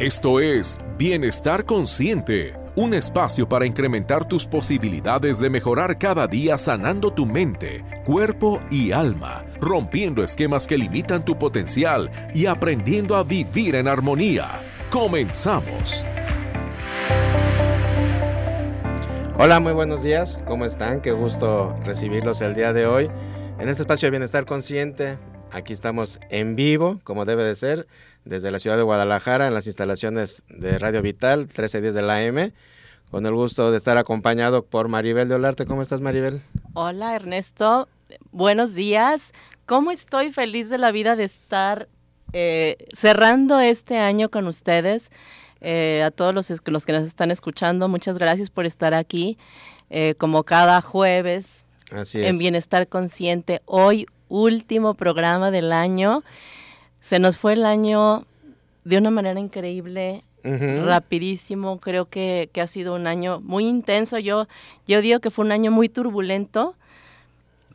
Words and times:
Esto 0.00 0.40
es 0.40 0.76
Bienestar 0.98 1.64
Consciente, 1.64 2.52
un 2.74 2.92
espacio 2.92 3.48
para 3.48 3.64
incrementar 3.64 4.28
tus 4.28 4.44
posibilidades 4.44 5.40
de 5.40 5.48
mejorar 5.48 5.96
cada 5.96 6.26
día 6.26 6.58
sanando 6.58 7.14
tu 7.14 7.24
mente, 7.24 7.82
cuerpo 8.04 8.60
y 8.70 8.92
alma, 8.92 9.46
rompiendo 9.58 10.22
esquemas 10.22 10.66
que 10.66 10.76
limitan 10.76 11.24
tu 11.24 11.38
potencial 11.38 12.10
y 12.34 12.44
aprendiendo 12.44 13.16
a 13.16 13.24
vivir 13.24 13.74
en 13.74 13.88
armonía. 13.88 14.60
Comenzamos. 14.90 16.06
Hola, 19.38 19.60
muy 19.60 19.72
buenos 19.72 20.02
días. 20.02 20.42
¿Cómo 20.44 20.66
están? 20.66 21.00
Qué 21.00 21.12
gusto 21.12 21.74
recibirlos 21.86 22.42
el 22.42 22.54
día 22.54 22.74
de 22.74 22.84
hoy 22.86 23.10
en 23.58 23.70
este 23.70 23.84
espacio 23.84 24.08
de 24.08 24.10
Bienestar 24.10 24.44
Consciente. 24.44 25.16
Aquí 25.56 25.72
estamos 25.72 26.20
en 26.28 26.54
vivo, 26.54 27.00
como 27.02 27.24
debe 27.24 27.42
de 27.42 27.56
ser, 27.56 27.86
desde 28.26 28.50
la 28.50 28.58
ciudad 28.58 28.76
de 28.76 28.82
Guadalajara 28.82 29.46
en 29.46 29.54
las 29.54 29.66
instalaciones 29.66 30.44
de 30.50 30.78
Radio 30.78 31.00
Vital, 31.00 31.46
1310 31.46 31.94
de 31.94 32.02
la 32.02 32.22
M. 32.24 32.52
Con 33.10 33.24
el 33.24 33.32
gusto 33.32 33.70
de 33.70 33.78
estar 33.78 33.96
acompañado 33.96 34.66
por 34.66 34.88
Maribel 34.88 35.30
de 35.30 35.36
Olarte. 35.36 35.64
¿Cómo 35.64 35.80
estás, 35.80 36.02
Maribel? 36.02 36.42
Hola, 36.74 37.16
Ernesto. 37.16 37.88
Buenos 38.32 38.74
días. 38.74 39.32
¿Cómo 39.64 39.92
estoy 39.92 40.30
feliz 40.30 40.68
de 40.68 40.76
la 40.76 40.92
vida 40.92 41.16
de 41.16 41.24
estar 41.24 41.88
eh, 42.34 42.76
cerrando 42.92 43.58
este 43.58 43.96
año 43.96 44.28
con 44.28 44.48
ustedes? 44.48 45.10
Eh, 45.62 46.02
a 46.04 46.10
todos 46.10 46.34
los, 46.34 46.52
los, 46.66 46.84
que 46.84 46.92
nos 46.92 47.06
están 47.06 47.30
escuchando, 47.30 47.88
muchas 47.88 48.18
gracias 48.18 48.50
por 48.50 48.66
estar 48.66 48.92
aquí, 48.92 49.38
eh, 49.88 50.16
como 50.18 50.44
cada 50.44 50.82
jueves, 50.82 51.64
Así 51.90 52.20
es. 52.20 52.26
en 52.26 52.36
Bienestar 52.36 52.88
Consciente. 52.88 53.62
Hoy, 53.64 54.06
último 54.28 54.94
programa 54.94 55.50
del 55.50 55.72
año. 55.72 56.22
Se 57.00 57.18
nos 57.18 57.38
fue 57.38 57.52
el 57.54 57.64
año 57.64 58.26
de 58.84 58.98
una 58.98 59.10
manera 59.10 59.38
increíble, 59.40 60.24
Ujú. 60.44 60.84
rapidísimo. 60.84 61.78
Creo 61.80 62.06
que, 62.08 62.50
que 62.52 62.60
ha 62.60 62.66
sido 62.66 62.94
un 62.94 63.06
año 63.06 63.40
muy 63.40 63.66
intenso. 63.66 64.18
Yo, 64.18 64.46
yo 64.86 65.00
digo 65.00 65.20
que 65.20 65.30
fue 65.30 65.44
un 65.44 65.52
año 65.52 65.70
muy 65.70 65.88
turbulento, 65.88 66.74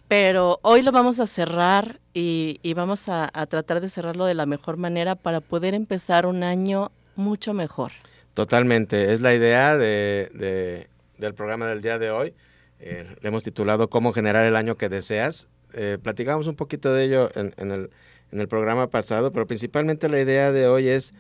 pero 0.08 0.60
hoy 0.62 0.82
lo 0.82 0.92
vamos 0.92 1.20
a 1.20 1.26
cerrar 1.26 2.00
y, 2.14 2.60
y 2.64 2.74
vamos 2.74 3.08
a, 3.08 3.30
a 3.34 3.46
tratar 3.46 3.80
de 3.80 3.88
cerrarlo 3.90 4.26
de 4.26 4.34
la 4.34 4.46
mejor 4.46 4.78
manera 4.78 5.16
para 5.16 5.40
poder 5.40 5.74
empezar 5.74 6.26
un 6.26 6.44
año 6.44 6.92
mucho 7.16 7.54
mejor. 7.54 7.92
Totalmente, 8.34 9.14
es 9.14 9.22
la 9.22 9.34
idea 9.34 9.78
de, 9.78 10.30
de- 10.34 10.88
del 11.18 11.34
programa 11.34 11.68
del 11.68 11.82
día 11.82 12.00
de 12.00 12.12
hoy. 12.12 12.34
Eh, 12.80 13.06
le 13.22 13.28
hemos 13.30 13.44
titulado 13.44 13.90
Cómo 13.90 14.12
generar 14.12 14.44
el 14.46 14.56
año 14.56 14.76
que 14.76 14.90
deseas. 14.90 15.48
Eh, 15.74 15.98
platicamos 16.02 16.48
un 16.48 16.56
poquito 16.56 16.94
de 16.94 17.04
ello 17.06 17.30
en, 17.36 17.90
el, 18.32 18.48
programa 18.48 18.90
pasado, 18.90 19.32
pero 19.32 19.48
principalmente 19.48 20.10
la 20.10 20.20
idea 20.20 20.52
de 20.52 20.68
hoy 20.68 20.88
es 20.88 21.14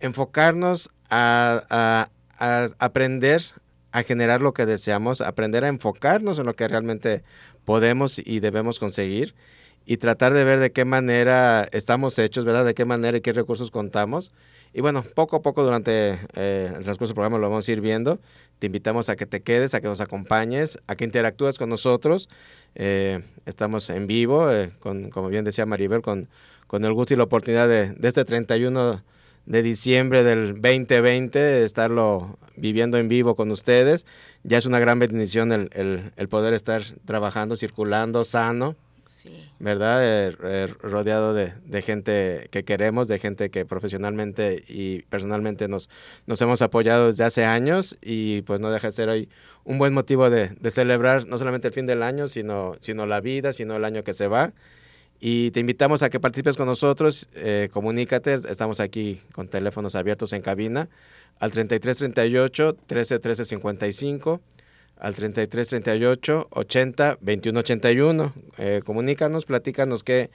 enfocarnos 0.00 0.90
a 1.08 2.08
aprender 2.78 3.42
a 3.96 4.02
generar 4.02 4.42
lo 4.42 4.52
que 4.52 4.66
deseamos, 4.66 5.22
aprender 5.22 5.64
a 5.64 5.68
enfocarnos 5.68 6.38
en 6.38 6.44
lo 6.44 6.54
que 6.54 6.68
realmente 6.68 7.22
podemos 7.64 8.18
y 8.22 8.40
debemos 8.40 8.78
conseguir 8.78 9.34
y 9.86 9.96
tratar 9.96 10.34
de 10.34 10.44
ver 10.44 10.60
de 10.60 10.70
qué 10.70 10.84
manera 10.84 11.66
estamos 11.72 12.18
hechos, 12.18 12.44
¿verdad? 12.44 12.66
De 12.66 12.74
qué 12.74 12.84
manera 12.84 13.16
y 13.16 13.22
qué 13.22 13.32
recursos 13.32 13.70
contamos. 13.70 14.32
Y 14.74 14.82
bueno, 14.82 15.02
poco 15.02 15.36
a 15.36 15.42
poco 15.42 15.64
durante 15.64 16.18
eh, 16.34 16.72
el 16.76 16.84
transcurso 16.84 17.12
del 17.12 17.14
programa 17.14 17.38
lo 17.38 17.48
vamos 17.48 17.66
a 17.66 17.72
ir 17.72 17.80
viendo. 17.80 18.20
Te 18.58 18.66
invitamos 18.66 19.08
a 19.08 19.16
que 19.16 19.24
te 19.24 19.42
quedes, 19.42 19.72
a 19.72 19.80
que 19.80 19.88
nos 19.88 20.02
acompañes, 20.02 20.78
a 20.86 20.96
que 20.96 21.04
interactúes 21.04 21.56
con 21.56 21.70
nosotros. 21.70 22.28
Eh, 22.76 23.22
estamos 23.46 23.88
en 23.90 24.06
vivo, 24.06 24.50
eh, 24.52 24.70
con, 24.80 25.10
como 25.10 25.28
bien 25.28 25.44
decía 25.44 25.66
Maribel, 25.66 26.02
con, 26.02 26.28
con 26.66 26.84
el 26.84 26.92
gusto 26.92 27.14
y 27.14 27.16
la 27.16 27.24
oportunidad 27.24 27.68
de, 27.68 27.92
de 27.92 28.08
este 28.08 28.24
31 28.24 29.02
de 29.46 29.62
diciembre 29.62 30.22
del 30.24 30.54
2020, 30.60 31.64
estarlo 31.64 32.38
viviendo 32.56 32.98
en 32.98 33.08
vivo 33.08 33.34
con 33.36 33.50
ustedes. 33.50 34.04
Ya 34.42 34.58
es 34.58 34.66
una 34.66 34.78
gran 34.78 34.98
bendición 34.98 35.52
el, 35.52 35.70
el- 35.72 36.12
el 36.16 36.28
poder 36.28 36.52
estar 36.54 36.82
trabajando, 37.04 37.56
circulando, 37.56 38.24
sano. 38.24 38.76
Sí. 39.06 39.30
¿verdad? 39.58 40.00
Eh, 40.02 40.36
eh, 40.42 40.74
rodeado 40.80 41.32
de, 41.32 41.54
de 41.64 41.82
gente 41.82 42.48
que 42.50 42.64
queremos, 42.64 43.08
de 43.08 43.18
gente 43.18 43.50
que 43.50 43.64
profesionalmente 43.64 44.64
y 44.68 45.02
personalmente 45.02 45.68
nos, 45.68 45.88
nos 46.26 46.40
hemos 46.42 46.62
apoyado 46.62 47.06
desde 47.06 47.24
hace 47.24 47.44
años 47.44 47.96
y 48.02 48.42
pues 48.42 48.60
no 48.60 48.70
deja 48.70 48.88
de 48.88 48.92
ser 48.92 49.08
hoy 49.08 49.28
un 49.64 49.78
buen 49.78 49.94
motivo 49.94 50.30
de, 50.30 50.48
de 50.48 50.70
celebrar 50.70 51.26
no 51.26 51.38
solamente 51.38 51.68
el 51.68 51.74
fin 51.74 51.86
del 51.86 52.02
año, 52.02 52.28
sino, 52.28 52.76
sino 52.80 53.06
la 53.06 53.20
vida, 53.20 53.52
sino 53.52 53.76
el 53.76 53.84
año 53.84 54.04
que 54.04 54.12
se 54.12 54.28
va. 54.28 54.52
Y 55.18 55.50
te 55.52 55.60
invitamos 55.60 56.02
a 56.02 56.10
que 56.10 56.20
participes 56.20 56.56
con 56.56 56.66
nosotros, 56.66 57.28
eh, 57.34 57.68
comunícate, 57.72 58.34
estamos 58.34 58.80
aquí 58.80 59.22
con 59.32 59.48
teléfonos 59.48 59.94
abiertos 59.94 60.32
en 60.32 60.42
cabina 60.42 60.88
al 61.38 61.50
3338 61.50 62.76
13 62.86 63.18
13 63.18 63.44
55 63.44 64.40
al 64.98 65.14
33 65.14 65.68
38 65.68 66.48
80 66.50 67.18
21 67.20 67.60
81. 67.60 68.32
Eh, 68.58 68.82
comunícanos, 68.84 69.44
platícanos 69.46 70.02
qué, 70.02 70.30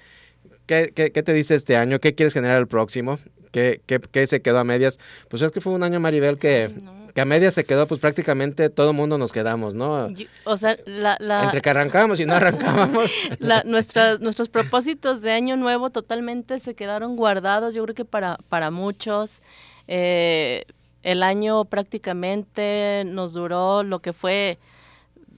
qué, 0.66 0.91
qué, 0.95 1.11
qué 1.11 1.23
te 1.23 1.33
dice 1.33 1.55
este 1.55 1.77
año, 1.77 1.99
qué 1.99 2.13
quieres 2.16 2.33
generar 2.33 2.59
el 2.59 2.67
próximo, 2.67 3.19
qué, 3.51 3.81
qué, 3.85 3.99
qué 3.99 4.27
se 4.27 4.41
quedó 4.41 4.59
a 4.59 4.63
medias. 4.63 4.99
Pues 5.29 5.41
es 5.41 5.51
que 5.51 5.61
fue 5.61 5.73
un 5.73 5.83
año, 5.83 5.99
Maribel, 5.99 6.38
que, 6.38 6.69
Ay, 6.75 6.81
no. 6.83 7.07
que 7.13 7.22
a 7.22 7.25
medias 7.25 7.53
se 7.55 7.66
quedó, 7.66 7.88
pues 7.88 7.99
prácticamente 7.99 8.69
todo 8.69 8.94
mundo 8.94 9.17
nos 9.17 9.31
quedamos, 9.33 9.73
¿no? 9.73 10.09
Yo- 10.11 10.27
o 10.45 10.55
sea, 10.57 10.78
la, 10.85 11.17
la- 11.19 11.43
Entre 11.45 11.61
que 11.61 11.69
arrancábamos 11.69 12.19
y 12.19 12.25
no 12.25 12.33
arrancábamos. 12.35 13.11
la- 13.39 13.63
nuestras- 13.66 14.19
nuestros 14.22 14.47
propósitos 14.49 15.22
de 15.22 15.31
año 15.31 15.57
nuevo 15.57 15.89
totalmente 15.89 16.59
se 16.59 16.75
quedaron 16.75 17.16
guardados, 17.16 17.73
yo 17.73 17.83
creo 17.83 17.95
que 17.95 18.05
para, 18.05 18.38
para 18.47 18.69
muchos. 18.72 19.41
eh, 19.88 20.63
el 21.03 21.23
año 21.23 21.66
prácticamente 21.66 23.03
nos 23.06 23.34
duró 23.34 23.84
lo 23.84 24.00
que 24.00 24.13
fue 24.13 24.59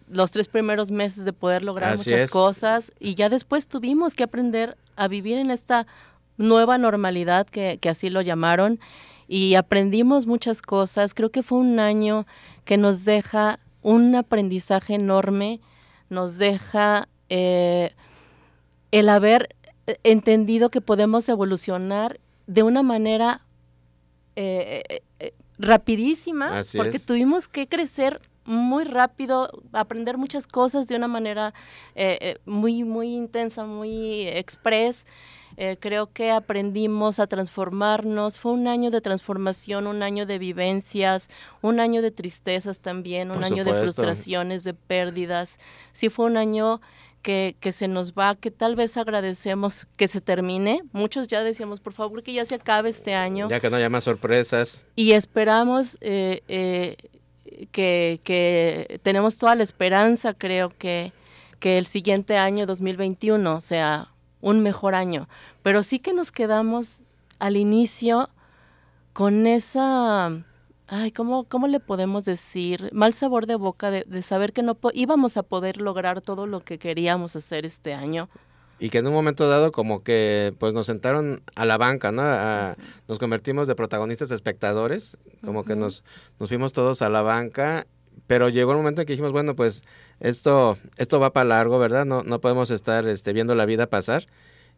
los 0.10 0.32
tres 0.32 0.48
primeros 0.48 0.92
meses 0.92 1.26
de 1.26 1.34
poder 1.34 1.64
lograr 1.64 1.94
Así 1.94 2.10
muchas 2.10 2.26
es. 2.26 2.32
cosas 2.32 2.92
y 3.00 3.16
ya 3.16 3.30
después 3.30 3.68
tuvimos 3.68 4.16
que 4.16 4.24
aprender 4.24 4.78
a 4.96 5.08
vivir 5.08 5.38
en 5.38 5.50
esta 5.50 5.88
nueva 6.38 6.78
normalidad 6.78 7.48
que, 7.48 7.78
que 7.80 7.90
así 7.90 8.10
lo 8.10 8.22
llamaron 8.22 8.80
y 9.28 9.56
aprendimos 9.56 10.26
muchas 10.28 10.62
cosas. 10.62 11.14
Creo 11.14 11.32
que 11.32 11.44
fue 11.44 11.58
un 11.58 11.80
año 11.80 12.26
que 12.66 12.78
nos 12.78 13.06
deja 13.06 13.60
un 13.82 14.16
aprendizaje 14.16 14.96
enorme, 14.96 15.60
nos 16.10 16.38
deja 16.38 17.08
eh, 17.30 17.94
el 18.92 19.10
haber 19.10 19.56
entendido 20.04 20.70
que 20.70 20.82
podemos 20.82 21.28
evolucionar 21.30 22.20
de 22.48 22.64
una 22.64 22.84
manera 22.84 23.42
eh, 24.36 25.02
rapidísima, 25.64 26.60
Así 26.60 26.78
porque 26.78 26.98
es. 26.98 27.06
tuvimos 27.06 27.48
que 27.48 27.68
crecer 27.68 28.22
muy 28.46 28.84
rápido, 28.84 29.50
aprender 29.72 30.18
muchas 30.18 30.48
cosas 30.48 30.88
de 30.88 30.96
una 30.96 31.08
manera 31.08 31.54
eh, 31.96 32.18
eh, 32.22 32.38
muy, 32.46 32.84
muy 32.84 33.16
intensa, 33.16 33.66
muy 33.66 34.28
express. 34.28 35.06
Eh, 35.56 35.78
creo 35.80 36.12
que 36.12 36.32
aprendimos 36.32 37.20
a 37.20 37.28
transformarnos. 37.28 38.40
Fue 38.40 38.52
un 38.52 38.68
año 38.68 38.90
de 38.92 39.02
transformación, 39.02 39.88
un 39.88 40.02
año 40.02 40.26
de 40.26 40.40
vivencias, 40.40 41.30
un 41.62 41.80
año 41.80 42.02
de 42.02 42.12
tristezas 42.12 42.80
también, 42.80 43.30
un 43.30 43.38
Por 43.38 43.46
año 43.46 43.64
de 43.64 43.74
frustraciones, 43.74 44.64
de 44.64 44.74
pérdidas. 44.74 45.60
Sí 45.92 46.10
fue 46.10 46.26
un 46.26 46.38
año 46.38 46.82
que, 47.24 47.56
que 47.60 47.72
se 47.72 47.88
nos 47.88 48.14
va, 48.14 48.36
que 48.36 48.52
tal 48.52 48.76
vez 48.76 48.96
agradecemos 48.98 49.88
que 49.96 50.08
se 50.08 50.22
termine. 50.22 50.84
Muchos 50.92 51.28
ya 51.28 51.42
decíamos, 51.42 51.80
por 51.80 51.94
favor, 51.94 52.22
que 52.22 52.34
ya 52.34 52.46
se 52.46 52.56
acabe 52.56 52.90
este 52.90 53.16
año. 53.16 53.50
ya 53.50 53.60
que 53.60 53.70
no 53.72 53.78
haya 53.78 53.90
más 53.90 54.04
sorpresas. 54.04 54.86
Y 54.96 55.14
esperamos 55.14 55.98
eh, 56.02 56.44
eh, 56.48 56.98
que, 57.72 58.20
que 58.24 59.00
tenemos 59.02 59.40
toda 59.40 59.56
la 59.56 59.64
esperanza, 59.64 60.34
creo 60.36 60.72
que, 60.78 61.14
que 61.60 61.80
el 61.80 61.88
siguiente 61.88 62.38
año 62.38 62.68
2021 62.68 63.62
sea 63.62 64.10
un 64.42 64.60
mejor 64.60 64.94
año. 64.94 65.28
Pero 65.64 65.82
sí 65.82 66.00
que 66.00 66.14
nos 66.14 66.32
quedamos 66.32 67.00
al 67.40 67.56
inicio 67.56 68.30
con 69.14 69.48
esa, 69.48 70.44
ay, 70.88 71.12
¿cómo, 71.12 71.46
cómo 71.46 71.68
le 71.68 71.80
podemos 71.80 72.26
decir? 72.26 72.90
Mal 72.94 73.14
sabor 73.14 73.46
de 73.46 73.56
boca 73.56 73.92
de, 73.92 74.04
de 74.08 74.22
saber 74.22 74.54
que 74.54 74.64
no 74.64 74.76
po- 74.76 74.92
íbamos 74.94 75.38
a 75.38 75.44
poder 75.44 75.82
lograr 75.82 76.22
todo 76.22 76.48
lo 76.48 76.62
que 76.64 76.78
queríamos 76.78 77.36
hacer 77.36 77.66
este 77.66 77.94
año. 77.94 78.30
Y 78.80 78.90
que 78.90 78.98
en 78.98 79.08
un 79.08 79.14
momento 79.14 79.48
dado 79.48 79.72
como 79.72 80.04
que 80.04 80.54
pues 80.60 80.74
nos 80.74 80.88
sentaron 80.88 81.42
a 81.56 81.66
la 81.66 81.78
banca, 81.78 82.12
¿no? 82.12 82.22
A- 82.24 82.76
nos 83.08 83.20
convertimos 83.20 83.68
de 83.68 83.76
protagonistas 83.76 84.32
espectadores, 84.32 85.18
como 85.44 85.64
que 85.64 85.76
nos, 85.76 86.04
nos 86.40 86.50
fuimos 86.50 86.74
todos 86.74 87.02
a 87.02 87.10
la 87.10 87.22
banca, 87.22 87.88
pero 88.28 88.50
llegó 88.50 88.72
el 88.72 88.78
momento 88.78 89.02
en 89.02 89.08
que 89.08 89.14
dijimos, 89.14 89.32
bueno, 89.32 89.56
pues 89.56 89.84
esto, 90.20 90.78
esto 90.98 91.20
va 91.20 91.32
para 91.34 91.46
largo, 91.50 91.80
¿verdad? 91.80 92.06
No, 92.06 92.24
no 92.24 92.40
podemos 92.40 92.72
estar 92.72 93.08
este, 93.08 93.32
viendo 93.34 93.56
la 93.56 93.66
vida 93.66 93.88
pasar. 93.88 94.26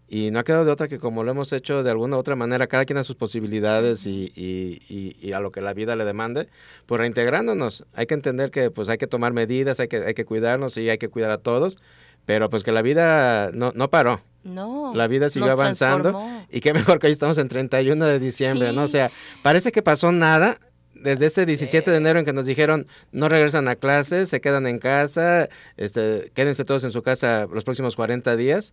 Y 0.07 0.29
no 0.31 0.39
ha 0.39 0.43
quedado 0.43 0.65
de 0.65 0.71
otra 0.71 0.87
que 0.87 0.99
como 0.99 1.23
lo 1.23 1.31
hemos 1.31 1.51
hecho 1.51 1.81
de 1.81 1.89
alguna 1.89 2.15
u 2.17 2.19
otra 2.19 2.35
manera, 2.35 2.67
cada 2.67 2.85
quien 2.85 2.97
a 2.97 3.03
sus 3.03 3.15
posibilidades 3.15 4.05
y, 4.05 4.31
y- 4.35 4.81
y- 4.87 5.15
y 5.19 5.31
a 5.33 5.39
lo 5.39 5.51
que 5.51 5.61
la 5.61 5.73
vida 5.73 5.95
le 5.95 6.05
demande, 6.05 6.47
pues 6.85 6.99
reintegrándonos. 6.99 7.85
Hay 7.93 8.05
que 8.05 8.13
entender 8.13 8.51
que 8.51 8.69
pues 8.71 8.87
hay 8.89 8.97
que 8.99 9.07
tomar 9.07 9.33
medidas, 9.33 9.79
hay 9.79 9.87
que, 9.87 9.97
hay 9.97 10.13
que 10.13 10.25
cuidarnos 10.25 10.77
y 10.77 10.89
hay 10.89 10.97
que 10.99 11.09
cuidar 11.09 11.31
a 11.31 11.39
todos, 11.39 11.79
pero 12.25 12.49
pues 12.49 12.63
que 12.63 12.71
la 12.71 12.81
vida 12.83 13.51
no, 13.53 13.71
no 13.75 13.89
paró. 13.89 14.21
No. 14.43 14.93
La 14.95 15.07
vida 15.07 15.29
siguió 15.29 15.47
avanzando. 15.63 16.09
Y 16.51 16.61
qué 16.61 16.71
mejor 16.73 16.99
que 16.99 17.07
hoy 17.07 17.13
estamos 17.13 17.39
en 17.39 17.47
31 17.49 18.05
de 18.05 18.19
diciembre, 18.19 18.73
¿no? 18.73 18.83
O 18.83 18.87
sea, 18.87 19.09
parece 19.41 19.71
que 19.71 19.81
pasó 19.81 20.11
nada 20.11 20.59
desde 20.93 21.25
ese 21.25 21.45
17 21.47 21.89
de 21.89 21.97
enero 21.97 22.19
en 22.19 22.25
que 22.25 22.33
nos 22.33 22.45
dijeron 22.45 22.85
no 23.11 23.27
regresan 23.27 23.67
a 23.67 23.75
clases, 23.75 24.29
se 24.29 24.39
quedan 24.41 24.67
en 24.67 24.77
casa, 24.79 25.49
este, 25.77 26.31
quédense 26.35 26.63
todos 26.63 26.83
en 26.83 26.91
su 26.91 27.01
casa 27.01 27.47
los 27.51 27.63
próximos 27.63 27.95
40 27.95 28.35
días. 28.35 28.71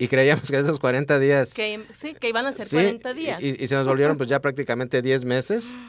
Y 0.00 0.08
creíamos 0.08 0.50
que 0.50 0.58
esos 0.58 0.78
40 0.78 1.18
días... 1.18 1.52
Que, 1.52 1.84
sí, 1.92 2.14
que 2.18 2.30
iban 2.30 2.46
a 2.46 2.52
ser 2.52 2.66
40 2.66 3.12
días. 3.12 3.42
Y, 3.42 3.62
y, 3.62 3.66
se 3.66 3.74
nos 3.74 3.86
volvieron 3.86 4.16
pues 4.16 4.30
ya 4.30 4.40
prácticamente 4.40 5.02
10 5.02 5.24
meses. 5.24 5.76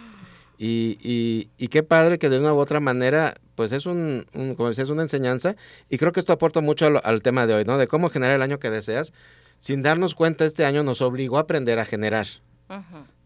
Y, 0.63 0.99
y, 1.01 1.49
y, 1.57 1.69
qué 1.69 1.81
padre 1.81 2.19
que 2.19 2.29
de 2.29 2.37
una 2.37 2.53
u 2.53 2.59
otra 2.59 2.79
manera, 2.79 3.33
pues 3.55 3.71
es 3.71 3.87
un, 3.87 4.27
como 4.55 4.69
decía, 4.69 4.83
es 4.83 4.91
una 4.91 5.01
enseñanza. 5.01 5.55
Y 5.89 5.97
creo 5.97 6.11
que 6.11 6.19
esto 6.19 6.33
aporta 6.33 6.61
mucho 6.61 6.85
al, 7.03 7.21
tema 7.23 7.47
de 7.47 7.55
hoy, 7.55 7.65
¿no? 7.65 7.79
De 7.79 7.87
cómo 7.87 8.09
generar 8.09 8.35
el 8.35 8.43
año 8.43 8.59
que 8.59 8.69
deseas. 8.69 9.11
Sin 9.57 9.81
darnos 9.81 10.13
cuenta, 10.13 10.45
este 10.45 10.63
año 10.63 10.83
nos 10.83 11.01
obligó 11.01 11.37
a 11.37 11.41
aprender 11.41 11.79
a 11.79 11.85
generar. 11.85 12.27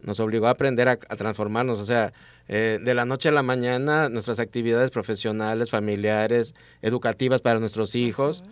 Nos 0.00 0.18
obligó 0.18 0.46
a 0.46 0.52
aprender 0.52 0.88
a, 0.88 0.96
transformarnos. 0.96 1.78
O 1.78 1.84
sea, 1.84 2.14
eh, 2.48 2.78
de 2.82 2.94
la 2.94 3.04
noche 3.04 3.28
a 3.28 3.32
la 3.32 3.42
mañana, 3.42 4.08
nuestras 4.08 4.40
actividades 4.40 4.90
profesionales, 4.90 5.68
familiares, 5.70 6.54
educativas 6.80 7.42
para 7.42 7.60
nuestros 7.60 7.94
hijos, 7.96 8.44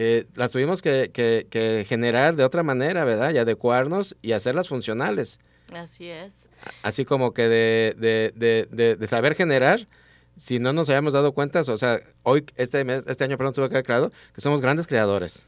eh, 0.00 0.28
las 0.36 0.52
tuvimos 0.52 0.80
que, 0.80 1.10
que, 1.12 1.48
que 1.50 1.84
generar 1.84 2.36
de 2.36 2.44
otra 2.44 2.62
manera, 2.62 3.04
¿verdad? 3.04 3.32
Y 3.32 3.38
adecuarnos 3.38 4.16
y 4.22 4.30
hacerlas 4.30 4.68
funcionales. 4.68 5.40
Así 5.74 6.06
es. 6.06 6.46
Así 6.84 7.04
como 7.04 7.34
que 7.34 7.48
de, 7.48 7.96
de, 7.98 8.32
de, 8.70 8.94
de, 8.94 9.06
saber 9.08 9.34
generar, 9.34 9.88
si 10.36 10.60
no 10.60 10.72
nos 10.72 10.88
habíamos 10.88 11.14
dado 11.14 11.32
cuenta, 11.32 11.62
o 11.62 11.76
sea, 11.76 11.98
hoy, 12.22 12.44
este, 12.54 12.84
mes, 12.84 13.06
este 13.08 13.24
año, 13.24 13.36
perdón, 13.36 13.54
tuve 13.54 13.70
que 13.70 13.82
claro 13.82 14.12
que 14.32 14.40
somos 14.40 14.60
grandes 14.60 14.86
creadores. 14.86 15.44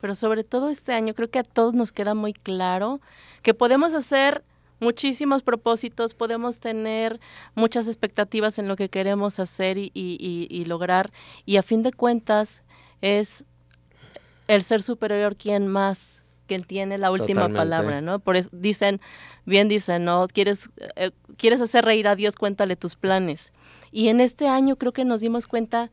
Pero 0.00 0.14
sobre 0.14 0.44
todo 0.44 0.70
este 0.70 0.92
año, 0.92 1.12
creo 1.12 1.28
que 1.28 1.40
a 1.40 1.44
todos 1.44 1.74
nos 1.74 1.90
queda 1.90 2.14
muy 2.14 2.32
claro 2.32 3.00
que 3.42 3.54
podemos 3.54 3.92
hacer 3.92 4.44
muchísimos 4.78 5.42
propósitos, 5.42 6.14
podemos 6.14 6.60
tener 6.60 7.18
muchas 7.56 7.88
expectativas 7.88 8.60
en 8.60 8.68
lo 8.68 8.76
que 8.76 8.88
queremos 8.88 9.40
hacer 9.40 9.78
y, 9.78 9.90
y, 9.92 10.46
y 10.48 10.64
lograr, 10.66 11.10
y 11.44 11.56
a 11.56 11.64
fin 11.64 11.82
de 11.82 11.92
cuentas 11.92 12.62
es 13.00 13.44
el 14.48 14.62
ser 14.62 14.82
superior 14.82 15.36
quien 15.36 15.68
más 15.68 16.22
quien 16.46 16.62
tiene 16.62 16.98
la 16.98 17.10
última 17.10 17.48
palabra, 17.48 18.00
¿no? 18.00 18.18
Por 18.18 18.36
eso 18.36 18.50
dicen, 18.52 19.00
bien 19.44 19.68
dicen, 19.68 20.04
¿no? 20.04 20.28
Quieres, 20.28 20.70
eh, 20.96 21.10
quieres 21.36 21.60
hacer 21.60 21.84
reír 21.84 22.06
a 22.08 22.16
Dios, 22.16 22.36
cuéntale 22.36 22.76
tus 22.76 22.96
planes. 22.96 23.52
Y 23.90 24.08
en 24.08 24.20
este 24.20 24.48
año 24.48 24.76
creo 24.76 24.92
que 24.92 25.04
nos 25.04 25.20
dimos 25.20 25.46
cuenta 25.46 25.90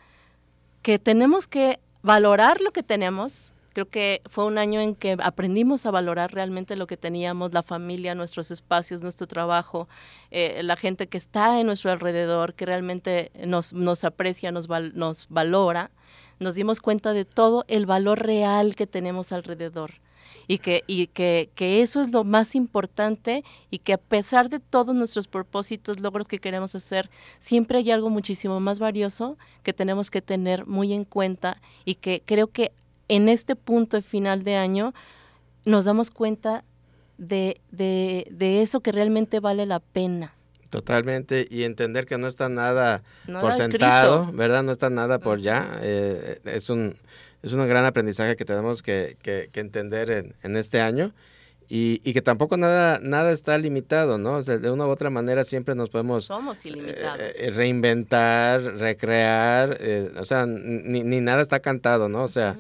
que 0.81 0.99
tenemos 0.99 1.47
que 1.47 1.79
valorar 2.01 2.61
lo 2.61 2.71
que 2.71 2.83
tenemos. 2.83 3.51
Creo 3.73 3.87
que 3.87 4.21
fue 4.29 4.45
un 4.45 4.57
año 4.57 4.81
en 4.81 4.95
que 4.95 5.15
aprendimos 5.21 5.85
a 5.85 5.91
valorar 5.91 6.33
realmente 6.33 6.75
lo 6.75 6.87
que 6.87 6.97
teníamos, 6.97 7.53
la 7.53 7.63
familia, 7.63 8.15
nuestros 8.15 8.51
espacios, 8.51 9.01
nuestro 9.01 9.27
trabajo, 9.27 9.87
eh, 10.29 10.61
la 10.63 10.75
gente 10.75 11.07
que 11.07 11.17
está 11.17 11.59
en 11.61 11.67
nuestro 11.67 11.91
alrededor, 11.91 12.53
que 12.53 12.65
realmente 12.65 13.31
nos, 13.45 13.71
nos 13.71 14.03
aprecia, 14.03 14.51
nos, 14.51 14.67
nos 14.67 15.29
valora. 15.29 15.91
Nos 16.41 16.55
dimos 16.55 16.81
cuenta 16.81 17.13
de 17.13 17.23
todo 17.23 17.65
el 17.67 17.85
valor 17.85 18.25
real 18.25 18.75
que 18.75 18.87
tenemos 18.87 19.31
alrededor 19.31 19.91
y 20.47 20.57
que, 20.57 20.83
y 20.87 21.05
que, 21.05 21.51
que 21.53 21.83
eso 21.83 22.01
es 22.01 22.11
lo 22.11 22.23
más 22.23 22.55
importante 22.55 23.43
y 23.69 23.77
que 23.77 23.93
a 23.93 23.99
pesar 23.99 24.49
de 24.49 24.59
todos 24.59 24.95
nuestros 24.95 25.27
propósitos, 25.27 25.99
logros 25.99 26.27
que 26.27 26.39
queremos 26.39 26.73
hacer, 26.73 27.11
siempre 27.37 27.77
hay 27.77 27.91
algo 27.91 28.09
muchísimo 28.09 28.59
más 28.59 28.79
valioso 28.79 29.37
que 29.61 29.71
tenemos 29.71 30.09
que 30.09 30.23
tener 30.23 30.65
muy 30.65 30.93
en 30.93 31.05
cuenta 31.05 31.61
y 31.85 31.93
que 31.93 32.23
creo 32.25 32.47
que 32.47 32.71
en 33.07 33.29
este 33.29 33.55
punto 33.55 33.97
de 33.97 34.01
final 34.01 34.43
de 34.43 34.55
año 34.55 34.95
nos 35.63 35.85
damos 35.85 36.09
cuenta 36.09 36.63
de, 37.19 37.61
de, 37.69 38.27
de 38.31 38.63
eso 38.63 38.79
que 38.79 38.91
realmente 38.91 39.39
vale 39.39 39.67
la 39.67 39.79
pena. 39.79 40.33
Totalmente, 40.71 41.47
y 41.51 41.63
entender 41.63 42.07
que 42.07 42.17
no 42.17 42.25
está 42.27 42.49
nada, 42.49 43.03
por 43.27 43.53
sentado, 43.53 44.31
¿verdad? 44.31 44.63
No 44.63 44.71
está 44.71 44.89
nada 44.89 45.19
por 45.19 45.39
ya. 45.39 45.79
Eh, 45.81 46.39
es 46.45 46.69
un 46.69 46.95
es 47.43 47.53
un 47.53 47.67
gran 47.67 47.85
aprendizaje 47.85 48.35
que 48.35 48.45
tenemos 48.45 48.81
que, 48.81 49.17
que, 49.21 49.49
entender 49.59 50.33
en, 50.41 50.55
este 50.55 50.79
año 50.79 51.13
y, 51.67 52.01
y, 52.03 52.13
que 52.13 52.21
tampoco 52.21 52.57
nada, 52.57 52.99
nada 53.01 53.31
está 53.31 53.57
limitado, 53.57 54.17
¿no? 54.17 54.43
de 54.43 54.69
una 54.69 54.85
u 54.85 54.89
otra 54.89 55.09
manera 55.09 55.43
siempre 55.43 55.73
nos 55.73 55.89
podemos 55.89 56.25
Somos 56.25 56.65
ilimitados. 56.65 57.19
Eh, 57.19 57.47
eh, 57.47 57.51
reinventar, 57.51 58.61
recrear, 58.61 59.77
eh, 59.79 60.11
o 60.17 60.25
sea, 60.25 60.45
ni, 60.45 61.03
ni, 61.03 61.21
nada 61.21 61.41
está 61.41 61.61
cantado, 61.61 62.09
¿no? 62.09 62.23
O 62.23 62.27
sea, 62.27 62.57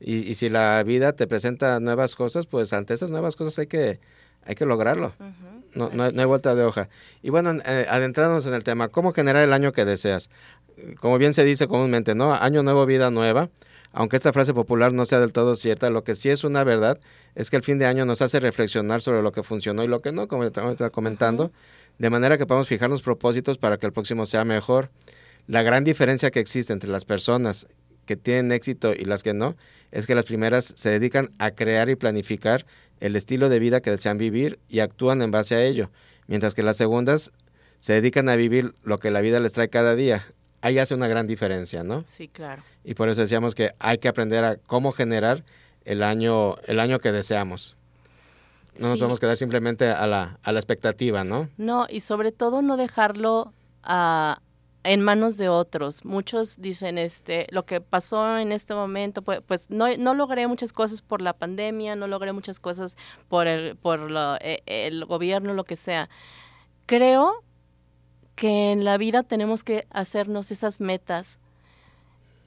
y, 0.00 0.18
y, 0.18 0.34
si 0.34 0.48
la 0.48 0.82
vida 0.82 1.12
te 1.12 1.26
presenta 1.26 1.78
nuevas 1.80 2.14
cosas, 2.14 2.46
pues 2.46 2.72
ante 2.72 2.94
esas 2.94 3.10
nuevas 3.10 3.36
cosas 3.36 3.58
hay 3.58 3.66
que, 3.66 4.00
hay 4.44 4.54
que 4.54 4.64
lograrlo. 4.64 5.12
No, 5.74 5.90
no, 5.90 6.04
hay 6.04 6.26
vuelta 6.26 6.54
de 6.54 6.64
hoja. 6.64 6.88
Y 7.22 7.30
bueno, 7.30 7.50
adentrándonos 7.50 8.46
en 8.46 8.54
el 8.54 8.64
tema, 8.64 8.88
¿cómo 8.88 9.12
generar 9.12 9.42
el 9.42 9.52
año 9.52 9.72
que 9.72 9.84
deseas? 9.84 10.30
Como 11.00 11.18
bien 11.18 11.34
se 11.34 11.44
dice 11.44 11.68
comúnmente, 11.68 12.14
¿no? 12.14 12.34
Año 12.34 12.62
nuevo, 12.62 12.86
vida 12.86 13.10
nueva 13.10 13.50
aunque 13.92 14.16
esta 14.16 14.32
frase 14.32 14.54
popular 14.54 14.92
no 14.92 15.04
sea 15.04 15.20
del 15.20 15.32
todo 15.32 15.54
cierta, 15.54 15.90
lo 15.90 16.02
que 16.02 16.14
sí 16.14 16.30
es 16.30 16.44
una 16.44 16.64
verdad 16.64 16.98
es 17.34 17.50
que 17.50 17.56
el 17.56 17.62
fin 17.62 17.78
de 17.78 17.86
año 17.86 18.04
nos 18.04 18.22
hace 18.22 18.40
reflexionar 18.40 19.02
sobre 19.02 19.22
lo 19.22 19.32
que 19.32 19.42
funcionó 19.42 19.84
y 19.84 19.88
lo 19.88 20.00
que 20.00 20.12
no, 20.12 20.28
como 20.28 20.44
estaba 20.44 20.90
comentando, 20.90 21.52
de 21.98 22.10
manera 22.10 22.38
que 22.38 22.46
podamos 22.46 22.68
fijarnos 22.68 23.02
propósitos 23.02 23.58
para 23.58 23.76
que 23.76 23.86
el 23.86 23.92
próximo 23.92 24.24
sea 24.24 24.44
mejor. 24.44 24.90
La 25.46 25.62
gran 25.62 25.84
diferencia 25.84 26.30
que 26.30 26.40
existe 26.40 26.72
entre 26.72 26.90
las 26.90 27.04
personas 27.04 27.66
que 28.06 28.16
tienen 28.16 28.52
éxito 28.52 28.94
y 28.94 29.04
las 29.04 29.22
que 29.22 29.34
no 29.34 29.56
es 29.90 30.06
que 30.06 30.14
las 30.14 30.24
primeras 30.24 30.72
se 30.74 30.88
dedican 30.90 31.30
a 31.38 31.50
crear 31.50 31.90
y 31.90 31.96
planificar 31.96 32.64
el 33.02 33.16
estilo 33.16 33.48
de 33.48 33.58
vida 33.58 33.80
que 33.80 33.90
desean 33.90 34.16
vivir 34.16 34.60
y 34.68 34.78
actúan 34.78 35.22
en 35.22 35.32
base 35.32 35.56
a 35.56 35.64
ello, 35.64 35.90
mientras 36.28 36.54
que 36.54 36.62
las 36.62 36.76
segundas 36.76 37.32
se 37.80 37.94
dedican 37.94 38.28
a 38.28 38.36
vivir 38.36 38.76
lo 38.84 38.98
que 38.98 39.10
la 39.10 39.20
vida 39.20 39.40
les 39.40 39.52
trae 39.52 39.68
cada 39.68 39.96
día, 39.96 40.24
ahí 40.60 40.78
hace 40.78 40.94
una 40.94 41.08
gran 41.08 41.26
diferencia, 41.26 41.82
¿no? 41.82 42.04
Sí, 42.06 42.28
claro. 42.28 42.62
Y 42.84 42.94
por 42.94 43.08
eso 43.08 43.20
decíamos 43.20 43.56
que 43.56 43.72
hay 43.80 43.98
que 43.98 44.06
aprender 44.06 44.44
a 44.44 44.54
cómo 44.54 44.92
generar 44.92 45.44
el 45.84 46.04
año, 46.04 46.56
el 46.58 46.78
año 46.78 47.00
que 47.00 47.10
deseamos. 47.10 47.76
No 48.78 48.88
nos 48.88 48.98
podemos 48.98 49.18
quedar 49.18 49.36
simplemente 49.36 49.88
a 49.88 50.06
la, 50.06 50.38
a 50.40 50.52
la 50.52 50.60
expectativa, 50.60 51.24
¿no? 51.24 51.48
No, 51.56 51.86
y 51.90 52.00
sobre 52.00 52.30
todo 52.30 52.62
no 52.62 52.76
dejarlo 52.76 53.52
a, 53.82 54.40
en 54.84 55.00
manos 55.02 55.36
de 55.36 55.48
otros. 55.48 56.04
Muchos 56.04 56.60
dicen, 56.60 56.98
este, 56.98 57.46
lo 57.50 57.64
que 57.64 57.80
pasó 57.80 58.38
en 58.38 58.52
este 58.52 58.74
momento, 58.74 59.22
pues, 59.22 59.40
pues 59.46 59.70
no, 59.70 59.86
no, 59.96 60.14
logré 60.14 60.46
muchas 60.48 60.72
cosas 60.72 61.02
por 61.02 61.22
la 61.22 61.32
pandemia, 61.32 61.96
no 61.96 62.06
logré 62.06 62.32
muchas 62.32 62.58
cosas 62.58 62.96
por 63.28 63.46
el, 63.46 63.76
por 63.76 64.10
eh, 64.40 64.62
el 64.66 65.04
gobierno, 65.04 65.54
lo 65.54 65.64
que 65.64 65.76
sea. 65.76 66.08
Creo 66.86 67.44
que 68.34 68.72
en 68.72 68.84
la 68.84 68.96
vida 68.98 69.22
tenemos 69.22 69.62
que 69.62 69.86
hacernos 69.90 70.50
esas 70.50 70.80
metas. 70.80 71.38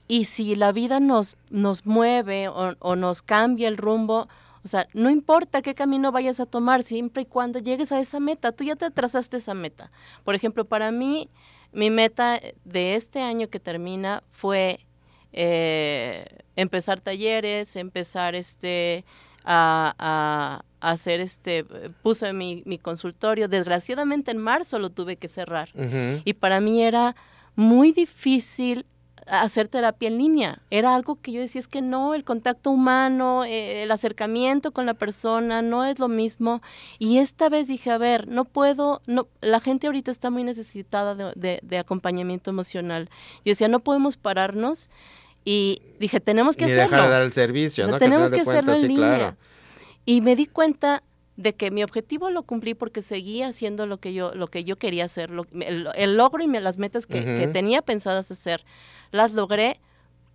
Y 0.08 0.24
si 0.24 0.54
la 0.54 0.72
vida 0.72 1.00
nos, 1.00 1.36
nos 1.50 1.86
mueve 1.86 2.48
o, 2.48 2.96
nos 2.96 3.22
cambia 3.22 3.66
el 3.66 3.76
rumbo, 3.76 4.28
o 4.62 4.68
sea, 4.68 4.86
no 4.92 5.10
importa 5.10 5.62
qué 5.62 5.74
camino 5.74 6.12
vayas 6.12 6.38
a 6.38 6.46
tomar, 6.46 6.82
siempre 6.82 7.22
y 7.22 7.26
cuando 7.26 7.58
llegues 7.58 7.92
a 7.92 7.98
esa 7.98 8.20
meta, 8.20 8.52
tú 8.52 8.64
ya 8.64 8.76
te 8.76 8.90
trazaste 8.90 9.38
esa 9.38 9.54
meta. 9.54 9.90
Por 10.24 10.34
ejemplo, 10.34 10.64
para 10.64 10.92
mí, 10.92 11.28
mi 11.76 11.90
meta 11.90 12.40
de 12.64 12.94
este 12.94 13.20
año 13.20 13.48
que 13.48 13.60
termina 13.60 14.22
fue 14.30 14.80
eh, 15.34 16.24
empezar 16.56 17.00
talleres, 17.00 17.76
empezar 17.76 18.34
este 18.34 19.04
a, 19.44 20.62
hacer 20.80 21.20
este, 21.20 21.64
puse 22.02 22.32
mi, 22.32 22.62
mi, 22.64 22.78
consultorio. 22.78 23.46
Desgraciadamente 23.46 24.30
en 24.30 24.38
marzo 24.38 24.78
lo 24.78 24.88
tuve 24.90 25.16
que 25.16 25.28
cerrar. 25.28 25.68
Y 26.24 26.32
para 26.32 26.60
mí 26.60 26.82
era 26.82 27.14
muy 27.54 27.92
difícil 27.92 28.86
hacer 29.26 29.68
terapia 29.68 30.08
en 30.08 30.18
línea. 30.18 30.62
Era 30.70 30.94
algo 30.94 31.20
que 31.20 31.32
yo 31.32 31.40
decía, 31.40 31.60
es 31.60 31.68
que 31.68 31.82
no, 31.82 32.14
el 32.14 32.24
contacto 32.24 32.70
humano, 32.70 33.44
eh, 33.44 33.82
el 33.82 33.90
acercamiento 33.90 34.72
con 34.72 34.86
la 34.86 34.94
persona 34.94 35.62
no 35.62 35.84
es 35.84 35.98
lo 35.98 36.08
mismo. 36.08 36.62
Y 36.98 37.18
esta 37.18 37.48
vez 37.48 37.66
dije, 37.66 37.90
a 37.90 37.98
ver, 37.98 38.28
no 38.28 38.44
puedo, 38.44 39.02
no, 39.06 39.26
la 39.40 39.60
gente 39.60 39.86
ahorita 39.86 40.10
está 40.10 40.30
muy 40.30 40.44
necesitada 40.44 41.14
de, 41.14 41.60
de, 41.62 41.78
acompañamiento 41.78 42.50
emocional. 42.50 43.10
Yo 43.44 43.50
decía, 43.50 43.68
no 43.68 43.80
podemos 43.80 44.16
pararnos. 44.16 44.88
Y 45.44 45.82
dije, 46.00 46.18
tenemos 46.20 46.56
que 46.56 46.66
Ni 46.66 46.72
hacerlo. 46.72 46.96
dejar 46.96 47.08
de 47.08 47.12
dar 47.12 47.22
el 47.22 47.32
servicio, 47.32 47.86
¿no? 47.86 47.98
Tenemos 47.98 48.32
que, 48.32 48.40
hacerlo 48.40 48.74
en 48.74 48.88
línea. 48.88 49.36
Y 50.04 50.20
me 50.20 50.34
di 50.34 50.46
cuenta 50.46 51.02
de 51.36 51.54
que 51.54 51.70
mi 51.70 51.82
objetivo 51.82 52.30
lo 52.30 52.42
cumplí 52.42 52.74
porque 52.74 53.02
seguía 53.02 53.48
haciendo 53.48 53.86
lo 53.86 53.98
que 53.98 54.14
yo, 54.14 54.34
lo 54.34 54.48
que 54.48 54.64
yo 54.64 54.76
quería 54.76 55.04
hacer, 55.04 55.30
el, 55.60 56.16
logro 56.16 56.42
y 56.42 56.46
las 56.46 56.78
metas 56.78 57.06
que, 57.06 57.48
tenía 57.52 57.82
pensadas 57.82 58.30
hacer, 58.30 58.64
las 59.12 59.32
logré, 59.32 59.80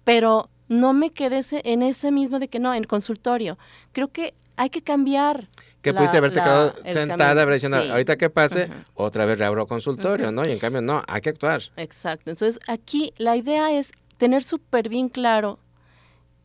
pero 0.04 0.50
no 0.68 0.94
me 0.94 1.10
quedé 1.10 1.42
en 1.64 1.82
ese 1.82 2.12
mismo 2.12 2.40
de 2.40 2.48
que 2.48 2.60
no, 2.60 2.74
en 2.74 2.84
consultorio. 2.84 3.58
Creo 3.92 4.10
que 4.10 4.34
hay 4.56 4.70
que 4.70 4.82
cambiar. 4.82 5.50
Que 5.82 5.94
pudiste 5.94 6.18
haberte 6.18 6.40
quedado 6.40 6.76
sentada, 6.86 7.46
diciendo, 7.48 7.78
ahorita 7.78 8.16
que 8.16 8.30
pase, 8.30 8.70
otra 8.94 9.26
vez 9.26 9.40
reabro 9.40 9.66
consultorio, 9.66 10.32
¿no? 10.32 10.48
Y 10.48 10.52
en 10.52 10.60
cambio, 10.60 10.82
no, 10.82 11.04
hay 11.08 11.22
que 11.22 11.30
actuar. 11.30 11.64
Exacto. 11.76 12.30
Entonces, 12.30 12.60
aquí 12.68 13.14
la 13.18 13.36
idea 13.36 13.72
es 13.76 13.92
tener 14.18 14.44
súper 14.44 14.88
bien 14.90 15.10
claro 15.10 15.58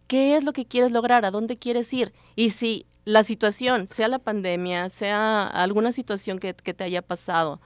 qué 0.06 0.36
es 0.36 0.44
lo 0.44 0.54
que 0.54 0.64
quieres 0.64 0.92
lograr, 0.92 1.26
a 1.26 1.30
dónde 1.30 1.58
quieres 1.58 1.92
ir. 1.92 2.14
Y 2.34 2.50
si 2.50 2.86
la 3.06 3.22
situación, 3.22 3.86
sea 3.86 4.08
la 4.08 4.18
pandemia, 4.18 4.90
sea 4.90 5.46
alguna 5.46 5.92
situación 5.92 6.40
que, 6.40 6.52
te 6.52 6.84
haya 6.84 7.02
pasado, 7.02 7.60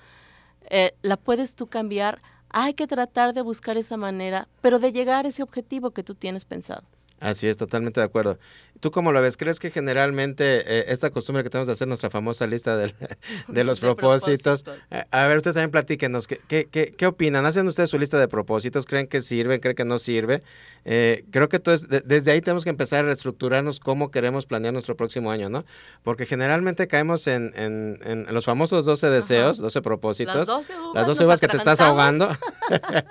eh, 0.68 0.92
la 1.02 1.16
puedes 1.16 1.56
tú 1.56 1.66
cambiar, 1.66 2.20
hay 2.50 2.74
que 2.74 2.86
tratar 2.86 3.32
de 3.32 3.40
buscar 3.40 3.78
esa 3.78 3.96
manera, 3.96 4.48
pero 4.60 4.78
de 4.78 4.92
llegar 4.92 5.24
a 5.24 5.30
ese 5.30 5.42
objetivo 5.42 5.92
que 5.92 6.04
tú 6.04 6.14
tienes 6.14 6.44
pensado. 6.44 6.82
Así 7.20 7.46
es, 7.48 7.58
totalmente 7.58 8.00
de 8.00 8.06
acuerdo. 8.06 8.38
¿Tú 8.80 8.90
cómo 8.90 9.12
lo 9.12 9.20
ves? 9.20 9.36
¿Crees 9.36 9.60
que 9.60 9.70
generalmente 9.70 10.62
eh, 10.66 10.84
esta 10.88 11.10
costumbre 11.10 11.44
que 11.44 11.50
tenemos 11.50 11.66
de 11.66 11.74
hacer 11.74 11.86
nuestra 11.86 12.08
famosa 12.08 12.46
lista 12.46 12.78
de, 13.48 13.64
los 13.64 13.78
propósitos, 13.78 14.64
eh, 14.90 15.04
a 15.10 15.26
ver, 15.26 15.36
ustedes 15.36 15.54
también 15.54 15.70
platíquenos, 15.70 16.26
¿qué, 16.26 16.40
qué, 16.48 16.94
qué, 16.96 17.06
opinan? 17.06 17.44
¿Hacen 17.44 17.66
ustedes 17.68 17.90
su 17.90 17.98
lista 17.98 18.18
de 18.18 18.26
propósitos? 18.26 18.86
¿Creen 18.86 19.06
que 19.06 19.20
sirve? 19.20 19.60
¿Creen 19.60 19.76
que 19.76 19.84
no 19.84 19.98
sirve? 19.98 20.42
Eh, 20.86 21.24
creo 21.30 21.50
que 21.50 21.58
desde 21.58 22.32
ahí 22.32 22.40
tenemos 22.40 22.64
que 22.64 22.70
empezar 22.70 23.00
a 23.00 23.02
reestructurarnos 23.08 23.80
cómo 23.80 24.10
queremos 24.10 24.46
planear 24.46 24.72
nuestro 24.72 24.96
próximo 24.96 25.30
año, 25.30 25.50
¿no? 25.50 25.66
Porque 26.02 26.24
generalmente 26.24 26.88
caemos 26.88 27.26
en, 27.26 27.52
en, 27.54 28.26
los 28.30 28.46
famosos 28.46 28.86
12 28.86 29.10
deseos, 29.10 29.58
12 29.58 29.82
propósitos. 29.82 30.36
Las 30.36 30.46
12 30.46 30.78
uvas, 30.78 30.94
las 30.94 31.06
12 31.06 31.24
uvas 31.26 31.40
que 31.40 31.48
te 31.48 31.58
estás 31.58 31.82
ahogando 31.82 32.30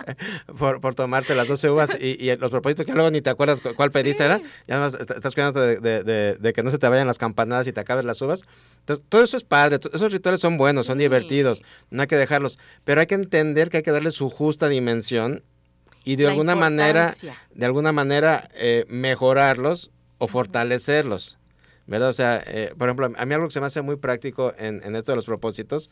por, 0.57 0.81
por, 0.81 0.95
tomarte 0.95 1.35
las 1.35 1.47
12 1.47 1.69
uvas 1.69 1.97
y, 1.99 2.35
los 2.37 2.49
propósitos 2.49 2.87
que 2.87 2.93
luego 2.93 3.11
ni 3.11 3.21
te 3.21 3.29
acuerdas 3.29 3.61
cuál 3.75 3.91
pediste, 4.01 4.23
¿verdad? 4.23 4.41
Ya 4.67 4.85
estás 4.87 5.33
cuidando 5.33 5.61
de, 5.61 6.53
que 6.55 6.63
no 6.63 6.71
se 6.71 6.77
te 6.77 6.87
vayan 6.87 7.07
las 7.07 7.17
campanadas 7.17 7.67
y 7.67 7.73
te 7.73 7.79
acabes 7.79 8.05
las 8.05 8.21
uvas. 8.21 8.43
Entonces, 8.79 9.05
todo 9.09 9.23
eso 9.23 9.37
es 9.37 9.43
padre, 9.43 9.79
esos 9.93 10.11
rituales 10.11 10.41
son 10.41 10.57
buenos, 10.57 10.87
son 10.87 10.97
divertidos, 10.97 11.61
no 11.89 12.01
hay 12.01 12.07
que 12.07 12.17
dejarlos, 12.17 12.57
pero 12.83 13.01
hay 13.01 13.07
que 13.07 13.15
entender 13.15 13.69
que 13.69 13.77
hay 13.77 13.83
que 13.83 13.91
darle 13.91 14.11
su 14.11 14.29
justa 14.29 14.67
dimensión 14.69 15.43
y 16.03 16.15
de 16.15 16.27
alguna 16.27 16.55
manera, 16.55 17.15
de 17.53 17.65
alguna 17.65 17.91
manera 17.91 18.49
eh, 18.55 18.85
mejorarlos 18.87 19.91
o 20.17 20.27
fortalecerlos. 20.27 21.37
¿Verdad? 21.85 22.09
O 22.09 22.13
sea, 22.13 22.43
eh, 22.45 22.71
por 22.77 22.87
ejemplo, 22.87 23.11
a 23.17 23.25
mí 23.25 23.33
algo 23.33 23.47
que 23.47 23.53
se 23.53 23.59
me 23.59 23.65
hace 23.65 23.81
muy 23.81 23.95
práctico 23.95 24.53
en, 24.59 24.95
esto 24.95 25.11
de 25.11 25.15
los 25.15 25.25
propósitos 25.25 25.89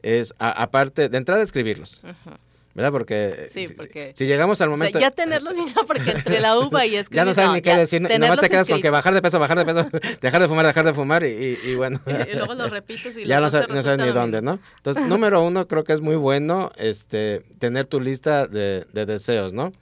es, 0.00 0.32
aparte, 0.38 1.08
de 1.08 1.18
entrada, 1.18 1.42
escribirlos. 1.42 2.04
¿Verdad? 2.74 2.92
Porque, 2.92 3.50
Si, 4.14 4.26
llegamos 4.26 4.60
al 4.60 4.70
momento... 4.70 4.98
ya 5.00 5.10
tenerlos 5.10 5.54
porque 5.86 6.12
entre 6.12 6.40
la 6.40 6.58
uva 6.58 6.86
y 6.86 6.96
escribir... 6.96 7.16
ya 7.22 7.24
no 7.24 7.34
sabes 7.34 7.52
ni 7.52 7.62
qué 7.62 7.76
decir, 7.76 8.00
nomás 8.00 8.38
te 8.38 8.48
quedas 8.48 8.68
con 8.68 8.80
que 8.80 8.90
bajar 8.90 9.14
de 9.14 9.22
peso, 9.22 9.38
bajar 9.38 9.58
de 9.58 9.64
peso, 9.64 9.88
dejar 10.20 10.42
de 10.42 10.48
fumar, 10.48 10.66
dejar 10.66 10.84
de 10.84 10.94
fumar 10.94 11.24
y, 11.24 11.74
bueno... 11.74 12.00
Y, 12.06 12.36
luego 12.36 12.54
lo 12.54 12.68
repites 12.70 13.16
y... 13.16 13.24
ya 13.24 13.40
no, 13.40 13.50
sabes, 13.50 13.68
no 13.68 13.82
sabes 13.82 14.04
ni 14.04 14.12
dónde, 14.12 14.42
¿no? 14.42 14.60
Entonces, 14.76 15.06
número 15.06 15.42
uno, 15.42 15.66
creo 15.66 15.84
que 15.84 15.92
es 15.92 16.00
muy 16.00 16.16
bueno 16.16 16.70
este, 16.76 17.42
tener 17.58 17.86
tu 17.86 18.00
lista 18.00 18.46
de, 18.46 18.86
de 18.92 19.06
deseos, 19.06 19.52
¿no? 19.52 19.72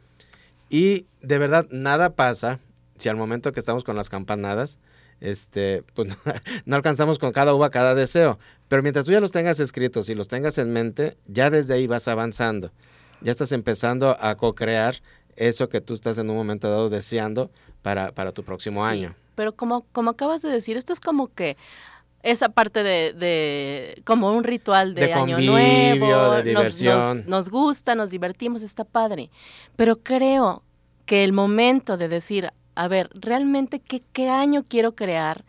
Y 0.70 1.06
de 1.20 1.38
verdad, 1.38 1.66
nada 1.70 2.14
pasa 2.14 2.60
si 2.98 3.08
al 3.08 3.16
momento 3.16 3.52
que 3.52 3.60
estamos 3.60 3.84
con 3.84 3.96
las 3.96 4.08
campanadas, 4.08 4.78
este, 5.20 5.82
pues 5.94 6.08
no, 6.64 6.76
alcanzamos 6.76 7.18
con 7.18 7.32
cada 7.32 7.54
uva 7.54 7.70
cada 7.70 7.94
deseo. 7.94 8.38
Pero 8.68 8.82
mientras 8.82 9.06
tú 9.06 9.12
ya 9.12 9.20
los 9.20 9.32
tengas 9.32 9.60
escritos 9.60 10.08
y 10.08 10.14
los 10.14 10.28
tengas 10.28 10.58
en 10.58 10.72
mente, 10.72 11.16
ya 11.26 11.50
desde 11.50 11.74
ahí 11.74 11.86
vas 11.86 12.08
avanzando. 12.08 12.70
Ya 13.20 13.32
estás 13.32 13.52
empezando 13.52 14.16
a 14.20 14.36
co-crear 14.36 14.96
eso 15.36 15.68
que 15.68 15.80
tú 15.80 15.94
estás 15.94 16.18
en 16.18 16.30
un 16.30 16.36
momento 16.36 16.68
dado 16.70 16.90
deseando 16.90 17.50
para, 17.82 18.12
para 18.12 18.32
tu 18.32 18.44
próximo 18.44 18.84
año. 18.84 19.14
Pero 19.34 19.54
como, 19.54 19.86
como 19.92 20.10
acabas 20.10 20.42
de 20.42 20.50
decir, 20.50 20.76
esto 20.76 20.92
es 20.92 21.00
como 21.00 21.32
que 21.32 21.56
esa 22.22 22.48
parte 22.48 22.82
de, 22.82 24.02
como 24.04 24.32
un 24.32 24.44
ritual 24.44 24.94
de, 24.94 25.12
año 25.12 25.38
nuevo, 25.38 26.32
de 26.32 26.42
diversión. 26.42 27.24
nos, 27.26 27.48
gusta, 27.48 27.94
nos 27.94 28.10
divertimos, 28.10 28.62
está 28.62 28.84
padre. 28.84 29.30
Pero 29.76 29.96
creo 29.96 30.62
que 31.06 31.24
el 31.24 31.32
momento 31.32 31.96
de 31.96 32.08
decir, 32.08 32.50
a 32.78 32.86
ver, 32.86 33.10
realmente 33.12 33.80
qué, 33.80 34.04
qué 34.12 34.30
año 34.30 34.64
quiero 34.68 34.94
crear, 34.94 35.44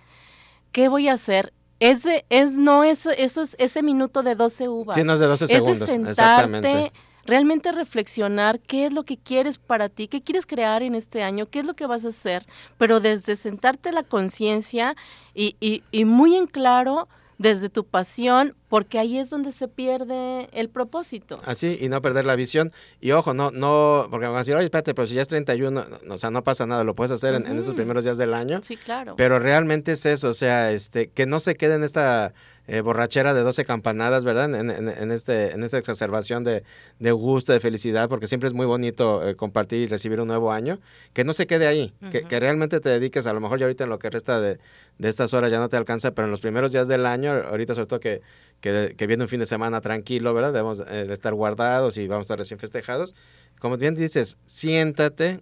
qué 0.72 0.90
voy 0.90 1.10
a 1.10 1.14
hacer, 1.14 1.54
es, 1.80 2.02
es 2.30 2.54
no 2.54 2.84
es, 2.84 3.06
eso 3.06 3.44
es 3.44 3.56
ese 3.60 3.84
minuto 3.84 4.24
de 4.24 4.34
12 4.34 4.68
uvas. 4.68 4.96
Sí, 4.96 5.04
no 5.04 5.14
es 5.14 5.20
de 5.20 5.28
12 5.28 5.48
segundos, 5.48 5.90
es 5.90 5.96
exactamente. 5.96 6.92
Realmente 7.26 7.72
reflexionar 7.72 8.60
qué 8.60 8.88
es 8.88 8.94
lo 8.94 9.04
que 9.04 9.18
quieres 9.18 9.60
para 9.60 9.90
ti, 9.90 10.08
qué 10.08 10.24
quieres 10.24 10.48
crear 10.48 10.82
en 10.82 10.96
este 10.96 11.22
año, 11.22 11.46
qué 11.46 11.60
es 11.60 11.66
lo 11.66 11.76
que 11.76 11.86
vas 11.86 12.04
a 12.04 12.08
hacer, 12.08 12.48
pero 12.80 13.00
desde 13.00 13.36
sentarte 13.36 13.92
la 13.92 14.02
conciencia 14.02 14.96
y, 15.36 15.56
y, 15.60 15.84
y 15.92 16.06
muy 16.06 16.36
en 16.36 16.48
claro 16.48 17.08
desde 17.40 17.70
tu 17.70 17.86
pasión, 17.86 18.54
porque 18.68 19.00
ahí 19.00 19.18
es 19.18 19.30
donde 19.30 19.54
se 19.54 19.70
pierde 19.70 20.50
el 20.52 20.70
propósito. 20.70 21.42
Así, 21.46 21.78
y 21.80 21.88
no 21.88 22.02
perder 22.02 22.26
la 22.26 22.36
visión. 22.36 22.72
Y 23.00 23.12
ojo, 23.12 23.34
no, 23.34 23.50
no, 23.50 24.08
porque 24.12 24.28
van 24.28 24.36
a 24.36 24.40
decir, 24.40 24.56
oye, 24.56 24.66
espérate, 24.66 24.94
pero 24.94 25.08
si 25.08 25.16
ya 25.16 25.22
es 25.22 25.30
31, 25.30 25.86
no, 26.04 26.14
o 26.14 26.20
sea, 26.20 26.32
no 26.32 26.44
pasa 26.44 26.68
nada, 26.68 26.84
lo 26.84 26.96
puedes 26.96 27.12
hacer 27.12 27.34
en, 27.34 27.48
esos 27.58 27.74
primeros 27.76 28.04
días 28.04 28.18
del 28.18 28.34
año. 28.34 28.62
Sí, 28.64 28.76
claro. 28.76 29.16
Pero 29.16 29.40
realmente 29.40 29.94
es 29.94 30.06
eso, 30.06 30.28
o 30.28 30.34
sea, 30.34 30.72
este, 30.74 31.12
que 31.12 31.26
no 31.26 31.40
se 31.40 31.56
quede 31.56 31.76
en 31.76 31.86
esta 31.86 32.34
eh, 32.70 32.82
borrachera 32.82 33.34
de 33.34 33.42
12 33.42 33.66
campanadas, 33.66 34.24
¿verdad? 34.24 34.54
En, 34.54 35.12
este, 35.12 35.54
en 35.54 35.64
esta 35.64 35.80
exacerbación 35.80 36.44
de, 36.44 36.64
gusto, 37.12 37.52
de 37.52 37.60
felicidad, 37.60 38.08
porque 38.08 38.28
siempre 38.28 38.48
es 38.48 38.54
muy 38.54 38.68
bonito 38.68 39.28
eh, 39.28 39.36
compartir 39.36 39.82
y 39.82 39.88
recibir 39.88 40.22
un 40.22 40.28
nuevo 40.28 40.52
año, 40.52 40.80
que 41.14 41.24
no 41.24 41.34
se 41.34 41.48
quede 41.48 41.66
ahí, 41.66 41.94
que, 42.12 42.40
realmente 42.40 42.80
te 42.80 42.90
dediques, 42.90 43.26
a 43.26 43.34
lo 43.34 43.40
mejor 43.40 43.58
ya 43.58 43.66
ahorita 43.66 43.86
en 43.86 43.90
lo 43.90 43.98
que 43.98 44.12
resta 44.12 44.40
de, 44.40 44.60
estas 45.00 45.34
horas 45.34 45.52
ya 45.52 45.58
no 45.58 45.68
te 45.68 45.78
alcanza, 45.78 46.12
pero 46.12 46.26
en 46.26 46.32
los 46.32 46.42
primeros 46.42 46.72
días 46.72 46.88
del 46.88 47.08
año, 47.08 47.32
ahorita 47.32 47.74
sobre 47.74 47.88
todo 47.88 48.00
que, 48.00 48.22
que, 48.62 49.08
viene 49.08 49.24
un 49.24 49.30
fin 49.30 49.40
de 49.40 49.48
semana 49.48 49.82
tranquilo, 49.82 50.36
¿verdad? 50.36 50.54
Debemos 50.54 50.80
eh, 50.80 51.06
de 51.08 51.14
estar 51.14 51.34
guardados 51.34 51.98
y 51.98 52.08
vamos 52.08 52.22
a 52.22 52.26
estar 52.26 52.38
recién 52.38 52.60
festejados. 52.60 53.16
Como 53.60 53.78
bien 53.78 53.96
dices, 53.96 54.38
siéntate, 54.46 55.42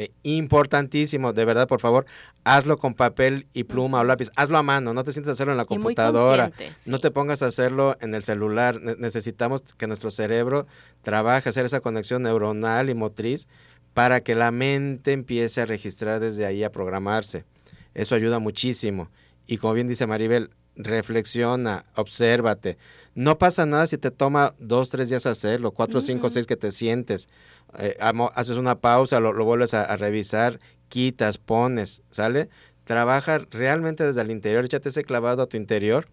eh, 0.00 0.12
importantísimo, 0.22 1.32
de 1.32 1.44
verdad, 1.44 1.66
por 1.66 1.80
favor, 1.80 2.06
hazlo 2.44 2.78
con 2.78 2.94
papel 2.94 3.48
y 3.52 3.64
pluma 3.64 3.98
o 3.98 4.04
lápiz, 4.04 4.30
hazlo 4.36 4.56
a 4.56 4.62
mano, 4.62 4.94
no 4.94 5.02
te 5.02 5.10
sientes 5.10 5.30
a 5.30 5.32
hacerlo 5.32 5.52
en 5.52 5.56
la 5.56 5.64
computadora, 5.64 6.52
no 6.86 7.00
te 7.00 7.10
pongas 7.10 7.42
a 7.42 7.46
hacerlo 7.46 7.96
en 8.00 8.14
el 8.14 8.22
celular, 8.22 8.80
necesitamos 8.80 9.62
que 9.76 9.88
nuestro 9.88 10.12
cerebro 10.12 10.68
trabaje, 11.02 11.48
hacer 11.48 11.66
esa 11.66 11.80
conexión 11.80 12.22
neuronal 12.22 12.90
y 12.90 12.94
motriz 12.94 13.48
para 13.92 14.20
que 14.20 14.36
la 14.36 14.52
mente 14.52 15.10
empiece 15.10 15.62
a 15.62 15.66
registrar 15.66 16.20
desde 16.20 16.46
ahí, 16.46 16.62
a 16.62 16.70
programarse. 16.70 17.44
Eso 17.92 18.14
ayuda 18.14 18.38
muchísimo. 18.38 19.10
Y 19.48 19.56
como 19.56 19.72
bien 19.72 19.88
dice 19.88 20.06
Maribel, 20.06 20.50
reflexiona, 20.76 21.86
obsérvate. 21.96 22.78
No 23.18 23.36
pasa 23.36 23.66
nada 23.66 23.84
si 23.88 23.98
te 23.98 24.12
toma 24.12 24.54
dos, 24.60 24.90
tres 24.90 25.08
días 25.08 25.26
hacerlo, 25.26 25.72
cuatro, 25.72 26.00
cinco, 26.00 26.28
seis 26.28 26.46
que 26.46 26.54
te 26.54 26.70
sientes. 26.70 27.28
Eh, 27.76 27.98
haces 28.32 28.56
una 28.58 28.78
pausa, 28.78 29.18
lo, 29.18 29.44
vuelves 29.44 29.74
a, 29.74 29.96
revisar, 29.96 30.60
quitas, 30.88 31.36
pones, 31.36 32.02
¿sale? 32.12 32.48
Trabaja 32.84 33.38
realmente 33.50 34.04
desde 34.04 34.20
el 34.20 34.30
interior, 34.30 34.64
échate 34.64 34.90
ese 34.90 35.02
clavado 35.02 35.42
a 35.42 35.46
tu 35.48 35.56
interior 35.56 36.06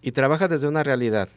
y 0.00 0.12
trabaja 0.12 0.48
desde 0.48 0.68
una 0.68 0.82
realidad. 0.82 1.28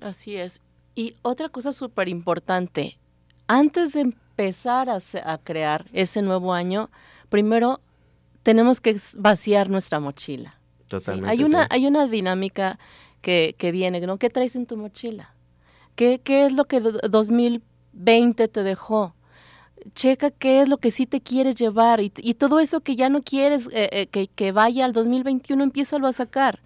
Así 0.00 0.36
es. 0.36 0.60
Y 0.94 1.16
otra 1.22 1.48
cosa 1.48 1.72
súper 1.72 2.08
importante, 2.08 3.00
antes 3.48 3.94
de 3.94 4.02
empezar 4.02 4.90
a, 4.90 5.00
a 5.24 5.38
crear 5.38 5.86
ese 5.92 6.22
nuevo 6.22 6.54
año, 6.54 6.88
primero 7.30 7.80
tenemos 8.44 8.80
que 8.80 8.96
vaciar 9.16 9.70
nuestra 9.70 9.98
mochila 9.98 10.60
hay, 11.24 11.44
una, 11.44 11.66
hay 11.70 11.86
una 11.86 12.06
dinámica 12.06 12.78
que, 13.20 13.54
que 13.58 13.72
viene, 13.72 14.00
¿no? 14.00 14.18
¿Qué 14.18 14.30
traes 14.30 14.56
en 14.56 14.66
tu 14.66 14.76
mochila? 14.76 15.34
¿Qué, 15.96 16.20
qué 16.22 16.46
es 16.46 16.52
lo 16.52 16.66
que 16.66 16.80
2020 16.80 18.48
te 18.48 18.62
dejó? 18.62 19.14
checa 19.94 20.30
qué 20.30 20.60
es 20.60 20.68
lo 20.68 20.78
que 20.78 20.90
sí 20.90 21.06
te 21.06 21.20
quieres 21.20 21.54
llevar 21.54 22.00
y, 22.00 22.12
y 22.18 22.34
todo 22.34 22.60
eso 22.60 22.80
que 22.80 22.96
ya 22.96 23.08
no 23.08 23.22
quieres 23.22 23.68
eh, 23.72 23.88
eh, 23.92 24.06
que, 24.06 24.28
que, 24.28 24.52
vaya 24.52 24.84
al 24.84 24.92
2021, 24.92 25.62
empiézalo 25.62 26.06
a 26.06 26.12
sacar. 26.12 26.60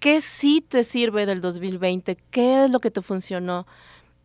¿Qué 0.00 0.20
sí 0.20 0.64
te 0.66 0.84
sirve 0.84 1.26
del 1.26 1.40
2020? 1.40 2.16
¿Qué 2.30 2.64
es 2.64 2.70
lo 2.70 2.78
que 2.80 2.90
te 2.90 3.02
funcionó? 3.02 3.66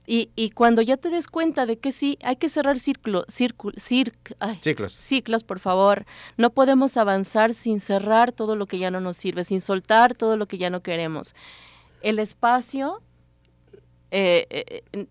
Y, 0.05 0.31
y, 0.35 0.49
cuando 0.49 0.81
ya 0.81 0.97
te 0.97 1.09
des 1.09 1.27
cuenta 1.27 1.65
de 1.65 1.77
que 1.77 1.93
sí, 1.93 2.17
hay 2.23 2.35
que 2.35 2.49
cerrar 2.49 2.77
círculo, 2.77 3.23
círculo, 3.29 3.73
ciclos. 3.79 4.91
Ciclos, 4.91 5.43
por 5.43 5.59
favor. 5.59 6.05
No 6.35 6.49
podemos 6.49 6.97
avanzar 6.97 7.53
sin 7.53 7.79
cerrar 7.79 8.33
todo 8.33 8.57
lo 8.57 8.65
que 8.65 8.79
ya 8.79 8.91
no 8.91 8.99
nos 8.99 9.15
sirve, 9.15 9.45
sin 9.45 9.61
soltar 9.61 10.13
todo 10.13 10.35
lo 10.35 10.45
que 10.45 10.57
ya 10.57 10.69
no 10.69 10.81
queremos. 10.81 11.35
El 12.01 12.19
espacio, 12.19 13.01
eh, 14.11 14.45
eh, 14.93 15.07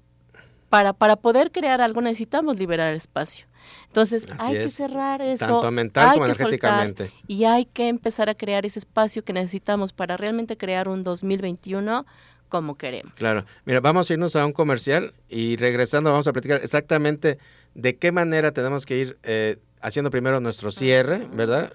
para, 0.68 0.92
para 0.92 1.16
poder 1.16 1.52
crear 1.52 1.80
algo 1.80 2.02
necesitamos 2.02 2.58
liberar 2.58 2.90
el 2.90 2.96
espacio. 2.96 3.46
Entonces 3.86 4.26
hay 4.38 4.54
que 4.54 4.68
cerrar 4.68 5.20
eso. 5.22 5.46
Tanto 5.46 5.70
mental 5.70 6.12
como 6.14 6.26
energéticamente. 6.26 7.12
y 7.26 7.44
hay 7.44 7.64
que 7.66 7.88
empezar 7.88 8.28
a 8.30 8.34
crear 8.34 8.64
ese 8.66 8.78
espacio 8.78 9.24
que 9.24 9.32
necesitamos 9.32 9.92
para 9.92 10.16
realmente 10.16 10.56
crear 10.56 10.88
un 10.88 11.04
2021 11.04 12.06
como 12.52 12.76
queremos. 12.76 13.14
Claro. 13.14 13.46
Mira, 13.64 13.80
vamos 13.80 14.10
a 14.10 14.12
irnos 14.12 14.36
a 14.36 14.44
un 14.44 14.52
comercial 14.52 15.14
y 15.30 15.56
regresando 15.56 16.10
vamos 16.10 16.28
a 16.28 16.34
platicar 16.34 16.60
exactamente 16.62 17.38
de 17.74 17.96
qué 17.96 18.12
manera 18.12 18.52
tenemos 18.52 18.84
que 18.84 18.98
ir 18.98 19.18
eh, 19.22 19.56
haciendo 19.80 20.10
primero 20.10 20.38
nuestro 20.38 20.70
cierre, 20.70 21.26
¿verdad? 21.32 21.72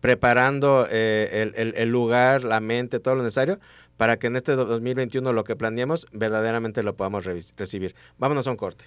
Preparando 0.00 0.88
eh, 0.90 1.52
el, 1.54 1.88
lugar, 1.88 2.42
la 2.42 2.58
mente, 2.58 2.98
todo 2.98 3.14
lo 3.14 3.22
necesario 3.22 3.60
para 3.96 4.18
que 4.18 4.26
en 4.26 4.34
este 4.34 4.56
2021 4.56 5.32
lo 5.32 5.44
que 5.44 5.54
planeemos 5.54 6.08
verdaderamente 6.10 6.82
lo 6.82 6.96
podamos 6.96 7.24
recibir. 7.24 7.94
Vámonos 8.18 8.48
a 8.48 8.50
un 8.50 8.56
corte. 8.56 8.86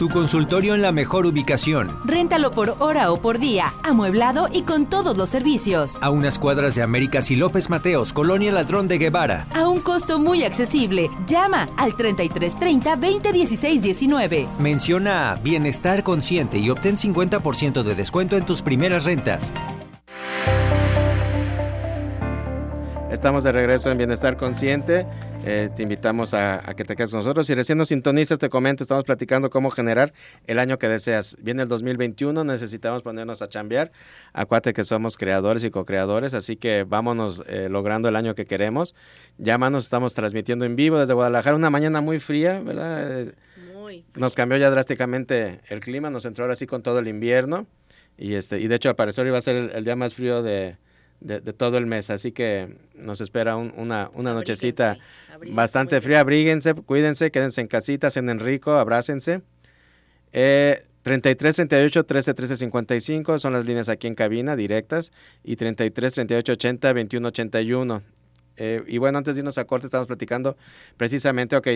Tu 0.00 0.08
consultorio 0.08 0.74
en 0.74 0.80
la 0.80 0.92
mejor 0.92 1.26
ubicación. 1.26 1.94
Réntalo 2.06 2.52
por 2.52 2.74
hora 2.78 3.12
o 3.12 3.20
por 3.20 3.38
día, 3.38 3.74
amueblado 3.82 4.48
y 4.50 4.62
con 4.62 4.86
todos 4.86 5.18
los 5.18 5.28
servicios. 5.28 5.98
A 6.00 6.08
unas 6.08 6.38
cuadras 6.38 6.74
de 6.74 6.80
Américas 6.80 7.30
y 7.30 7.36
López 7.36 7.68
Mateos, 7.68 8.14
Colonia 8.14 8.50
Ladrón 8.50 8.88
de 8.88 8.96
Guevara. 8.96 9.46
A 9.52 9.68
un 9.68 9.80
costo 9.80 10.18
muy 10.18 10.42
accesible. 10.42 11.10
Llama 11.26 11.68
al 11.76 11.96
3330 11.96 12.96
2016 12.96 13.82
19. 13.82 14.48
Menciona 14.58 15.38
Bienestar 15.44 16.02
Consciente 16.02 16.56
y 16.56 16.70
obtén 16.70 16.96
50% 16.96 17.82
de 17.82 17.94
descuento 17.94 18.38
en 18.38 18.46
tus 18.46 18.62
primeras 18.62 19.04
rentas. 19.04 19.52
Estamos 23.20 23.44
de 23.44 23.52
regreso 23.52 23.90
en 23.90 23.98
Bienestar 23.98 24.38
Consciente. 24.38 25.06
Eh, 25.44 25.68
te 25.76 25.82
invitamos 25.82 26.32
a, 26.32 26.62
que 26.74 26.84
te 26.84 26.96
quedes 26.96 27.10
con 27.10 27.18
nosotros. 27.18 27.46
Si 27.46 27.54
recién 27.54 27.76
nos 27.76 27.88
sintonizas, 27.88 28.38
te 28.38 28.48
comento, 28.48 28.82
estamos 28.82 29.04
platicando 29.04 29.50
cómo 29.50 29.70
generar 29.70 30.14
el 30.46 30.58
año 30.58 30.78
que 30.78 30.88
deseas. 30.88 31.36
Viene 31.38 31.64
el 31.64 31.68
2021, 31.68 32.44
necesitamos 32.44 33.02
ponernos 33.02 33.42
a 33.42 33.50
chambear. 33.50 33.92
Acuérdate 34.32 34.72
que 34.72 34.84
somos 34.84 35.18
creadores 35.18 35.64
y 35.64 35.70
co-creadores, 35.70 36.32
así 36.32 36.56
que 36.56 36.84
vámonos 36.84 37.44
eh, 37.46 37.68
logrando 37.68 38.08
el 38.08 38.16
año 38.16 38.34
que 38.34 38.46
queremos. 38.46 38.94
Ya 39.36 39.58
más 39.58 39.70
nos 39.70 39.84
estamos 39.84 40.14
transmitiendo 40.14 40.64
en 40.64 40.74
vivo 40.74 40.98
desde 40.98 41.12
Guadalajara, 41.12 41.54
una 41.56 41.68
mañana 41.68 42.00
muy 42.00 42.20
fría, 42.20 42.58
¿verdad? 42.60 43.34
Muy 43.74 44.02
Nos 44.14 44.34
cambió 44.34 44.56
ya 44.56 44.70
drásticamente 44.70 45.60
el 45.68 45.80
clima, 45.80 46.08
nos 46.08 46.24
entró 46.24 46.44
ahora 46.44 46.56
sí 46.56 46.66
con 46.66 46.82
todo 46.82 47.00
el 47.00 47.06
invierno. 47.06 47.66
Y, 48.16 48.32
este, 48.32 48.60
y 48.60 48.66
de 48.66 48.76
hecho, 48.76 48.88
al 48.88 48.96
parecer 48.96 49.26
iba 49.26 49.36
a 49.36 49.42
ser 49.42 49.56
el 49.74 49.84
día 49.84 49.94
más 49.94 50.14
frío 50.14 50.42
de, 50.42 50.78
de, 51.20 51.40
todo 51.52 51.78
el 51.78 51.86
mes. 51.86 52.10
Así 52.10 52.32
que 52.32 52.76
nos 52.94 53.20
espera 53.20 53.56
una, 53.56 54.10
una 54.14 54.34
nochecita 54.34 54.98
bastante 55.52 56.00
fría. 56.00 56.20
Abríguense, 56.20 56.74
cuídense, 56.74 57.30
quédense 57.30 57.60
en 57.60 57.68
casitas, 57.68 58.16
en 58.16 58.40
rico, 58.40 58.72
abrácense. 58.72 59.42
Eh, 60.32 60.82
33 61.02 61.56
38 61.56 62.04
13 62.04 62.34
13 62.34 62.56
55 62.56 63.38
son 63.38 63.52
las 63.54 63.64
líneas 63.64 63.88
aquí 63.88 64.06
en 64.06 64.14
cabina 64.14 64.54
directas 64.54 65.12
y 65.42 65.56
33 65.56 66.12
38 66.12 66.52
80 66.52 66.92
21 66.92 67.28
81. 67.28 68.02
y 68.86 68.98
bueno, 68.98 69.18
antes 69.18 69.34
de 69.34 69.40
irnos 69.40 69.56
a 69.58 69.64
corte, 69.64 69.86
estamos 69.86 70.06
platicando 70.06 70.56
precisamente, 70.98 71.56
ok, 71.56 71.68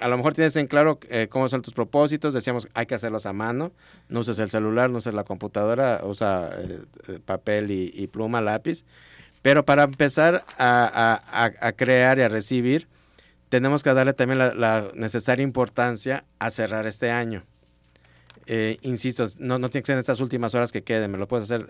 a 0.00 0.08
lo 0.08 0.16
mejor 0.16 0.34
tienes 0.34 0.56
en 0.56 0.66
claro 0.66 0.98
eh, 1.08 1.28
cómo 1.30 1.48
son 1.48 1.62
tus 1.62 1.74
propósitos, 1.74 2.34
decíamos 2.34 2.68
hay 2.74 2.86
que 2.86 2.94
hacerlos 2.94 3.26
a 3.26 3.32
mano, 3.32 3.72
no 4.08 4.20
uses 4.20 4.38
el 4.38 4.50
celular, 4.50 4.90
no 4.90 4.98
uses 4.98 5.14
la 5.14 5.24
computadora, 5.24 6.00
usa 6.04 6.50
eh, 6.58 6.80
eh, 7.08 7.18
papel 7.24 7.70
y, 7.70 8.06
pluma, 8.08 8.40
lápiz, 8.40 8.84
pero 9.42 9.64
para 9.64 9.84
empezar 9.84 10.44
a, 10.58 11.72
crear 11.76 12.18
y 12.18 12.22
a 12.22 12.28
recibir, 12.28 12.88
tenemos 13.48 13.82
que 13.82 13.94
darle 13.94 14.14
también 14.14 14.38
la, 14.38 14.88
necesaria 14.94 15.42
importancia 15.42 16.24
a 16.38 16.50
cerrar 16.50 16.86
este 16.86 17.10
año. 17.10 17.44
insisto, 18.82 19.28
no, 19.38 19.58
tiene 19.70 19.82
que 19.82 19.86
ser 19.86 19.94
en 19.94 20.00
estas 20.00 20.20
últimas 20.20 20.54
horas 20.54 20.72
que 20.72 20.82
queden, 20.82 21.10
me 21.12 21.18
lo 21.18 21.28
puedes 21.28 21.50
hacer 21.50 21.66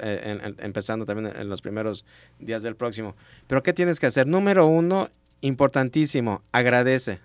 empezando 0.61 1.05
también 1.05 1.35
en 1.37 1.49
los 1.49 1.61
primeros 1.61 2.07
días 2.39 2.63
del 2.63 2.77
próximo. 2.77 3.17
Pero 3.49 3.63
¿qué 3.63 3.73
tienes 3.73 4.01
que 4.01 4.07
hacer? 4.07 4.27
Número 4.27 4.67
uno, 4.67 5.11
importantísimo, 5.41 6.43
agradece 6.53 7.21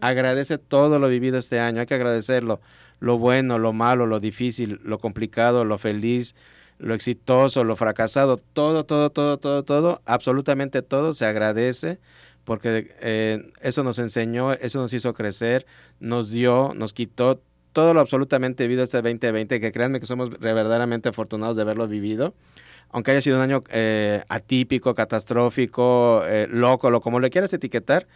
Agradece 0.00 0.58
todo 0.58 0.98
lo 0.98 1.08
vivido 1.08 1.38
este 1.38 1.60
año, 1.60 1.80
hay 1.80 1.86
que 1.86 1.94
agradecerlo, 1.94 2.60
lo 3.00 3.18
bueno, 3.18 3.58
lo 3.58 3.72
malo, 3.72 4.06
lo 4.06 4.20
difícil, 4.20 4.80
lo 4.82 4.98
complicado, 4.98 5.64
lo 5.64 5.78
feliz, 5.78 6.34
lo 6.78 6.94
exitoso, 6.94 7.64
lo 7.64 7.76
fracasado, 7.76 8.36
todo, 8.36 8.84
todo, 8.84 9.10
todo, 9.10 9.38
todo, 9.38 9.62
todo, 9.62 10.02
absolutamente 10.04 10.82
todo 10.82 11.14
se 11.14 11.26
agradece 11.26 11.98
porque 12.44 12.94
eh, 13.00 13.52
eso 13.60 13.82
nos 13.82 13.98
enseñó, 13.98 14.52
eso 14.52 14.78
nos 14.78 14.92
hizo 14.92 15.14
crecer, 15.14 15.66
nos 15.98 16.30
dio, 16.30 16.72
nos 16.76 16.92
quitó 16.92 17.40
todo 17.72 17.94
lo 17.94 18.00
absolutamente 18.00 18.64
vivido 18.64 18.84
este 18.84 18.98
2020, 18.98 19.60
que 19.60 19.72
créanme 19.72 19.98
que 19.98 20.06
somos 20.06 20.30
verdaderamente 20.38 21.08
afortunados 21.08 21.56
de 21.56 21.62
haberlo 21.62 21.88
vivido, 21.88 22.34
aunque 22.90 23.10
haya 23.10 23.20
sido 23.20 23.36
un 23.36 23.42
año 23.42 23.62
eh, 23.70 24.22
atípico, 24.28 24.94
catastrófico, 24.94 26.22
eh, 26.26 26.46
loco, 26.48 26.90
lo 26.90 27.00
como 27.00 27.18
le 27.18 27.30
quieras 27.30 27.52
etiquetar, 27.52 28.06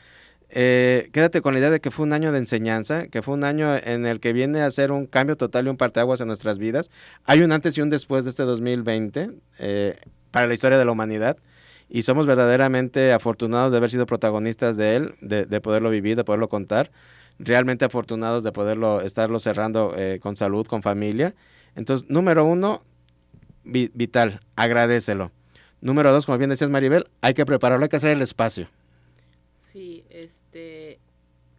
eh, 0.51 1.11
quédate 1.13 1.43
con 1.43 1.53
la 1.53 1.61
idea 1.61 1.71
de 1.71 1.81
que 1.81 1.91
fue 1.91 2.07
un 2.07 2.13
año 2.13 2.33
de 2.33 2.39
enseñanza, 2.39 3.09
que 3.09 3.23
fue 3.23 3.35
un 3.35 3.45
año 3.45 3.77
en 3.77 4.07
el 4.07 4.21
que 4.21 4.33
viene 4.33 4.63
a 4.63 4.71
ser 4.71 4.93
un 4.93 5.07
cambio 5.07 5.37
total 5.37 5.67
y 5.67 5.71
un 5.71 5.77
parteaguas 5.77 6.21
en 6.21 6.27
nuestras 6.27 6.59
vidas. 6.59 6.91
Hay 7.25 7.43
un 7.43 7.53
antes 7.53 7.77
y 7.77 7.83
un 7.83 7.91
después 7.91 8.25
de 8.25 8.31
este 8.31 8.45
2020 8.45 9.31
eh, 9.59 9.99
para 10.31 10.47
la 10.47 10.55
historia 10.55 10.79
de 10.79 10.85
la 10.85 10.93
humanidad 10.93 11.37
y 11.89 12.03
somos 12.03 12.27
verdaderamente 12.27 13.13
afortunados 13.13 13.73
de 13.73 13.79
haber 13.79 13.91
sido 13.91 14.07
protagonistas 14.07 14.77
de 14.77 14.97
él, 14.97 15.15
de, 15.21 15.61
poderlo 15.61 15.91
vivir, 15.91 16.17
de 16.17 16.25
poderlo 16.25 16.49
contar. 16.49 16.91
Realmente 17.39 17.85
afortunados 17.85 18.43
de 18.43 18.53
poderlo 18.53 19.01
estarlo 19.01 19.39
cerrando 19.39 19.95
eh, 19.97 20.19
con 20.21 20.37
salud, 20.37 20.67
con 20.67 20.83
familia. 20.83 21.35
Entonces, 21.77 22.09
número 22.11 22.45
uno, 22.45 22.83
vital, 23.65 24.41
agradecelo. 24.57 25.31
Número 25.81 26.13
dos, 26.13 26.27
como 26.27 26.37
bien 26.37 26.51
decías 26.51 26.69
Maribel, 26.69 27.07
hay 27.21 27.35
que 27.35 27.47
prepararlo, 27.47 27.85
hay 27.85 27.89
que 27.89 27.97
hacer 27.97 28.11
el 28.11 28.23
espacio. 28.23 28.69
Sí, 29.73 30.05
este, 30.11 30.38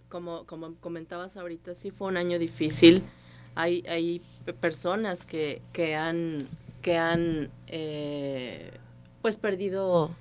como, 0.09 0.45
como 0.45 0.75
comentabas 0.75 1.37
ahorita, 1.37 1.75
sí 1.75 1.91
fue 1.91 2.07
un 2.07 2.17
año 2.17 2.39
difícil. 2.39 3.03
Hay, 3.55 3.83
hay 3.87 4.21
personas 4.59 5.25
que, 5.25 5.61
que 5.73 5.95
han, 5.95 6.47
que 6.81 6.97
han 6.97 7.49
eh, 7.67 8.71
pues 9.21 9.35
perdido 9.35 10.11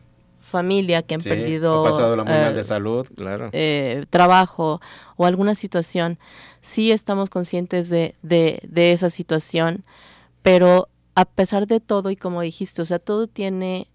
familia, 0.40 1.02
que 1.02 1.14
han 1.14 1.20
perdido... 1.20 1.84
pasado 1.84 2.16
la 2.16 2.50
eh, 2.50 2.54
de 2.54 2.64
salud, 2.64 3.06
claro. 3.14 3.50
Eh, 3.52 4.06
trabajo 4.10 4.80
o 5.16 5.26
alguna 5.26 5.54
situación. 5.54 6.18
Sí 6.60 6.90
estamos 6.90 7.30
conscientes 7.30 7.88
de, 7.88 8.14
de, 8.22 8.60
de 8.62 8.92
esa 8.92 9.10
situación, 9.10 9.84
pero 10.42 10.88
a 11.14 11.24
pesar 11.24 11.66
de 11.66 11.80
todo, 11.80 12.10
y 12.10 12.16
como 12.16 12.40
dijiste, 12.40 12.82
o 12.82 12.84
sea, 12.84 12.98
todo 12.98 13.26
tiene 13.26 13.88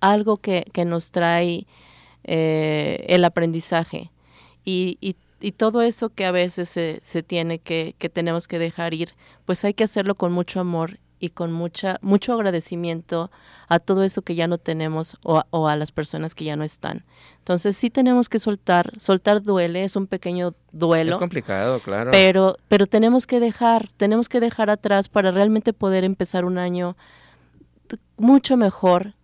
algo 0.00 0.38
que, 0.38 0.64
que 0.72 0.84
nos 0.84 1.10
trae 1.10 1.66
eh, 2.24 3.04
el 3.08 3.24
aprendizaje 3.24 4.10
y, 4.68 5.16
y, 5.40 5.52
todo 5.52 5.80
eso 5.82 6.10
que 6.10 6.26
a 6.26 6.30
veces 6.30 6.68
se, 6.68 7.00
se 7.02 7.22
tiene 7.22 7.58
que, 7.58 7.94
que 7.98 8.08
tenemos 8.08 8.48
que 8.48 8.58
dejar 8.58 8.92
ir, 8.92 9.14
pues 9.46 9.64
hay 9.64 9.72
que 9.72 9.84
hacerlo 9.84 10.14
con 10.16 10.32
mucho 10.32 10.60
amor 10.60 10.98
y 11.20 11.30
con 11.30 11.52
mucha, 11.52 11.98
mucho 12.02 12.34
agradecimiento 12.34 13.30
a 13.68 13.78
todo 13.78 14.02
eso 14.02 14.22
que 14.22 14.34
ya 14.34 14.46
no 14.46 14.58
tenemos 14.58 15.16
o, 15.22 15.42
o, 15.50 15.68
a 15.68 15.76
las 15.76 15.90
personas 15.90 16.34
que 16.34 16.44
ya 16.44 16.56
no 16.56 16.64
están. 16.64 17.04
Entonces 17.38 17.76
sí 17.76 17.88
tenemos 17.88 18.28
que 18.28 18.38
soltar, 18.38 18.92
soltar 19.00 19.42
duele, 19.42 19.84
es 19.84 19.96
un 19.96 20.06
pequeño 20.06 20.54
duelo. 20.72 21.12
Es 21.12 21.18
complicado, 21.18 21.80
claro. 21.80 22.10
Pero, 22.10 22.58
pero 22.68 22.86
tenemos 22.86 23.26
que 23.26 23.40
dejar, 23.40 23.88
tenemos 23.96 24.28
que 24.28 24.40
dejar 24.40 24.70
atrás 24.70 25.08
para 25.08 25.30
realmente 25.30 25.72
poder 25.72 26.04
empezar 26.04 26.44
un 26.44 26.58
año 26.58 26.96
mucho 28.16 28.56
mejor, 28.56 29.14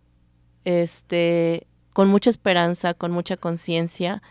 este, 0.64 1.66
con 1.92 2.08
mucha 2.08 2.30
esperanza, 2.30 2.94
con 2.94 3.12
mucha 3.12 3.36
conciencia 3.36 4.22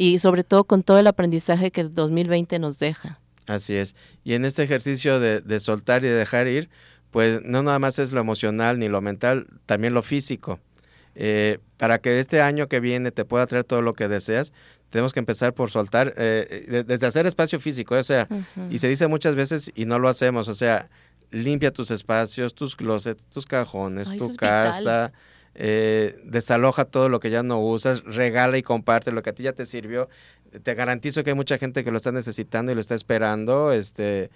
y 0.00 0.18
sobre 0.18 0.44
todo 0.44 0.64
con 0.64 0.82
todo 0.82 0.98
el 0.98 1.06
aprendizaje 1.06 1.70
que 1.70 1.84
2020 1.84 2.58
nos 2.58 2.78
deja. 2.78 3.20
Así 3.46 3.74
es. 3.74 3.94
Y 4.24 4.32
en 4.32 4.46
este 4.46 4.62
ejercicio 4.62 5.20
de, 5.20 5.60
soltar 5.60 6.06
y 6.06 6.08
de 6.08 6.14
dejar 6.14 6.48
ir, 6.48 6.70
pues 7.10 7.42
no 7.44 7.62
nada 7.62 7.78
más 7.78 7.98
es 7.98 8.10
lo 8.10 8.18
emocional 8.18 8.78
ni 8.78 8.88
lo 8.88 9.02
mental, 9.02 9.46
también 9.66 9.92
lo 9.92 10.02
físico. 10.02 10.58
Eh, 11.16 11.58
para 11.76 11.98
que 11.98 12.18
este 12.18 12.40
año 12.40 12.66
que 12.66 12.80
viene 12.80 13.10
te 13.10 13.26
pueda 13.26 13.46
traer 13.46 13.64
todo 13.64 13.82
lo 13.82 13.92
que 13.92 14.08
deseas, 14.08 14.54
tenemos 14.88 15.12
que 15.12 15.20
empezar 15.20 15.52
por 15.52 15.70
soltar, 15.70 16.14
eh, 16.16 16.84
desde 16.86 17.06
hacer 17.06 17.26
espacio 17.26 17.60
físico, 17.60 17.94
o 17.94 18.02
sea, 18.02 18.26
y 18.70 18.78
se 18.78 18.88
dice 18.88 19.06
muchas 19.06 19.34
veces 19.34 19.70
y 19.74 19.84
no 19.84 19.98
lo 19.98 20.08
hacemos, 20.08 20.48
o 20.48 20.54
sea, 20.54 20.88
limpia 21.30 21.74
tus 21.74 21.90
espacios, 21.90 22.54
tus 22.54 22.74
closets, 22.74 23.26
tus 23.26 23.44
cajones, 23.44 24.16
tu 24.16 24.34
casa, 24.34 25.12
eh, 25.54 26.20
desaloja 26.24 26.84
todo 26.84 27.08
lo 27.08 27.20
que 27.20 27.30
ya 27.30 27.42
no 27.42 27.60
usas, 27.60 28.04
regala 28.04 28.58
y 28.58 28.62
comparte 28.62 29.12
lo 29.12 29.22
que 29.22 29.30
a 29.30 29.32
ti 29.34 29.42
ya 29.42 29.52
te 29.52 29.66
sirvió. 29.66 30.08
Te 30.62 30.74
garantizo 30.74 31.22
que 31.22 31.30
hay 31.30 31.36
mucha 31.36 31.58
gente 31.58 31.84
que 31.84 31.90
lo 31.90 31.96
está 31.96 32.12
necesitando 32.12 32.72
y 32.72 32.74
lo 32.74 32.80
está 32.80 32.94
esperando. 32.94 33.72
Este, 33.72 34.30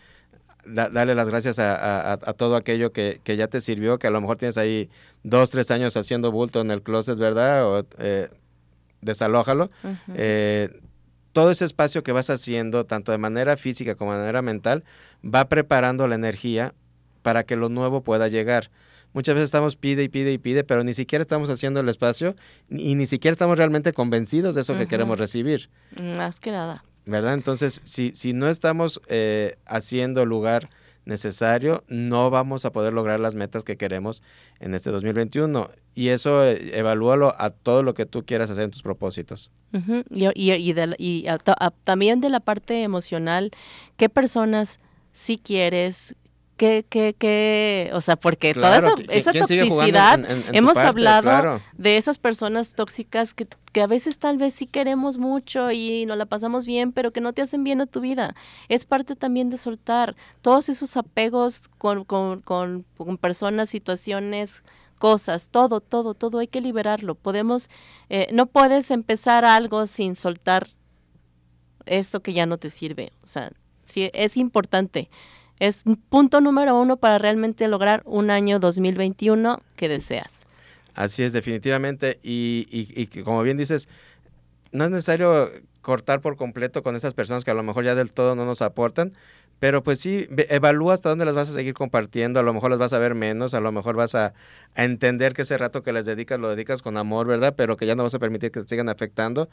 dale 0.66 1.14
las 1.14 1.28
gracias 1.28 1.58
a, 1.58 2.16
todo 2.36 2.56
aquello 2.56 2.92
que, 2.92 3.20
ya 3.24 3.48
te 3.48 3.60
sirvió, 3.60 3.98
que 3.98 4.06
a 4.06 4.10
lo 4.10 4.20
mejor 4.20 4.36
tienes 4.36 4.58
ahí 4.58 4.90
dos, 5.22 5.50
tres 5.50 5.70
años 5.70 5.96
haciendo 5.96 6.30
bulto 6.32 6.60
en 6.60 6.70
el 6.70 6.82
closet, 6.82 7.18
¿verdad? 7.18 7.66
O, 7.66 7.86
eh, 7.98 8.28
desalójalo. 9.00 9.70
Eh, 10.14 10.80
todo 11.32 11.50
ese 11.50 11.64
espacio 11.64 12.02
que 12.02 12.12
vas 12.12 12.30
haciendo, 12.30 12.86
tanto 12.86 13.12
de 13.12 13.18
manera 13.18 13.56
física 13.56 13.94
como 13.96 14.12
de 14.12 14.20
manera 14.20 14.42
mental, 14.42 14.84
va 15.24 15.48
preparando 15.48 16.06
la 16.06 16.14
energía 16.14 16.74
para 17.22 17.44
que 17.44 17.56
lo 17.56 17.68
nuevo 17.68 18.02
pueda 18.02 18.28
llegar. 18.28 18.70
Muchas 19.14 19.36
veces 19.36 19.46
estamos 19.46 19.76
pide 19.76 20.02
y 20.02 20.08
pide 20.08 20.32
y 20.32 20.38
pide, 20.38 20.64
pero 20.64 20.84
ni 20.84 20.92
siquiera 20.92 21.22
estamos 21.22 21.48
haciendo 21.48 21.80
el 21.80 21.88
espacio 21.88 22.34
y 22.68 22.96
ni 22.96 23.06
siquiera 23.06 23.32
estamos 23.32 23.56
realmente 23.56 23.92
convencidos 23.92 24.54
de 24.56 24.60
eso 24.60 24.76
que 24.76 24.86
queremos 24.86 25.18
recibir. 25.18 25.70
Más 25.96 26.40
que 26.40 26.50
nada. 26.50 26.84
¿Verdad? 27.06 27.34
Entonces, 27.34 27.80
si, 27.84 28.12
si 28.14 28.32
no 28.32 28.48
estamos 28.48 29.00
eh, 29.08 29.56
haciendo 29.66 30.26
lugar 30.26 30.68
necesario, 31.04 31.84
no 31.88 32.30
vamos 32.30 32.64
a 32.64 32.72
poder 32.72 32.92
lograr 32.92 33.20
las 33.20 33.34
metas 33.34 33.62
que 33.62 33.76
queremos 33.76 34.22
en 34.58 34.74
este 34.74 34.90
2021. 34.90 35.70
Y 35.94 36.08
eso 36.08 36.44
eh, 36.44 36.78
evalúalo 36.78 37.34
a 37.38 37.50
todo 37.50 37.82
lo 37.82 37.94
que 37.94 38.06
tú 38.06 38.24
quieras 38.24 38.50
hacer 38.50 38.64
en 38.64 38.70
tus 38.70 38.82
propósitos. 38.82 39.50
Y, 40.10 40.28
y, 40.34 41.26
también 41.84 42.20
de 42.20 42.30
la 42.30 42.40
parte 42.40 42.82
emocional, 42.82 43.50
¿qué 43.96 44.08
personas 44.08 44.80
sí 45.12 45.38
quieres, 45.38 46.16
¿Qué, 46.56 46.86
qué, 46.88 47.16
qué? 47.18 47.90
O 47.94 48.00
sea, 48.00 48.14
porque 48.14 48.54
toda 48.54 48.94
esa, 49.08 49.32
toxicidad, 49.32 50.20
hemos 50.52 50.76
hablado 50.76 51.60
de 51.76 51.96
esas 51.96 52.18
personas 52.18 52.74
tóxicas 52.74 53.34
que, 53.34 53.48
que, 53.72 53.82
a 53.82 53.88
veces 53.88 54.18
tal 54.18 54.38
vez 54.38 54.54
sí 54.54 54.68
queremos 54.68 55.18
mucho 55.18 55.72
y 55.72 56.06
nos 56.06 56.16
la 56.16 56.26
pasamos 56.26 56.64
bien, 56.64 56.92
pero 56.92 57.12
que 57.12 57.20
no 57.20 57.32
te 57.32 57.42
hacen 57.42 57.64
bien 57.64 57.80
a 57.80 57.86
tu 57.86 58.00
vida. 58.00 58.36
Es 58.68 58.84
parte 58.84 59.16
también 59.16 59.50
de 59.50 59.56
soltar 59.56 60.14
todos 60.42 60.68
esos 60.68 60.96
apegos 60.96 61.62
con, 61.78 62.04
con, 62.04 62.40
con, 62.40 62.84
con 62.96 63.18
personas, 63.18 63.68
situaciones, 63.68 64.62
cosas, 64.98 65.48
todo, 65.50 65.80
todo, 65.80 66.14
todo 66.14 66.38
hay 66.38 66.46
que 66.46 66.60
liberarlo. 66.60 67.14
Podemos, 67.14 67.68
eh, 68.08 68.28
no 68.32 68.46
puedes 68.46 68.90
empezar 68.92 69.44
algo 69.44 69.86
sin 69.86 70.16
soltar 70.16 70.68
eso 71.86 72.20
que 72.20 72.32
ya 72.32 72.46
no 72.46 72.58
te 72.58 72.70
sirve. 72.70 73.12
O 73.22 73.26
sea, 73.26 73.50
sí, 73.84 74.10
es 74.14 74.36
importante. 74.36 75.10
Es 75.58 75.84
punto 76.08 76.40
número 76.40 76.78
uno 76.78 76.96
para 76.96 77.18
realmente 77.18 77.68
lograr 77.68 78.02
un 78.04 78.30
año 78.30 78.58
2021 78.58 79.62
que 79.76 79.88
deseas. 79.88 80.44
Así 80.94 81.22
es, 81.22 81.32
definitivamente. 81.32 82.18
Y, 82.22 82.66
y, 82.70 83.06
como 83.22 83.42
bien 83.42 83.56
dices, 83.56 83.88
no 84.72 84.84
es 84.84 84.90
necesario 84.90 85.50
cortar 85.80 86.20
por 86.20 86.36
completo 86.36 86.82
con 86.82 86.96
esas 86.96 87.14
personas 87.14 87.44
que 87.44 87.50
a 87.50 87.54
lo 87.54 87.62
mejor 87.62 87.84
ya 87.84 87.94
del 87.94 88.12
todo 88.12 88.34
no 88.34 88.46
nos 88.46 88.62
aportan, 88.62 89.12
pero 89.58 89.82
pues 89.82 90.00
sí, 90.00 90.26
evalúa 90.48 90.94
hasta 90.94 91.10
dónde 91.10 91.24
las 91.24 91.34
vas 91.34 91.50
a 91.50 91.52
seguir 91.52 91.74
compartiendo, 91.74 92.40
a 92.40 92.42
lo 92.42 92.52
mejor 92.52 92.70
las 92.70 92.78
vas 92.78 92.92
a 92.92 92.98
ver 92.98 93.14
menos, 93.14 93.54
a 93.54 93.60
lo 93.60 93.70
mejor 93.70 93.96
vas 93.96 94.14
a, 94.14 94.34
a, 94.74 94.84
entender 94.84 95.32
que 95.32 95.42
ese 95.42 95.56
rato 95.58 95.82
que 95.82 95.92
les 95.92 96.04
dedicas 96.04 96.40
lo 96.40 96.48
dedicas 96.48 96.82
con 96.82 96.96
amor, 96.96 97.26
¿verdad? 97.26 97.54
Pero 97.56 97.76
que 97.76 97.86
ya 97.86 97.94
no 97.94 98.02
vas 98.02 98.14
a 98.14 98.18
permitir 98.18 98.50
que 98.50 98.60
te 98.62 98.68
sigan 98.68 98.88
afectando. 98.88 99.48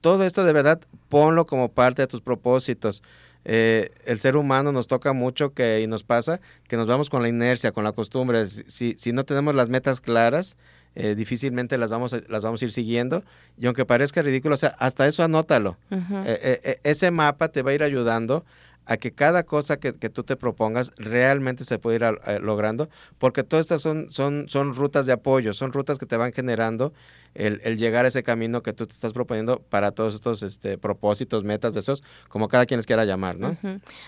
Todo 0.00 0.24
esto 0.24 0.44
de 0.44 0.52
verdad, 0.52 0.80
ponlo 1.08 1.46
como 1.46 1.70
parte 1.70 2.02
de 2.02 2.08
tus 2.08 2.20
propósitos. 2.20 3.02
Eh, 3.48 3.92
el 4.04 4.18
ser 4.18 4.36
humano 4.36 4.72
nos 4.72 4.88
toca 4.88 5.12
mucho 5.12 5.54
que, 5.54 5.80
y 5.80 5.86
nos 5.86 6.02
pasa 6.02 6.40
que 6.66 6.76
nos 6.76 6.88
vamos 6.88 7.08
con 7.08 7.22
la 7.22 7.28
inercia, 7.28 7.70
con 7.70 7.84
la 7.84 7.92
costumbre. 7.92 8.44
Si, 8.44 8.96
si 8.98 9.12
no 9.12 9.24
tenemos 9.24 9.54
las 9.54 9.68
metas 9.68 10.00
claras, 10.00 10.56
eh, 10.96 11.14
difícilmente 11.14 11.78
las 11.78 11.88
vamos, 11.88 12.12
a, 12.12 12.22
las 12.28 12.42
vamos 12.42 12.60
a 12.60 12.64
ir 12.64 12.72
siguiendo. 12.72 13.22
Y 13.56 13.66
aunque 13.66 13.84
parezca 13.84 14.20
ridículo, 14.20 14.54
o 14.54 14.58
sea, 14.58 14.74
hasta 14.80 15.06
eso 15.06 15.22
anótalo. 15.22 15.76
Eh, 15.90 16.80
ese 16.82 17.12
mapa 17.12 17.48
te 17.48 17.62
va 17.62 17.70
a 17.70 17.74
ir 17.74 17.84
ayudando 17.84 18.44
a 18.86 18.96
que 18.96 19.12
cada 19.12 19.42
cosa 19.42 19.78
que, 19.78 19.92
tú 19.92 20.22
te 20.22 20.36
propongas 20.36 20.90
realmente 20.96 21.64
se 21.64 21.78
pueda 21.78 21.96
ir 21.96 22.18
eh, 22.26 22.38
logrando, 22.40 22.88
porque 23.18 23.42
todas 23.42 23.64
estas 23.64 23.82
son, 23.82 24.06
son, 24.10 24.48
son 24.48 24.74
rutas 24.74 25.06
de 25.06 25.12
apoyo, 25.12 25.52
son 25.52 25.72
rutas 25.72 25.98
que 25.98 26.06
te 26.06 26.16
van 26.16 26.32
generando 26.32 26.92
el, 27.34 27.76
llegar 27.76 28.04
a 28.04 28.08
ese 28.08 28.22
camino 28.22 28.62
que 28.62 28.72
tú 28.72 28.86
te 28.86 28.94
estás 28.94 29.12
proponiendo 29.12 29.58
para 29.58 29.90
todos 29.90 30.14
estos 30.14 30.42
este, 30.42 30.78
propósitos, 30.78 31.44
metas, 31.44 31.74
deseos, 31.74 32.02
como 32.28 32.48
cada 32.48 32.64
quien 32.64 32.78
les 32.78 32.86
quiera 32.86 33.04
llamar, 33.04 33.36
¿no? 33.36 33.56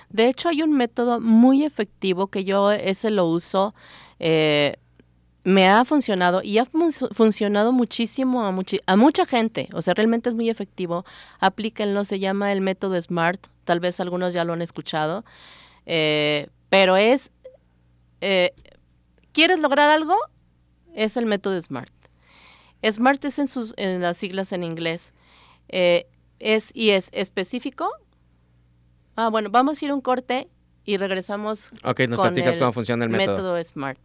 De 0.08 0.28
hecho, 0.28 0.48
hay 0.48 0.62
un 0.62 0.72
método 0.72 1.20
muy 1.20 1.64
efectivo 1.64 2.28
que 2.28 2.44
yo 2.44 2.70
ese 2.72 3.10
lo 3.10 3.26
uso. 3.26 3.74
Eh, 4.18 4.76
me 5.44 5.66
ha 5.66 5.84
funcionado 5.84 6.42
y 6.42 6.58
ha 6.58 6.66
funcionado 6.66 7.72
muchísimo 7.72 8.44
a, 8.44 8.54
a 8.86 8.96
mucha 8.96 9.24
gente, 9.24 9.68
o 9.72 9.80
sea, 9.80 9.94
realmente 9.94 10.28
es 10.28 10.34
muy 10.34 10.50
efectivo. 10.50 11.04
Aplíquenlo, 11.40 12.04
se 12.04 12.18
llama 12.18 12.52
el 12.52 12.60
método 12.60 13.00
SMART, 13.00 13.46
tal 13.68 13.80
vez 13.80 14.00
algunos 14.00 14.32
ya 14.32 14.44
lo 14.44 14.54
han 14.54 14.62
escuchado, 14.62 15.26
eh, 15.84 16.48
pero 16.70 16.96
es, 16.96 17.30
eh, 18.22 18.54
¿quieres 19.32 19.60
lograr 19.60 19.90
algo? 19.90 20.16
Es 20.94 21.18
el 21.18 21.26
método 21.26 21.60
SMART. 21.60 21.92
SMART 22.82 23.26
es 23.26 23.38
en, 23.38 23.46
sus, 23.46 23.74
en 23.76 24.00
las 24.00 24.16
siglas 24.16 24.54
en 24.54 24.64
inglés. 24.64 25.12
Eh, 25.68 26.06
es 26.38 26.70
y 26.72 26.90
es 26.90 27.10
específico. 27.12 27.90
Ah, 29.16 29.28
bueno, 29.28 29.50
vamos 29.50 29.82
a 29.82 29.84
ir 29.84 29.92
un 29.92 30.00
corte 30.00 30.48
y 30.86 30.96
regresamos. 30.96 31.72
Ok, 31.84 32.00
nos 32.08 32.18
platicas 32.20 32.56
cómo 32.56 32.72
funciona 32.72 33.04
el 33.04 33.10
método. 33.10 33.36
método 33.36 33.64
SMART. 33.64 34.00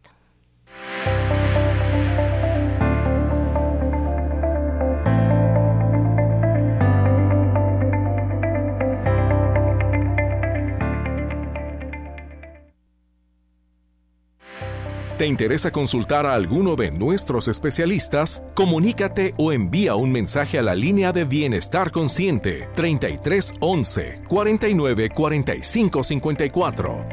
¿Te 15.23 15.27
interesa 15.27 15.71
consultar 15.71 16.25
a 16.25 16.33
alguno 16.33 16.75
de 16.75 16.91
nuestros 16.91 17.47
especialistas? 17.47 18.43
Comunícate 18.55 19.33
o 19.37 19.53
envía 19.53 19.95
un 19.95 20.11
mensaje 20.11 20.59
a 20.59 20.61
la 20.61 20.75
línea 20.75 21.13
de 21.13 21.23
Bienestar 21.23 21.91
Consciente 21.91 22.67
33 22.75 23.53
11 23.61 24.23
49 24.27 25.09
45 25.11 26.03
54. 26.03 27.05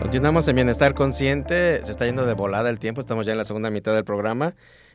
Continuamos 0.00 0.48
en 0.48 0.56
Bienestar 0.56 0.94
Consciente. 0.94 1.84
Se 1.84 1.90
está 1.90 2.06
yendo 2.06 2.24
de 2.24 2.32
volada 2.32 2.70
el 2.70 2.78
tiempo. 2.78 3.02
Estamos 3.02 3.26
ya 3.26 3.32
en 3.32 3.38
la 3.38 3.44
segunda 3.44 3.68
mitad 3.68 3.94
del 3.94 4.04
programa. 4.04 4.54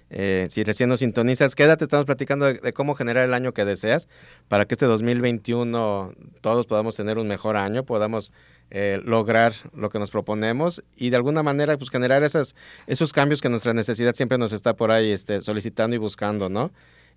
Eh, 0.09 0.47
si 0.49 0.63
recién 0.63 0.89
nos 0.89 0.99
sintonizas, 1.01 1.53
quédate. 1.53 1.83
Estamos 1.83 2.07
platicando 2.07 2.51
de, 2.51 2.73
cómo 2.73 2.95
generar 2.95 3.25
el 3.25 3.33
año 3.33 3.53
que 3.53 3.65
deseas 3.65 4.07
para 4.47 4.65
que 4.65 4.73
este 4.73 4.87
2021 4.87 6.13
todos 6.41 6.65
podamos 6.65 6.95
tener 6.95 7.19
un 7.19 7.27
mejor 7.27 7.55
año, 7.57 7.85
podamos 7.85 8.33
eh, 8.71 9.01
lograr 9.03 9.53
lo 9.73 9.89
que 9.89 9.99
nos 9.99 10.11
proponemos 10.11 10.83
y 10.95 11.09
de 11.09 11.15
alguna 11.15 11.43
manera 11.43 11.77
pues 11.77 11.89
generar 11.89 12.23
esas, 12.23 12.55
esos 12.87 13.13
cambios 13.13 13.41
que 13.41 13.49
nuestra 13.49 13.73
necesidad 13.73 14.13
siempre 14.15 14.37
nos 14.37 14.53
está 14.53 14.75
por 14.75 14.91
ahí 14.91 15.11
este, 15.11 15.41
solicitando 15.41 15.95
y 15.95 15.99
buscando, 15.99 16.49
¿no? 16.49 16.71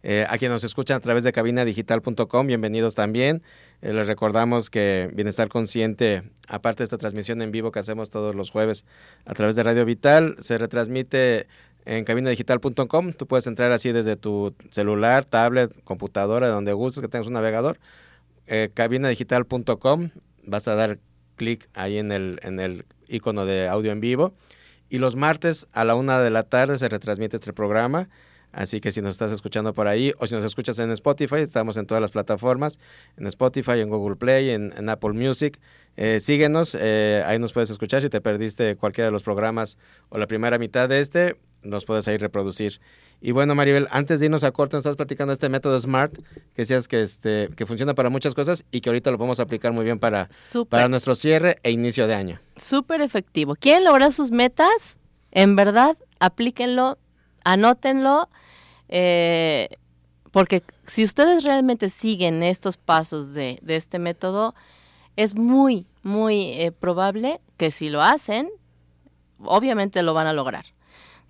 Eh, 0.04 0.26
a 0.28 0.36
quienes 0.36 0.54
nos 0.54 0.64
escuchan 0.64 0.96
a 0.96 1.00
través 1.00 1.22
de 1.22 1.32
cabinadigital.com, 1.32 2.46
bienvenidos 2.46 2.94
también. 2.94 3.42
Eh, 3.82 3.92
les 3.92 4.06
recordamos 4.08 4.68
que 4.68 5.08
Bienestar 5.14 5.48
Consciente, 5.48 6.24
aparte 6.48 6.82
de 6.82 6.84
esta 6.84 6.98
transmisión 6.98 7.40
en 7.40 7.52
vivo 7.52 7.70
que 7.70 7.78
hacemos 7.78 8.10
todos 8.10 8.34
los 8.34 8.50
jueves 8.50 8.84
a 9.26 9.34
través 9.34 9.54
de 9.54 9.62
Radio 9.62 9.84
Vital, 9.84 10.36
se 10.40 10.58
retransmite 10.58 11.46
en 11.84 12.04
cabinadigital.com. 12.04 13.12
Tú 13.12 13.26
puedes 13.26 13.46
entrar 13.46 13.70
así 13.70 13.92
desde 13.92 14.16
tu 14.16 14.54
celular, 14.70 15.24
tablet, 15.24 15.72
computadora, 15.84 16.48
donde 16.48 16.72
gustes, 16.72 17.00
que 17.00 17.08
tengas 17.08 17.28
un 17.28 17.34
navegador. 17.34 17.78
Eh, 18.48 18.70
cabinadigital.com, 18.74 20.10
vas 20.42 20.66
a 20.66 20.74
dar 20.74 20.98
clic 21.36 21.68
ahí 21.74 21.98
en 21.98 22.12
el, 22.12 22.38
en 22.42 22.60
el 22.60 22.84
icono 23.08 23.44
de 23.44 23.68
audio 23.68 23.92
en 23.92 24.00
vivo. 24.00 24.34
Y 24.88 24.98
los 24.98 25.16
martes 25.16 25.68
a 25.72 25.84
la 25.84 25.94
una 25.94 26.20
de 26.20 26.30
la 26.30 26.42
tarde 26.42 26.76
se 26.78 26.88
retransmite 26.88 27.36
este 27.36 27.52
programa. 27.52 28.08
Así 28.52 28.80
que 28.80 28.92
si 28.92 29.00
nos 29.00 29.12
estás 29.12 29.32
escuchando 29.32 29.72
por 29.72 29.88
ahí 29.88 30.12
o 30.18 30.26
si 30.26 30.34
nos 30.34 30.44
escuchas 30.44 30.78
en 30.78 30.90
Spotify, 30.90 31.36
estamos 31.36 31.78
en 31.78 31.86
todas 31.86 32.02
las 32.02 32.10
plataformas, 32.10 32.78
en 33.16 33.26
Spotify, 33.26 33.80
en 33.80 33.88
Google 33.88 34.16
Play, 34.16 34.50
en, 34.50 34.88
Apple 34.90 35.14
Music. 35.14 35.58
Eh, 35.96 36.20
síguenos, 36.20 36.76
eh, 36.78 37.24
ahí 37.26 37.38
nos 37.38 37.54
puedes 37.54 37.70
escuchar 37.70 38.02
si 38.02 38.10
te 38.10 38.20
perdiste 38.20 38.76
cualquiera 38.76 39.06
de 39.06 39.12
los 39.12 39.22
programas 39.22 39.78
o 40.10 40.18
la 40.18 40.26
primera 40.26 40.58
mitad 40.58 40.86
de 40.90 41.00
este, 41.00 41.36
nos 41.62 41.84
puedes 41.84 42.06
ahí 42.08 42.16
reproducir. 42.16 42.80
Y 43.20 43.32
bueno, 43.32 43.54
Maribel, 43.54 43.86
antes 43.90 44.20
de 44.20 44.26
irnos 44.26 44.44
a 44.44 44.50
corto, 44.50 44.76
nos 44.76 44.82
estás 44.82 44.96
platicando 44.96 45.32
este 45.32 45.48
método 45.48 45.78
SMART, 45.78 46.14
que 46.14 46.62
decías 46.62 46.88
que, 46.88 47.02
este, 47.02 47.48
que 47.56 47.66
funciona 47.66 47.94
para 47.94 48.10
muchas 48.10 48.34
cosas 48.34 48.64
y 48.70 48.80
que 48.80 48.90
ahorita 48.90 49.10
lo 49.10 49.18
podemos 49.18 49.40
aplicar 49.40 49.72
muy 49.72 49.84
bien 49.84 49.98
para, 49.98 50.28
para 50.68 50.88
nuestro 50.88 51.14
cierre 51.14 51.58
e 51.62 51.70
inicio 51.70 52.06
de 52.06 52.14
año. 52.14 52.40
Súper 52.56 53.00
efectivo. 53.00 53.54
¿Quieren 53.54 53.84
lograr 53.84 54.12
sus 54.12 54.30
metas? 54.30 54.98
En 55.30 55.56
verdad, 55.56 55.96
aplíquenlo, 56.18 56.98
anótenlo, 57.44 58.28
eh, 58.88 59.68
porque 60.32 60.62
si 60.84 61.04
ustedes 61.04 61.44
realmente 61.44 61.90
siguen 61.90 62.42
estos 62.42 62.76
pasos 62.76 63.32
de, 63.32 63.58
de 63.62 63.76
este 63.76 63.98
método, 63.98 64.54
es 65.16 65.34
muy, 65.34 65.86
muy 66.02 66.52
eh, 66.52 66.72
probable 66.72 67.40
que 67.56 67.70
si 67.70 67.88
lo 67.88 68.02
hacen, 68.02 68.50
obviamente 69.38 70.02
lo 70.02 70.14
van 70.14 70.26
a 70.26 70.32
lograr. 70.32 70.66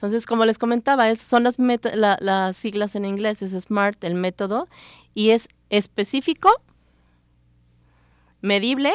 Entonces, 0.02 0.26
como 0.26 0.44
les 0.44 0.58
comentaba, 0.58 1.14
son 1.14 1.44
las, 1.44 1.58
las 1.60 2.56
siglas 2.56 2.96
en 2.96 3.04
inglés, 3.04 3.40
es 3.40 3.52
SMART, 3.52 4.02
el 4.02 4.16
método, 4.16 4.66
y 5.14 5.30
es 5.30 5.46
específico, 5.70 6.50
medible, 8.40 8.92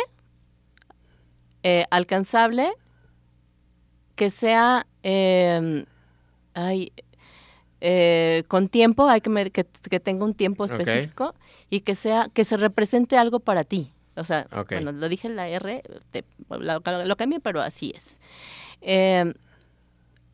eh, 1.63 1.85
alcanzable, 1.91 2.73
que 4.17 4.29
sea, 4.29 4.85
em, 5.01 5.85
eh, 7.79 8.43
con 8.49 8.67
tiempo, 8.67 9.07
hay 9.07 9.21
que, 9.21 9.29
me- 9.29 9.49
que, 9.49 9.63
que 9.89 10.01
tenga 10.01 10.25
un 10.25 10.33
tiempo 10.33 10.65
específico 10.65 11.35
y 11.69 11.79
que 11.81 11.95
sea 11.95 12.29
que 12.33 12.43
se 12.43 12.57
represente 12.57 13.17
algo 13.17 13.39
para 13.39 13.63
ti. 13.63 13.93
O 14.17 14.25
sea, 14.25 14.47
Ok. 14.51 14.71
bueno, 14.73 14.91
lo 14.91 15.07
dije 15.07 15.29
en 15.29 15.37
la 15.37 15.47
R, 15.47 15.83
te- 16.11 16.25
lo, 16.49 16.81
lo 17.05 17.15
cambié, 17.15 17.39
pero 17.39 17.61
así 17.61 17.93
es. 17.95 18.19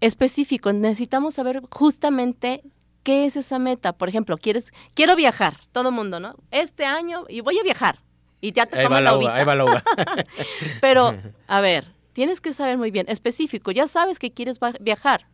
Específico, 0.05 0.73
necesitamos 0.73 1.33
saber 1.35 1.61
justamente 1.71 2.61
qué 3.03 3.25
es 3.25 3.37
esa 3.37 3.57
meta. 3.57 3.93
Por 3.93 4.09
ejemplo, 4.09 4.37
quieres, 4.37 4.73
quiero 4.93 5.15
viajar, 5.15 5.55
todo 5.71 5.91
mundo, 5.91 6.19
¿no? 6.19 6.35
Este 6.51 6.85
año 6.85 7.23
y 7.29 7.39
voy 7.41 7.57
a 7.59 7.63
viajar. 7.63 7.99
Y 8.41 8.51
ya 8.51 8.65
te 8.65 8.79
Ahí 8.79 8.87
va 8.87 8.99
la 8.99 9.15
uva, 9.17 9.35
ahí 9.35 9.45
va 9.45 9.55
la 9.55 9.63
uva. 9.63 9.83
Pero, 10.81 11.15
a 11.47 11.61
ver, 11.61 11.87
tienes 12.11 12.41
que 12.41 12.51
saber 12.51 12.77
muy 12.77 12.91
bien, 12.91 13.05
específico, 13.07 13.71
ya 13.71 13.87
sabes 13.87 14.19
que 14.19 14.33
quieres 14.33 14.59
viajar. 14.81 15.27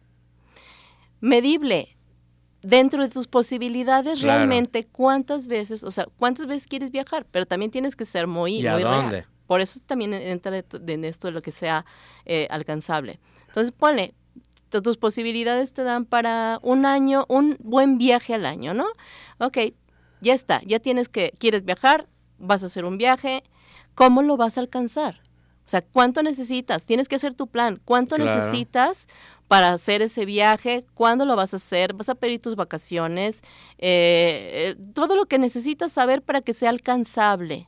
Medible, 1.19 1.97
dentro 2.62 3.01
de 3.01 3.10
tus 3.10 3.27
posibilidades, 3.27 4.19
Claro. 4.19 4.38
realmente 4.38 4.86
cuántas 4.86 5.47
veces, 5.47 5.84
o 5.84 5.89
sea, 5.91 6.05
cuántas 6.17 6.45
veces 6.45 6.67
quieres 6.67 6.91
viajar, 6.91 7.25
pero 7.32 7.45
también 7.45 7.71
tienes 7.71 7.95
que 7.95 8.05
ser 8.05 8.27
muy, 8.27 8.62
¿Y 8.62 8.67
a 8.67 8.73
muy 8.73 8.84
real. 8.84 9.01
dónde? 9.01 9.25
Por 9.47 9.62
eso 9.62 9.79
también 9.86 10.13
entra 10.13 10.63
en 10.71 11.05
esto 11.05 11.27
de 11.27 11.34
lo 11.34 11.41
que 11.41 11.51
sea 11.51 11.86
eh, 12.25 12.47
alcanzable. 12.51 13.19
Entonces, 13.47 13.71
ponle, 13.71 14.13
tus 14.69 14.97
posibilidades 14.97 15.73
te 15.73 15.84
dan 15.84 16.05
para 16.05 16.60
un 16.62 16.86
año, 16.86 17.25
un 17.29 17.58
buen 17.60 17.97
viaje 17.97 18.34
al 18.34 18.45
año, 18.45 18.73
¿no? 18.73 18.86
Ok, 19.39 19.58
ya 20.21 20.34
está, 20.34 20.62
ya 20.65 20.79
tienes 20.79 21.10
que, 21.10 21.34
quieres 21.39 21.65
viajar, 21.65 22.08
vas 22.38 22.63
a 22.63 22.67
hacer 22.67 22.86
un 22.86 22.97
viaje, 22.97 23.43
¿cómo 23.95 24.21
lo 24.21 24.38
vas 24.38 24.58
a 24.58 24.62
alcanzar? 24.62 25.21
O 25.65 25.69
sea, 25.69 25.82
¿cuánto 25.84 26.23
necesitas? 26.23 26.86
Tienes 26.88 27.08
que 27.08 27.15
hacer 27.15 27.36
tu 27.36 27.45
plan. 27.45 27.79
¿Cuánto 27.86 28.15
Claro. 28.15 28.34
necesitas 28.34 29.08
para 29.47 29.71
hacer 29.71 30.01
ese 30.01 30.25
viaje? 30.25 30.84
¿Cuándo 30.95 31.25
lo 31.25 31.36
vas 31.36 31.53
a 31.53 31.58
hacer? 31.58 31.93
¿Vas 31.93 32.10
a 32.10 32.15
pedir 32.15 32.39
tus 32.41 32.55
vacaciones? 32.55 33.41
Eh, 33.77 34.75
eh, 34.75 34.75
todo 34.95 35.15
lo 35.15 35.27
que 35.27 35.38
necesitas 35.38 35.91
saber 35.91 36.23
para 36.23 36.41
que 36.41 36.53
sea 36.55 36.71
alcanzable 36.71 37.67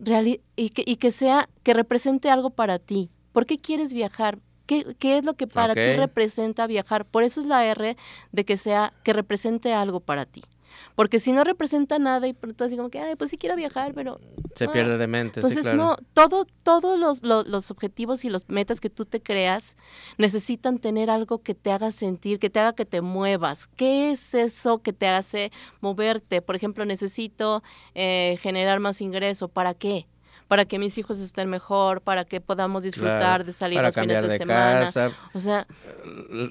reali- 0.00 0.40
y, 0.54 0.70
que, 0.70 0.84
y 0.86 0.96
que 0.96 1.10
sea, 1.10 1.48
que 1.64 1.74
represente 1.74 2.30
algo 2.30 2.50
para 2.50 2.78
ti. 2.78 3.10
¿Por 3.32 3.44
qué 3.46 3.58
quieres 3.58 3.92
viajar? 3.92 4.38
¿Qué, 4.66 4.96
qué 4.98 5.18
es 5.18 5.24
lo 5.24 5.34
que 5.34 5.46
para 5.46 5.74
ti 5.74 5.92
representa 5.96 6.66
viajar? 6.66 7.04
Por 7.04 7.22
eso 7.22 7.40
es 7.40 7.46
la 7.46 7.64
R 7.64 7.96
de 8.32 8.44
que 8.44 8.56
sea, 8.56 8.92
que 9.02 9.12
represente 9.12 9.72
algo 9.72 10.00
para 10.00 10.26
ti. 10.26 10.42
Porque 10.94 11.18
si 11.18 11.32
no 11.32 11.44
representa 11.44 11.98
nada 11.98 12.26
y 12.26 12.32
pronto 12.32 12.64
así 12.64 12.76
como 12.76 12.90
que, 12.90 12.98
ay, 12.98 13.16
pues 13.16 13.30
sí 13.30 13.38
quiero 13.38 13.56
viajar, 13.56 13.92
pero... 13.94 14.20
Se 14.54 14.64
ah". 14.64 14.72
pierde 14.72 14.98
de 14.98 15.06
mente, 15.06 15.40
sí, 15.40 15.46
Entonces, 15.46 15.62
claro. 15.62 15.76
no, 15.76 15.96
todo, 16.14 16.46
todos 16.62 16.98
los, 16.98 17.22
los, 17.22 17.46
los 17.46 17.70
objetivos 17.70 18.24
y 18.24 18.30
los 18.30 18.48
metas 18.48 18.80
que 18.80 18.90
tú 18.90 19.04
te 19.04 19.22
creas 19.22 19.76
necesitan 20.18 20.78
tener 20.78 21.10
algo 21.10 21.42
que 21.42 21.54
te 21.54 21.70
haga 21.72 21.92
sentir, 21.92 22.38
que 22.38 22.50
te 22.50 22.60
haga 22.60 22.74
que 22.74 22.86
te 22.86 23.00
muevas. 23.00 23.66
¿Qué 23.66 24.10
es 24.10 24.34
eso 24.34 24.78
que 24.78 24.92
te 24.92 25.08
hace 25.08 25.52
moverte? 25.80 26.42
Por 26.42 26.56
ejemplo, 26.56 26.84
necesito 26.84 27.62
eh, 27.94 28.38
generar 28.40 28.80
más 28.80 29.00
ingreso. 29.00 29.48
¿Para 29.48 29.74
qué? 29.74 30.06
Para 30.48 30.64
que 30.64 30.78
mis 30.78 30.96
hijos 30.98 31.18
estén 31.18 31.48
mejor, 31.50 32.00
para 32.02 32.24
que 32.24 32.40
podamos 32.40 32.84
disfrutar 32.84 33.18
Claro, 33.18 33.44
de 33.44 33.52
salir 33.52 33.80
los 33.82 33.94
fines 33.94 34.22
de, 34.22 34.28
de 34.28 34.38
semana. 34.38 34.80
casa. 34.80 35.10
O 35.34 35.40
sea, 35.40 35.66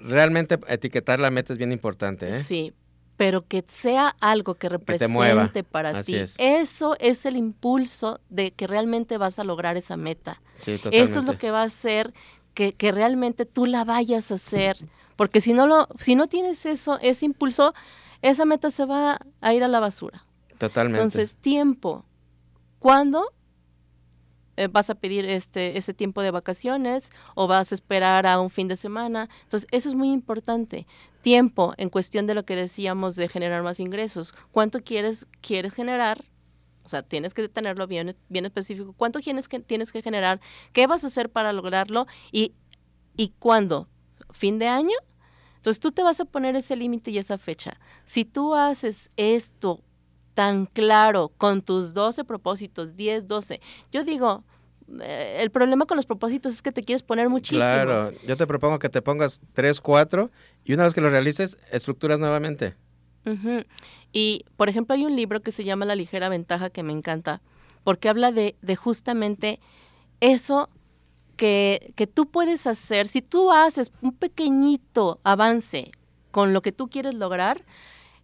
Realmente 0.03 0.59
etiquetar 0.67 1.19
la 1.19 1.29
meta 1.31 1.53
es 1.53 1.57
bien 1.59 1.71
importante, 1.71 2.37
¿eh? 2.37 2.43
Sí, 2.43 2.73
pero 3.17 3.47
que 3.47 3.63
sea 3.69 4.15
algo 4.19 4.55
que 4.55 4.67
represente 4.67 5.63
para 5.63 5.97
Así 5.99 6.11
ti. 6.13 6.17
es. 6.17 6.35
Eso 6.37 6.97
es 6.99 7.25
el 7.25 7.37
impulso 7.37 8.19
de 8.29 8.51
que 8.51 8.67
realmente 8.67 9.17
vas 9.17 9.39
a 9.39 9.43
lograr 9.45 9.77
esa 9.77 9.95
meta. 9.95 10.41
Sí, 10.61 10.77
totalmente. 10.77 11.03
Eso 11.05 11.19
es 11.21 11.25
lo 11.25 11.37
que 11.37 11.51
va 11.51 11.61
a 11.61 11.65
hacer 11.65 12.13
que, 12.53 12.73
que 12.73 12.91
realmente 12.91 13.45
tú 13.45 13.65
la 13.65 13.85
vayas 13.85 14.31
a 14.31 14.35
hacer. 14.35 14.77
Porque 15.15 15.39
si 15.39 15.53
no 15.53 15.65
lo, 15.67 15.87
si 15.97 16.15
no 16.15 16.27
tienes 16.27 16.65
eso, 16.65 16.99
ese 17.01 17.25
impulso, 17.25 17.73
esa 18.21 18.43
meta 18.43 18.69
se 18.69 18.85
va 18.85 19.19
a 19.39 19.53
ir 19.53 19.63
a 19.63 19.69
la 19.69 19.79
basura. 19.79 20.25
Totalmente. 20.57 20.99
Entonces, 20.99 21.35
tiempo. 21.37 22.03
¿Cuándo 22.79 23.31
eh, 24.57 24.67
vas 24.67 24.89
a 24.89 24.95
pedir 24.95 25.25
este 25.25 25.77
ese 25.77 25.93
tiempo 25.93 26.21
de 26.21 26.31
vacaciones 26.31 27.11
o 27.35 27.47
vas 27.47 27.71
a 27.71 27.75
esperar 27.75 28.25
a 28.27 28.39
un 28.39 28.49
fin 28.49 28.67
de 28.67 28.75
semana? 28.75 29.29
Entonces, 29.43 29.67
eso 29.71 29.89
es 29.89 29.95
muy 29.95 30.11
importante. 30.11 30.87
Tiempo 31.21 31.73
en 31.77 31.89
cuestión 31.89 32.27
de 32.27 32.35
lo 32.35 32.45
que 32.45 32.55
decíamos 32.55 33.15
de 33.15 33.27
generar 33.27 33.63
más 33.63 33.79
ingresos. 33.79 34.33
¿Cuánto 34.51 34.81
quieres 34.83 35.27
quieres 35.41 35.73
generar? 35.73 36.23
O 36.83 36.87
sea, 36.87 37.01
tienes 37.01 37.33
que 37.33 37.49
tenerlo 37.49 37.87
bien, 37.87 38.15
bien 38.29 38.45
específico. 38.45 38.93
¿Cuánto 38.93 39.19
tienes 39.19 39.47
que, 39.47 39.59
tienes 39.59 39.91
que 39.91 40.03
generar? 40.03 40.39
¿Qué 40.71 40.85
vas 40.85 41.03
a 41.03 41.07
hacer 41.07 41.31
para 41.31 41.51
lograrlo? 41.51 42.05
¿Y, 42.31 42.53
y 43.17 43.29
cuándo? 43.39 43.89
¿Fin 44.31 44.59
de 44.59 44.67
año? 44.67 44.95
Entonces 45.55 45.79
tú 45.79 45.91
te 45.91 46.03
vas 46.03 46.19
a 46.19 46.25
poner 46.25 46.55
ese 46.55 46.75
límite 46.75 47.09
y 47.09 47.17
esa 47.17 47.39
fecha. 47.39 47.79
Si 48.05 48.23
tú 48.23 48.53
haces 48.53 49.09
esto 49.17 49.81
tan 50.35 50.67
claro 50.67 51.31
con 51.37 51.63
tus 51.63 51.95
12 51.95 52.23
propósitos, 52.25 52.95
10, 52.95 53.25
12, 53.25 53.61
yo 53.91 54.03
digo, 54.03 54.43
eh, 55.01 55.37
el 55.39 55.49
problema 55.49 55.85
con 55.85 55.95
los 55.97 56.05
propósitos 56.05 56.53
es 56.53 56.61
que 56.61 56.71
te 56.71 56.83
quieres 56.83 57.01
poner 57.01 57.29
muchísimos. 57.29 57.63
Claro, 57.63 58.11
yo 58.27 58.37
te 58.37 58.45
propongo 58.45 58.77
que 58.77 58.89
te 58.89 59.01
pongas 59.01 59.41
tres, 59.53 59.81
cuatro 59.81 60.29
y 60.63 60.73
una 60.73 60.83
vez 60.83 60.93
que 60.93 61.01
lo 61.01 61.09
realices, 61.09 61.57
estructuras 61.71 62.19
nuevamente. 62.19 62.75
Ujú. 63.25 63.63
Y, 64.11 64.45
por 64.55 64.69
ejemplo, 64.69 64.93
hay 64.93 65.05
un 65.05 65.15
libro 65.15 65.41
que 65.41 65.51
se 65.51 65.63
llama 65.63 65.85
La 65.85 65.95
ligera 65.95 66.29
ventaja 66.29 66.69
que 66.69 66.83
me 66.83 66.93
encanta, 66.93 67.41
porque 67.83 68.09
habla 68.09 68.31
de, 68.31 68.55
de 68.61 68.75
justamente 68.75 69.59
eso 70.19 70.69
que, 71.37 71.93
que 71.95 72.07
tú 72.07 72.27
puedes 72.27 72.67
hacer. 72.67 73.07
Si 73.07 73.21
tú 73.21 73.51
haces 73.51 73.91
un 74.01 74.13
pequeñito 74.13 75.19
avance 75.23 75.91
con 76.31 76.53
lo 76.53 76.61
que 76.61 76.71
tú 76.71 76.89
quieres 76.89 77.15
lograr, 77.15 77.63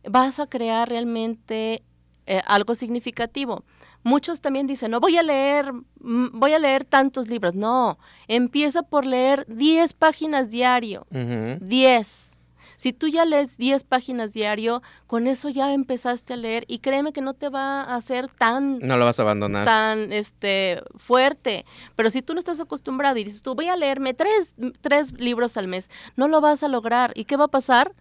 vas 0.04 0.40
a 0.40 0.48
crear 0.48 0.90
realmente 0.90 1.84
eh, 2.32 2.42
algo 2.46 2.74
significativo. 2.76 3.64
Muchos 4.04 4.42
también 4.42 4.66
dicen, 4.68 4.92
no 4.92 5.00
voy 5.00 5.18
a 5.18 5.24
leer, 5.24 5.74
mm, 6.00 6.40
voy 6.40 6.54
a 6.54 6.60
leer 6.60 6.86
tantos 6.86 7.28
libros. 7.28 7.54
No, 7.56 7.98
empieza 8.28 8.84
por 8.84 9.06
leer 9.06 9.46
10 9.48 9.94
páginas 9.94 10.50
diario. 10.50 11.06
Ujú. 11.12 11.58
10. 11.66 12.30
Si 12.78 12.94
tú 12.94 13.08
ya 13.10 13.26
lees 13.26 13.58
10 13.58 13.84
páginas 13.84 14.34
diario, 14.34 14.82
con 15.06 15.28
eso 15.28 15.50
ya 15.50 15.72
empezaste 15.72 16.34
a 16.34 16.36
leer 16.36 16.64
y 16.68 16.80
créeme 16.80 17.14
que 17.14 17.22
no 17.22 17.36
te 17.36 17.50
va 17.50 17.84
a 17.84 17.96
hacer 17.96 18.28
tan 18.28 18.80
No 18.80 18.98
lo 18.98 19.06
vas 19.06 19.20
a 19.20 19.22
abandonar. 19.22 19.66
tan 19.66 20.12
este 20.12 20.82
fuerte. 20.96 21.66
Pero 21.96 22.10
si 22.10 22.24
tú 22.24 22.34
no 22.34 22.40
estás 22.40 22.60
acostumbrado 22.60 23.18
y 23.20 23.24
dices 23.24 23.44
tú 23.44 23.54
voy 23.54 23.68
a 23.68 23.76
leerme 23.76 24.16
tres, 24.16 24.56
tres 24.82 25.12
libros 25.20 25.58
al 25.58 25.68
mes, 25.68 25.92
no 26.16 26.28
lo 26.28 26.42
vas 26.42 26.64
a 26.64 26.68
lograr. 26.70 27.12
¿Y 27.14 27.26
qué 27.26 27.38
va 27.38 27.46
a 27.46 27.50
pasar? 27.50 27.92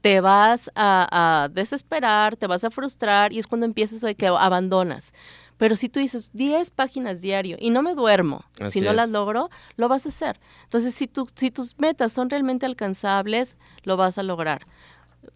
Te 0.00 0.20
vas 0.20 0.70
a, 0.74 1.42
a 1.44 1.48
desesperar, 1.48 2.36
te 2.36 2.46
vas 2.46 2.64
a 2.64 2.70
frustrar 2.70 3.32
y 3.32 3.38
es 3.38 3.46
cuando 3.46 3.66
empiezas 3.66 4.02
a 4.04 4.14
que 4.14 4.26
abandonas. 4.28 5.12
Pero 5.58 5.76
si 5.76 5.90
tú 5.90 6.00
dices 6.00 6.30
10 6.32 6.70
páginas 6.70 7.20
diario 7.20 7.56
y 7.60 7.68
no 7.68 7.82
me 7.82 7.94
duermo, 7.94 8.44
Así 8.58 8.78
si 8.78 8.84
no 8.84 8.90
es. 8.90 8.96
las 8.96 9.10
logro, 9.10 9.50
lo 9.76 9.88
vas 9.88 10.06
a 10.06 10.08
hacer. 10.08 10.40
Entonces, 10.62 10.94
si, 10.94 11.06
tu, 11.06 11.26
si 11.34 11.50
tus 11.50 11.78
metas 11.78 12.12
son 12.12 12.30
realmente 12.30 12.64
alcanzables, 12.64 13.58
lo 13.82 13.98
vas 13.98 14.16
a 14.16 14.22
lograr. 14.22 14.66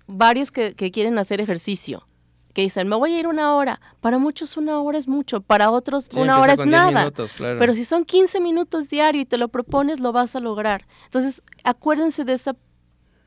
Varios 0.07 0.51
que, 0.51 0.75
que 0.75 0.91
quieren 0.91 1.19
hacer 1.19 1.43
ejercicio, 1.43 2.07
que 2.55 2.63
dicen, 2.63 2.89
me 2.89 2.97
voy 2.97 3.13
a 3.13 3.19
ir 3.21 3.27
una 3.27 3.55
hora. 3.55 3.83
Para 4.01 4.17
muchos 4.17 4.57
una 4.57 4.81
hora 4.81 4.97
es 4.97 5.09
mucho, 5.09 5.43
para 5.43 5.71
otros 5.71 6.09
Sí, 6.11 6.19
una 6.19 6.41
hora 6.41 6.55
es 6.55 6.59
con 6.61 6.71
10 6.71 6.81
nada. 6.81 7.01
minutos, 7.01 7.33
claro. 7.35 7.59
Pero 7.59 7.75
si 7.75 7.85
son 7.85 8.07
15 8.07 8.41
minutos 8.41 8.89
diario 8.89 9.21
y 9.21 9.27
te 9.27 9.37
lo 9.37 9.49
propones, 9.49 10.01
lo 10.01 10.13
vas 10.13 10.35
a 10.37 10.41
lograr. 10.41 10.87
Entonces, 11.05 11.43
acuérdense 11.65 12.25
de 12.25 12.33
esa 12.33 12.57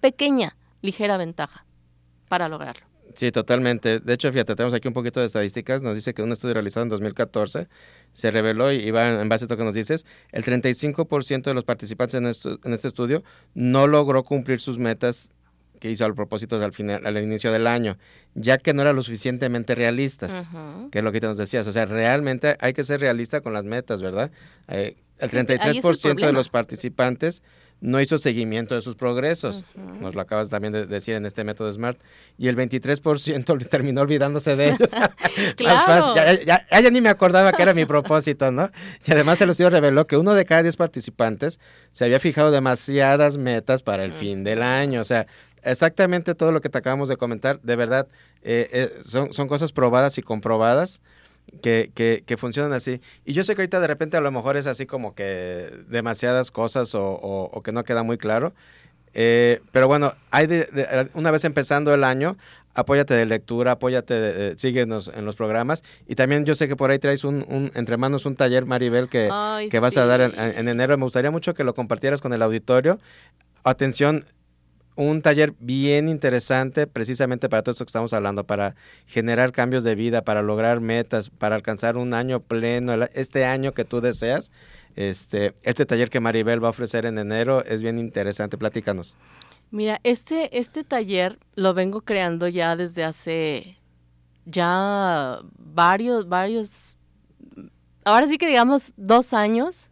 pequeña, 0.02 0.56
ligera 0.88 1.18
ventaja 1.18 1.66
para 2.30 2.48
lograrlo. 2.50 2.86
Sí, 3.16 3.32
totalmente. 3.32 4.00
De 4.00 4.14
hecho, 4.14 4.32
fíjate, 4.32 4.56
tenemos 4.56 4.74
aquí 4.74 4.88
un 4.88 4.94
poquito 4.94 5.20
de 5.20 5.26
estadísticas. 5.26 5.82
Nos 5.82 5.96
dice 5.96 6.14
que 6.14 6.22
un 6.22 6.32
estudio 6.32 6.54
realizado 6.54 6.84
en 6.84 6.90
2014 6.90 7.68
se 8.14 8.32
reveló, 8.32 8.72
y 8.72 8.92
va 8.92 9.22
en 9.22 9.30
base 9.30 9.44
a 9.44 9.46
esto 9.46 9.58
que 9.58 9.64
nos 9.64 9.74
dices, 9.74 10.06
el 10.32 10.44
35% 10.44 11.44
de 11.50 11.54
los 11.54 11.64
participantes 11.64 12.16
en, 12.16 12.26
estu- 12.26 12.60
en 12.64 12.74
este 12.74 12.88
estudio 12.88 13.24
no 13.54 13.88
logró 13.88 14.24
cumplir 14.24 14.60
sus 14.60 14.78
metas 14.78 15.32
que 15.80 15.90
hizo 15.92 16.06
al 16.06 16.16
propósito 16.16 16.62
al, 16.64 16.74
final, 16.74 17.06
al 17.06 17.18
inicio 17.24 17.52
del 17.52 17.66
año, 17.68 17.98
ya 18.36 18.58
que 18.58 18.74
no 18.74 18.82
eran 18.82 18.96
lo 18.96 19.04
suficientemente 19.04 19.74
realistas, 19.76 20.50
que 20.92 21.00
es 21.00 21.04
lo 21.04 21.12
que 21.12 21.20
te 21.20 21.28
nos 21.28 21.38
decías. 21.38 21.66
O 21.68 21.72
sea, 21.72 21.86
realmente 21.86 22.58
hay 22.60 22.74
que 22.74 22.84
ser 22.84 23.00
realista 23.00 23.42
con 23.42 23.54
las 23.54 23.64
metas, 23.64 24.02
¿verdad? 24.02 24.32
Eh, 24.68 24.96
el 25.20 25.30
Sí, 25.32 25.38
ahí 25.38 25.42
es 25.44 25.46
el 25.50 25.82
33% 25.82 26.26
de 26.28 26.34
los 26.34 26.50
participantes 26.50 27.42
no 27.80 28.02
hizo 28.02 28.18
seguimiento 28.18 28.74
de 28.76 28.82
sus 28.82 28.96
progresos. 28.96 29.64
Nos 30.00 30.16
lo 30.16 30.22
acabas 30.22 30.50
también 30.50 30.74
de 30.74 30.86
decir 30.88 31.16
en 31.16 31.26
este 31.26 31.44
método 31.44 31.72
SMART. 31.72 32.00
Y 32.38 32.48
el 32.48 32.56
23% 32.58 33.68
terminó 33.70 34.02
olvidándose 34.02 34.56
de 34.56 34.70
ellos. 34.70 34.90
Claro. 35.56 35.86
fácil. 35.86 36.14
Ya, 36.16 36.34
ya- 36.34 36.68
ya- 36.72 36.80
ya 36.82 36.90
ni 36.90 37.02
me 37.02 37.10
acordaba 37.10 37.54
que 37.54 37.62
era 37.62 37.74
mi 37.74 37.86
propósito, 37.86 38.52
¿no? 38.52 38.70
Y 39.06 39.12
además 39.12 39.40
el 39.42 39.52
estudio 39.52 39.70
reveló 39.70 40.08
que 40.08 40.18
uno 40.18 40.34
de 40.34 40.46
cada 40.46 40.64
10 40.64 40.76
participantes 40.76 41.60
se 41.92 42.06
había 42.06 42.20
fijado 42.20 42.50
demasiadas 42.52 43.38
metas 43.38 43.84
para 43.84 44.04
el 44.04 44.12
fin 44.14 44.44
del 44.44 44.62
año. 44.64 45.02
O 45.02 45.04
sea, 45.04 45.28
exactamente 45.64 46.34
todo 46.36 46.52
lo 46.52 46.62
que 46.62 46.70
te 46.70 46.78
acabamos 46.78 47.10
de 47.10 47.18
comentar, 47.18 47.60
de 47.62 47.76
verdad, 47.76 48.08
eh, 48.44 48.70
eh, 48.72 48.92
son, 49.04 49.34
son 49.34 49.48
cosas 49.48 49.72
probadas 49.72 50.18
y 50.18 50.22
comprobadas 50.22 51.02
que, 51.62 51.92
que, 51.94 52.24
que 52.26 52.38
funcionan 52.38 52.74
así. 52.74 53.02
Y 53.26 53.34
yo 53.34 53.44
sé 53.44 53.56
que 53.56 53.62
ahorita 53.62 53.80
de 53.80 53.88
repente 53.88 54.18
a 54.18 54.22
lo 54.22 54.32
mejor 54.32 54.58
es 54.58 54.68
así 54.68 54.86
como 54.86 55.16
que 55.16 55.70
demasiadas 55.88 56.52
cosas 56.52 56.94
o, 56.96 57.04
o- 57.04 57.50
o 57.52 57.62
que 57.64 57.72
no 57.72 57.84
queda 57.84 58.04
muy 58.04 58.18
claro. 58.18 58.54
Eh, 59.14 59.62
pero 59.72 59.88
bueno, 59.88 60.14
hay 60.32 60.48
una 61.16 61.32
vez 61.32 61.44
empezando 61.46 61.92
el 61.94 62.04
año, 62.04 62.38
apóyate 62.76 63.16
de 63.16 63.26
lectura, 63.26 63.72
apóyate, 63.72 64.56
síguenos 64.60 65.12
en 65.16 65.26
los 65.26 65.36
programas. 65.36 65.82
Y 66.08 66.14
también 66.16 66.46
yo 66.46 66.54
sé 66.54 66.68
que 66.68 66.76
por 66.76 66.92
ahí 66.92 67.00
traes 67.00 67.24
un, 67.24 67.72
entre 67.74 67.98
manos 67.98 68.26
un 68.28 68.36
taller, 68.36 68.66
Maribel, 68.68 69.10
que, 69.10 69.28
que 69.70 69.80
vas 69.80 69.98
a 69.98 70.06
dar 70.06 70.22
en, 70.22 70.68
enero. 70.68 70.96
Me 70.98 71.04
gustaría 71.06 71.32
mucho 71.32 71.56
que 71.56 71.64
lo 71.64 71.74
compartieras 71.74 72.22
con 72.22 72.32
el 72.34 72.42
auditorio. 72.44 73.00
Atención, 73.64 74.24
un 74.98 75.22
taller 75.22 75.54
bien 75.60 76.10
interesante 76.10 76.88
precisamente 76.88 77.48
para 77.48 77.62
todo 77.62 77.72
esto 77.72 77.86
que 77.86 77.90
estamos 77.90 78.14
hablando, 78.14 78.44
para 78.44 78.76
generar 79.06 79.52
cambios 79.52 79.84
de 79.84 79.96
vida, 79.96 80.24
para 80.24 80.42
lograr 80.42 80.82
metas, 80.82 81.30
para 81.30 81.56
alcanzar 81.56 81.96
un 81.96 82.14
año 82.14 82.42
pleno, 82.42 82.94
este 83.14 83.46
año 83.46 83.74
que 83.74 83.86
tú 83.86 84.02
deseas. 84.02 84.52
Este, 84.96 85.54
este 85.62 85.86
taller 85.86 86.10
que 86.10 86.20
Maribel 86.20 86.62
va 86.62 86.70
a 86.70 86.72
ofrecer 86.72 87.06
en 87.06 87.20
enero 87.20 87.64
es 87.64 87.84
bien 87.84 88.00
interesante. 88.00 88.58
Platícanos. 88.58 89.16
Mira, 89.70 90.00
este, 90.04 90.58
este 90.58 90.84
taller 90.84 91.38
lo 91.56 91.74
vengo 91.76 92.02
creando 92.02 92.48
ya 92.48 92.76
desde 92.76 93.04
hace 93.04 93.78
ya 94.46 95.40
varios, 95.58 96.28
varios, 96.28 96.98
ahora 98.06 98.28
sí 98.28 98.38
que 98.38 98.48
digamos 98.48 98.94
dos 98.98 99.34
años. 99.34 99.92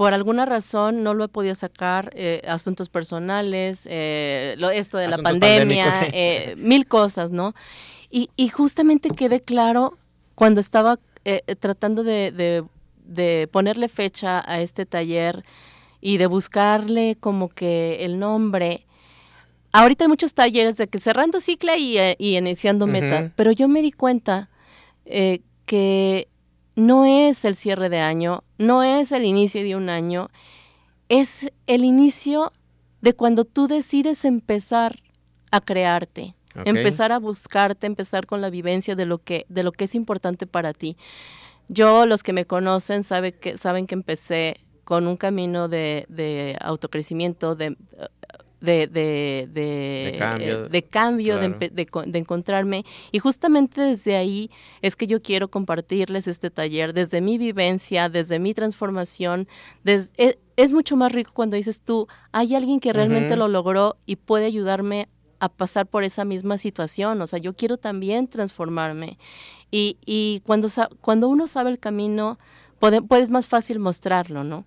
Por 0.00 0.14
alguna 0.14 0.46
razón 0.46 1.02
no 1.02 1.12
lo 1.12 1.24
he 1.24 1.28
podido 1.28 1.54
sacar, 1.54 2.10
eh, 2.14 2.40
asuntos 2.48 2.88
personales, 2.88 3.86
eh, 3.90 4.54
lo, 4.56 4.70
esto 4.70 4.96
de 4.96 5.08
la 5.08 5.18
pandemia, 5.18 5.90
eh, 6.12 6.54
mil 6.56 6.86
cosas, 6.86 7.32
¿no? 7.32 7.54
Y, 8.10 8.30
y, 8.34 8.48
justamente 8.48 9.10
quedé 9.10 9.42
claro 9.42 9.98
cuando 10.34 10.60
estaba 10.60 10.98
tratando 11.60 12.02
de 12.02 12.64
de 13.10 13.48
ponerle 13.50 13.88
fecha 13.88 14.42
a 14.46 14.60
este 14.60 14.86
taller 14.86 15.44
y 16.00 16.16
de 16.16 16.26
buscarle 16.26 17.16
como 17.20 17.48
que 17.48 18.04
el 18.04 18.18
nombre. 18.18 18.86
Ahorita 19.72 20.04
hay 20.04 20.08
muchos 20.08 20.32
talleres 20.32 20.76
de 20.76 20.88
que 20.88 20.98
cerrando 20.98 21.40
cicla 21.40 21.76
y, 21.76 21.98
iniciando 22.18 22.86
meta, 22.86 23.32
pero 23.36 23.52
yo 23.52 23.68
me 23.68 23.82
di 23.82 23.92
cuenta 23.92 24.48
eh, 25.04 25.42
que 25.66 26.28
no 26.76 27.04
es 27.04 27.44
el 27.44 27.56
cierre 27.56 27.88
de 27.88 27.98
año, 27.98 28.44
no 28.58 28.82
es 28.82 29.12
el 29.12 29.24
inicio 29.24 29.62
de 29.62 29.76
un 29.76 29.88
año, 29.88 30.30
es 31.08 31.50
el 31.66 31.84
inicio 31.84 32.52
de 33.00 33.14
cuando 33.14 33.44
tú 33.44 33.66
decides 33.66 34.24
empezar 34.24 34.96
a 35.50 35.60
crearte, 35.60 36.34
empezar 36.64 37.12
a 37.12 37.18
buscarte, 37.18 37.86
empezar 37.86 38.26
con 38.26 38.40
la 38.40 38.50
vivencia 38.50 38.94
de 38.94 39.06
lo 39.06 39.18
que, 39.18 39.46
de 39.48 39.62
lo 39.62 39.72
que 39.72 39.84
es 39.84 39.94
importante 39.94 40.46
para 40.46 40.72
ti. 40.72 40.96
Yo, 41.68 42.06
los 42.06 42.22
que 42.22 42.32
me 42.32 42.46
conocen, 42.46 43.04
sabe 43.04 43.32
que, 43.32 43.56
saben 43.56 43.86
que 43.86 43.94
empecé 43.94 44.60
con 44.84 45.06
un 45.06 45.16
camino 45.16 45.68
de, 45.68 46.04
de 46.08 46.56
autocrecimiento, 46.60 47.54
de, 47.54 47.76
de, 48.60 48.86
de, 48.86 49.48
de, 49.52 50.16
cambio, 50.18 50.68
de, 50.68 50.82
cambio 50.82 51.38
de, 51.38 52.18
encontrarme. 52.18 52.84
Y 53.12 53.18
justamente 53.18 53.80
desde 53.80 54.16
ahí 54.16 54.50
es 54.82 54.96
que 54.96 55.06
yo 55.06 55.22
quiero 55.22 55.48
compartirles 55.50 56.28
este 56.28 56.50
taller, 56.50 56.92
desde 56.92 57.20
mi 57.20 57.38
vivencia, 57.38 58.08
desde 58.08 58.38
mi 58.38 58.54
transformación. 58.54 59.48
es, 59.84 60.12
es, 60.56 60.72
mucho 60.72 60.96
más 60.96 61.12
rico 61.12 61.32
cuando 61.34 61.56
dices 61.56 61.82
tú, 61.82 62.06
hay 62.32 62.54
alguien 62.54 62.80
que 62.80 62.92
realmente 62.92 63.36
lo 63.36 63.48
logró 63.48 63.96
y 64.06 64.16
puede 64.16 64.44
ayudarme 64.44 65.08
a 65.38 65.48
pasar 65.48 65.86
por 65.86 66.04
esa 66.04 66.24
misma 66.24 66.58
situación. 66.58 67.20
O 67.22 67.26
sea, 67.26 67.38
yo 67.38 67.54
quiero 67.54 67.78
también 67.78 68.28
transformarme. 68.28 69.18
Y, 69.70 69.96
y 70.04 70.42
cuando, 70.44 70.68
cuando 71.00 71.28
uno 71.28 71.46
sabe 71.46 71.70
el 71.70 71.78
camino, 71.78 72.38
puede, 72.78 73.00
es 73.22 73.30
más 73.30 73.46
fácil 73.46 73.78
mostrarlo, 73.78 74.44
¿no? 74.44 74.66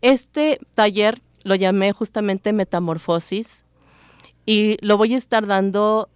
Este 0.00 0.58
taller 0.74 1.20
lo 1.44 1.54
llamé 1.54 1.92
justamente 1.92 2.52
Metamorfosis 2.52 3.64
y 4.46 4.76
lo 4.80 4.96
voy 4.96 5.14
a 5.14 5.16
estar 5.16 5.46
dando 5.46 6.08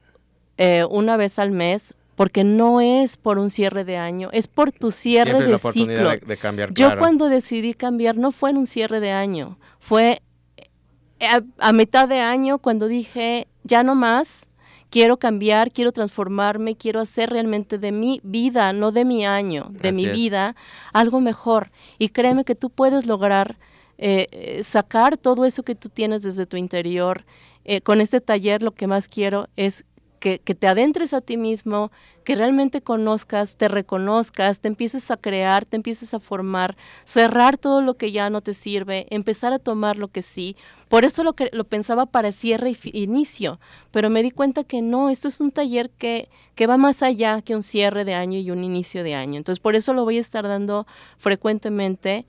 eh, 0.59 0.85
una 0.89 1.17
vez 1.17 1.39
al 1.39 1.51
mes 1.51 1.95
porque 2.17 2.45
no 2.45 2.81
es 2.81 3.17
por 3.19 3.39
un 3.39 3.51
cierre 3.51 3.85
de 3.85 3.99
año, 3.99 4.31
es 4.33 4.49
por 4.49 4.73
tu 4.73 4.91
cierre 4.91 5.43
de 5.43 5.59
ciclo. 5.59 6.11
De, 6.11 6.37
cambiar, 6.39 6.73
Yo 6.73 6.97
cuando 6.99 7.29
decidí 7.29 7.75
cambiar 7.75 8.17
no 8.17 8.33
fue 8.33 8.51
en 8.51 8.57
un 8.57 8.67
cierre 8.67 9.01
de 9.01 9.13
año, 9.13 9.59
fue 9.81 10.23
a, 11.21 11.43
a 11.59 11.73
mitad 11.73 12.09
de 12.09 12.21
año 12.21 12.59
cuando 12.59 12.89
dije 12.89 13.47
ya 13.65 13.83
no 13.83 13.95
más, 13.95 14.49
quiero 14.91 15.19
cambiar, 15.19 15.73
quiero 15.73 15.93
transformarme, 15.93 16.77
quiero 16.77 17.01
hacer 17.01 17.31
realmente 17.31 17.79
de 17.79 17.93
mi 17.93 18.21
vida, 18.23 18.73
no 18.73 18.93
de 18.93 19.05
mi 19.05 19.27
año, 19.27 19.69
de 19.71 19.93
mi 19.93 20.07
vida, 20.07 20.57
algo 20.93 21.21
mejor. 21.21 21.71
Y 21.99 22.11
créeme 22.11 22.45
que 22.45 22.55
tú 22.55 22.71
puedes 22.71 23.07
lograr 23.07 23.59
eh, 23.99 24.29
eh, 24.31 24.65
sacar 24.65 25.17
todo 25.17 25.45
eso 25.45 25.63
que 25.63 25.75
tú 25.75 25.89
tienes 25.89 26.23
desde 26.23 26.47
tu 26.47 26.57
interior. 26.57 27.25
Eh, 27.65 27.81
con 27.81 28.01
este 28.01 28.21
taller 28.21 28.63
lo 28.63 28.73
que 28.73 28.87
más 28.87 29.09
quiero 29.09 29.49
es 29.57 29.85
que, 30.21 30.39
te 30.39 30.67
adentres 30.67 31.15
a 31.15 31.21
ti 31.21 31.37
mismo, 31.37 31.93
que 32.25 32.35
realmente 32.35 32.81
conozcas, 32.81 33.57
te 33.57 33.69
reconozcas, 33.69 34.61
te 34.61 34.69
empieces 34.69 35.11
a 35.11 35.17
crear, 35.17 35.65
te 35.65 35.77
empieces 35.77 36.15
a 36.15 36.21
formar, 36.21 36.77
cerrar 37.05 37.59
todo 37.59 37.81
lo 37.81 37.95
que 37.95 38.11
ya 38.11 38.29
no 38.29 38.41
te 38.41 38.55
sirve, 38.55 39.07
empezar 39.11 39.53
a 39.53 39.61
tomar 39.61 39.97
lo 39.97 40.09
que 40.09 40.23
sí. 40.23 40.57
Por 40.89 41.05
eso 41.05 41.23
lo, 41.23 41.35
que, 41.35 41.49
lo 41.53 41.65
pensaba 41.65 42.07
para 42.07 42.33
cierre 42.33 42.71
y 42.71 43.03
inicio, 43.03 43.61
pero 43.93 44.11
me 44.11 44.23
di 44.23 44.33
cuenta 44.33 44.65
que 44.65 44.83
no, 44.83 45.11
esto 45.11 45.29
es 45.29 45.41
un 45.41 45.53
taller 45.53 45.91
que, 45.91 46.29
que 46.55 46.67
va 46.67 46.77
más 46.77 47.03
allá 47.03 47.43
que 47.43 47.55
un 47.55 47.63
cierre 47.63 48.05
de 48.05 48.15
año 48.15 48.39
y 48.39 48.51
un 48.51 48.65
inicio 48.65 49.05
de 49.05 49.15
año. 49.15 49.37
Entonces, 49.37 49.61
por 49.61 49.77
eso 49.77 49.93
lo 49.93 50.05
voy 50.05 50.19
a 50.19 50.23
estar 50.23 50.47
dando 50.49 50.87
frecuentemente. 51.19 52.27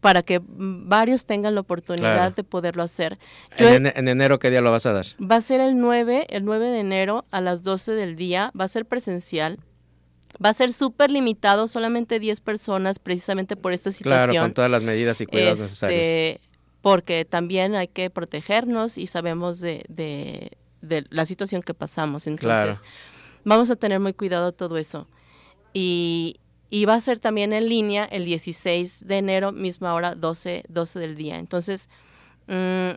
Para 0.00 0.22
que 0.22 0.40
varios 0.46 1.26
tengan 1.26 1.54
la 1.54 1.60
oportunidad 1.60 2.34
de 2.34 2.44
poderlo 2.44 2.82
hacer. 2.82 3.18
¿En, 3.56 3.86
enero 4.08 4.38
qué 4.38 4.50
día 4.50 4.60
lo 4.60 4.70
vas 4.70 4.86
a 4.86 4.92
dar? 4.92 5.06
Va 5.20 5.36
a 5.36 5.40
ser 5.40 5.60
el 5.60 5.78
9, 5.78 6.26
el 6.30 6.44
9 6.44 6.66
de 6.66 6.80
enero 6.80 7.24
a 7.30 7.40
las 7.40 7.62
12 7.62 7.92
del 7.92 8.16
día, 8.16 8.52
va 8.58 8.64
a 8.64 8.68
ser 8.68 8.86
presencial. 8.86 9.58
Va 10.44 10.48
a 10.48 10.54
ser 10.54 10.72
súper 10.72 11.10
limitado, 11.10 11.68
solamente 11.68 12.18
10 12.18 12.40
personas, 12.40 12.98
precisamente 12.98 13.54
por 13.54 13.72
esta 13.72 13.90
situación. 13.90 14.30
Claro, 14.30 14.44
con 14.44 14.54
todas 14.54 14.70
las 14.70 14.82
medidas 14.82 15.20
y 15.20 15.26
cuidados 15.26 15.60
este, 15.60 15.62
necesarios. 15.62 16.40
Porque 16.80 17.24
también 17.24 17.74
hay 17.74 17.86
que 17.86 18.08
protegernos 18.10 18.98
y 18.98 19.06
sabemos 19.06 19.60
de, 19.60 19.84
de, 19.88 20.56
la 21.10 21.26
situación 21.26 21.62
que 21.62 21.74
pasamos. 21.74 22.26
Entonces, 22.26 22.82
vamos 23.44 23.70
a 23.70 23.76
tener 23.76 24.00
muy 24.00 24.14
cuidado 24.14 24.52
todo 24.52 24.78
eso. 24.78 25.06
Y, 25.74 26.40
y 26.72 26.86
va 26.86 26.94
a 26.94 27.00
ser 27.00 27.18
también 27.18 27.52
en 27.52 27.68
línea 27.68 28.06
el 28.06 28.24
16 28.24 29.06
de 29.06 29.18
enero, 29.18 29.52
misma 29.52 29.92
hora, 29.92 30.14
12, 30.14 30.64
12 30.70 30.98
del 31.00 31.16
día. 31.16 31.38
Entonces, 31.38 31.90
mm, 32.46 32.92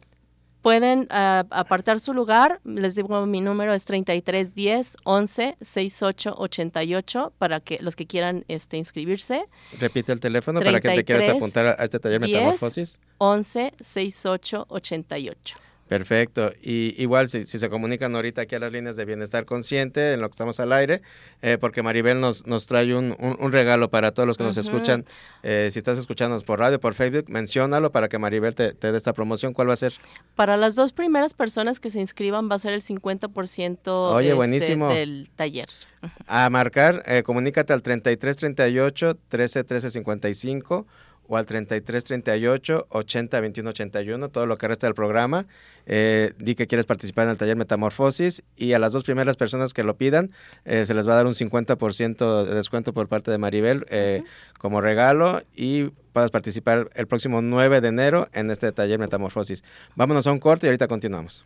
pueden 0.61 1.07
ah, 1.09 1.43
apartar 1.49 1.99
su 1.99 2.13
lugar. 2.13 2.61
Les 2.63 2.95
digo, 2.95 3.25
mi 3.25 3.41
número 3.41 3.73
es 3.73 3.83
3310 3.83 4.95
11 5.03 5.57
68 5.59 6.35
88 6.37 7.33
para 7.37 7.59
que 7.59 7.79
los 7.81 7.97
que 7.97 8.07
quieran 8.07 8.45
este, 8.47 8.77
inscribirse. 8.77 9.45
Repite 9.77 10.13
el 10.13 10.21
teléfono 10.21 10.61
para 10.61 10.79
que 10.79 10.95
te 10.95 11.03
quieras 11.03 11.27
apuntar 11.27 11.75
a 11.77 11.83
este 11.83 11.99
taller 11.99 12.21
Metamorfosis. 12.21 13.01
11 13.17 13.73
68 13.81 14.67
88. 14.69 15.57
Perfecto. 15.87 16.51
Y 16.63 16.95
igual 16.97 17.29
si, 17.29 17.45
se 17.45 17.69
comunican 17.69 18.15
ahorita 18.15 18.41
aquí 18.41 18.55
a 18.55 18.59
las 18.59 18.71
líneas 18.71 18.95
de 18.95 19.05
bienestar 19.05 19.45
consciente 19.45 20.13
en 20.13 20.21
lo 20.21 20.27
que 20.29 20.31
estamos 20.31 20.59
al 20.59 20.73
aire, 20.73 21.01
eh, 21.43 21.57
porque 21.59 21.83
Maribel 21.83 22.19
nos, 22.19 22.47
nos 22.47 22.65
trae 22.65 22.95
un, 22.95 23.15
un, 23.19 23.51
regalo 23.51 23.89
para 23.89 24.11
todos 24.11 24.25
los 24.25 24.37
que 24.37 24.43
nos 24.43 24.57
escuchan. 24.57 25.05
Eh, 25.43 25.69
si 25.71 25.77
estás 25.77 25.99
escuchándonos 25.99 26.43
por 26.43 26.59
radio, 26.59 26.79
por 26.79 26.95
Facebook, 26.95 27.25
menciónalo 27.29 27.91
para 27.91 28.09
que 28.09 28.17
Maribel 28.17 28.55
te, 28.55 28.73
te 28.73 28.91
dé 28.91 28.97
esta 28.97 29.13
promoción. 29.13 29.53
¿Cuál 29.53 29.69
va 29.69 29.73
a 29.73 29.77
ser? 29.77 29.93
Para 30.35 30.57
las 30.57 30.75
dos 30.75 30.91
primeras 30.91 31.35
personas 31.35 31.79
que 31.79 31.91
se 31.91 31.99
inscriban 31.99 32.49
va 32.49 32.55
a 32.55 32.59
ser 32.59 32.73
el 32.73 32.81
50% 32.81 33.87
Oye, 33.87 34.27
este, 34.27 34.33
buenísimo. 34.33 34.89
del 34.89 35.29
taller. 35.35 35.69
A 36.27 36.49
marcar, 36.49 37.03
eh, 37.05 37.23
comunícate 37.23 37.73
al 37.73 37.81
3338 37.81 39.17
13 39.29 39.63
13 39.63 39.91
55 39.91 40.87
o 41.27 41.37
al 41.37 41.45
33 41.45 42.03
38 42.03 42.87
80 42.89 43.39
21 43.39 43.69
81, 43.69 44.29
todo 44.29 44.45
lo 44.45 44.57
que 44.57 44.67
resta 44.67 44.87
del 44.87 44.95
programa. 44.95 45.45
Eh, 45.87 46.33
di 46.39 46.55
que 46.55 46.65
quieres 46.65 46.85
participar 46.85 47.25
en 47.25 47.31
el 47.31 47.37
taller 47.37 47.55
Metamorfosis 47.55 48.43
y 48.55 48.73
a 48.73 48.79
las 48.79 48.91
dos 48.91 49.03
primeras 49.03 49.37
personas 49.37 49.71
que 49.71 49.83
lo 49.83 49.97
pidan 49.97 50.31
eh, 50.65 50.83
se 50.83 50.95
les 50.95 51.07
va 51.07 51.13
a 51.13 51.15
dar 51.17 51.27
un 51.27 51.33
50% 51.33 52.45
de 52.45 52.55
descuento 52.55 52.91
por 52.91 53.07
parte 53.07 53.29
de 53.29 53.37
Maribel 53.37 53.85
eh, 53.89 54.23
como 54.57 54.81
regalo 54.81 55.43
y 55.55 55.91
puedas 56.11 56.31
participar 56.31 56.89
el 56.95 57.05
próximo 57.05 57.43
9 57.43 57.81
de 57.81 57.87
enero 57.87 58.29
en 58.33 58.49
este 58.49 58.71
taller 58.71 58.97
Metamorfosis. 58.97 59.63
Vámonos 59.95 60.25
a 60.25 60.31
un 60.31 60.39
corte 60.39 60.65
y 60.65 60.69
ahorita 60.69 60.87
continuamos. 60.87 61.45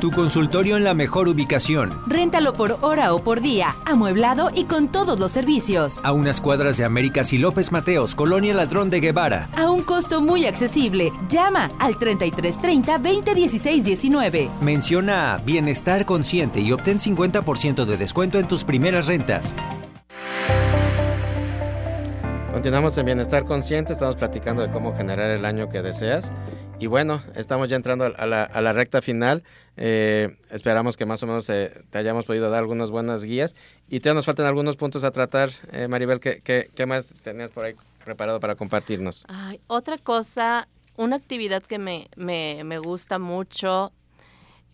Tu 0.00 0.10
consultorio 0.10 0.78
en 0.78 0.84
la 0.84 0.94
mejor 0.94 1.28
ubicación. 1.28 2.00
Réntalo 2.06 2.54
por 2.54 2.78
hora 2.80 3.12
o 3.12 3.22
por 3.22 3.42
día, 3.42 3.76
amueblado 3.84 4.50
y 4.54 4.64
con 4.64 4.88
todos 4.88 5.20
los 5.20 5.30
servicios. 5.30 6.00
A 6.02 6.12
unas 6.12 6.40
cuadras 6.40 6.78
de 6.78 6.84
Américas 6.84 7.34
y 7.34 7.38
López 7.38 7.70
Mateos, 7.70 8.14
Colonia 8.14 8.54
Ladrón 8.54 8.88
de 8.88 9.00
Guevara. 9.00 9.50
A 9.54 9.70
un 9.70 9.82
costo 9.82 10.22
muy 10.22 10.46
accesible. 10.46 11.12
Llama 11.28 11.72
al 11.78 11.98
3330 11.98 12.96
2016 12.96 13.84
19. 13.84 14.48
Menciona 14.62 15.38
Bienestar 15.44 16.06
Consciente 16.06 16.60
y 16.60 16.72
obtén 16.72 16.98
50% 16.98 17.84
de 17.84 17.96
descuento 17.98 18.38
en 18.38 18.48
tus 18.48 18.64
primeras 18.64 19.06
rentas. 19.06 19.54
Continuamos 22.60 22.98
en 22.98 23.06
Bienestar 23.06 23.46
Consciente, 23.46 23.94
estamos 23.94 24.16
platicando 24.16 24.60
de 24.60 24.70
cómo 24.70 24.94
generar 24.94 25.30
el 25.30 25.46
año 25.46 25.70
que 25.70 25.80
deseas. 25.80 26.30
Y 26.78 26.88
bueno, 26.88 27.22
estamos 27.34 27.70
ya 27.70 27.76
entrando 27.76 28.04
a 28.04 28.26
la, 28.26 28.42
a 28.42 28.60
la 28.60 28.74
recta 28.74 29.00
final. 29.00 29.44
Eh, 29.78 30.36
esperamos 30.50 30.98
que 30.98 31.06
más 31.06 31.22
o 31.22 31.26
menos 31.26 31.48
eh, 31.48 31.72
te 31.88 31.96
hayamos 31.96 32.26
podido 32.26 32.50
dar 32.50 32.58
algunas 32.58 32.90
buenas 32.90 33.24
guías. 33.24 33.56
Y 33.88 34.00
todavía 34.00 34.18
nos 34.18 34.26
faltan 34.26 34.44
algunos 34.44 34.76
puntos 34.76 35.04
a 35.04 35.10
tratar. 35.10 35.48
Eh, 35.72 35.88
Maribel, 35.88 36.20
¿qué, 36.20 36.42
¿qué, 36.44 36.68
qué, 36.74 36.84
más 36.84 37.14
tenías 37.22 37.50
por 37.50 37.64
ahí 37.64 37.72
preparado 38.04 38.40
para 38.40 38.56
compartirnos? 38.56 39.24
Ay, 39.28 39.58
otra 39.66 39.96
cosa, 39.96 40.68
una 40.98 41.16
actividad 41.16 41.62
que 41.62 41.78
me, 41.78 42.10
me, 42.14 42.62
me 42.64 42.78
gusta 42.78 43.18
mucho, 43.18 43.90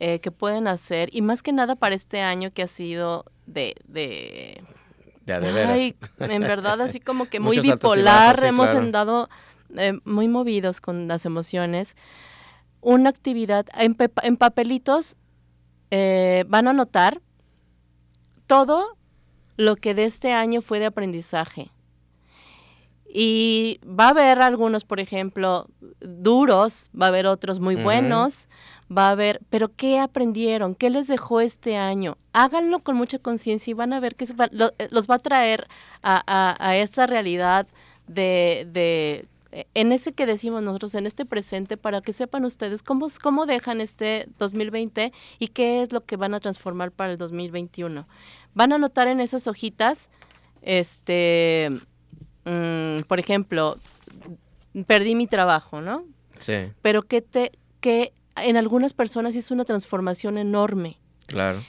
eh, 0.01 0.18
que 0.18 0.32
pueden 0.32 0.66
hacer, 0.66 1.09
y 1.12 1.22
más 1.22 1.41
que 1.41 1.53
nada 1.53 1.76
para 1.76 1.95
este 1.95 2.20
año 2.20 2.51
que 2.53 2.64
ha 2.64 2.66
sido 2.66 3.26
de... 3.47 3.76
de 3.87 4.64
de, 5.27 5.41
de 5.41 5.53
veras. 5.53 5.72
Ay, 5.72 5.97
en 6.20 6.43
verdad, 6.43 6.81
así 6.81 7.01
como 7.01 7.27
que 7.27 7.41
muy 7.41 7.61
bipolar, 7.61 8.37
bajos, 8.37 8.41
sí, 8.41 8.47
hemos 8.47 8.70
claro. 8.70 8.79
andado 8.79 9.29
eh, 9.77 9.99
muy 10.05 10.29
movidos 10.29 10.81
con 10.81 11.09
las 11.09 11.27
emociones. 11.27 11.97
Una 12.81 13.11
actividad, 13.11 13.66
en, 13.74 13.97
en 14.22 14.37
papelitos 14.37 15.16
eh, 15.91 16.45
van 16.49 16.66
a 16.66 16.70
anotar 16.70 17.20
todo 18.47 18.97
lo 19.57 19.77
que 19.77 19.95
de 19.95 20.05
este 20.05 20.33
año 20.33 20.61
fue 20.61 20.79
de 20.79 20.87
aprendizaje. 20.87 21.70
Y 23.12 23.80
va 23.84 24.07
a 24.07 24.11
haber 24.11 24.40
algunos, 24.40 24.84
por 24.84 25.00
ejemplo, 25.00 25.68
duros, 26.00 26.90
va 27.00 27.07
a 27.07 27.09
haber 27.09 27.26
otros 27.26 27.61
muy 27.61 27.76
uh 27.76 27.78
-huh. 27.78 27.84
buenos, 27.84 28.48
va 28.94 29.09
a 29.09 29.11
haber, 29.12 29.40
pero 29.48 29.70
¿qué 29.74 29.98
aprendieron? 29.98 30.74
¿Qué 30.74 30.90
les 30.90 31.09
dejó 31.09 31.40
este 31.40 31.76
año? 31.76 32.18
Háganlo 32.32 32.80
con 32.80 32.96
mucha 32.96 33.18
conciencia 33.18 33.70
y 33.70 33.74
van 33.74 33.92
a 33.92 34.00
ver 34.00 34.16
que 34.16 34.26
va, 34.34 34.48
lo, 34.52 34.72
los 34.90 35.09
va 35.09 35.16
a 35.16 35.18
traer 35.18 35.66
a, 36.02 36.22
a, 36.26 36.57
a 36.59 36.76
esa 36.76 37.07
realidad 37.07 37.66
de, 38.07 38.68
de 38.70 39.26
en 39.74 39.92
ese 39.92 40.12
que 40.12 40.26
decimos 40.26 40.62
nosotros, 40.62 40.94
en 40.94 41.07
este 41.07 41.24
presente, 41.24 41.76
para 41.76 42.00
que 42.00 42.12
sepan 42.12 42.44
ustedes 42.44 42.82
cómo, 42.82 43.07
cómo 43.22 43.46
dejan 43.46 43.80
este 43.80 44.28
2020 44.38 45.12
y 45.38 45.48
qué 45.48 45.82
es 45.82 45.92
lo 45.92 46.04
que 46.04 46.16
van 46.16 46.34
a 46.34 46.40
transformar 46.40 46.90
para 46.90 47.12
el 47.12 47.18
2021. 47.18 48.07
Van 48.54 48.72
a 48.72 48.78
notar 48.78 49.09
en 49.09 49.20
esas 49.20 49.46
hojitas, 49.46 50.11
este, 50.62 51.70
mmm, 52.47 53.03
por 53.07 53.18
ejemplo, 53.20 53.76
perdí 54.86 55.14
mi 55.14 55.26
trabajo, 55.26 55.82
¿no? 55.82 56.05
Sí. 56.38 56.55
Pero 56.80 57.03
que 57.03 57.20
te, 57.20 57.53
que 57.80 58.12
en 58.36 58.57
algunas 58.57 58.94
personas 58.94 59.36
hizo 59.36 59.53
una 59.53 59.64
transformación 59.64 60.38
enorme. 60.38 60.99
Claro. 61.26 61.62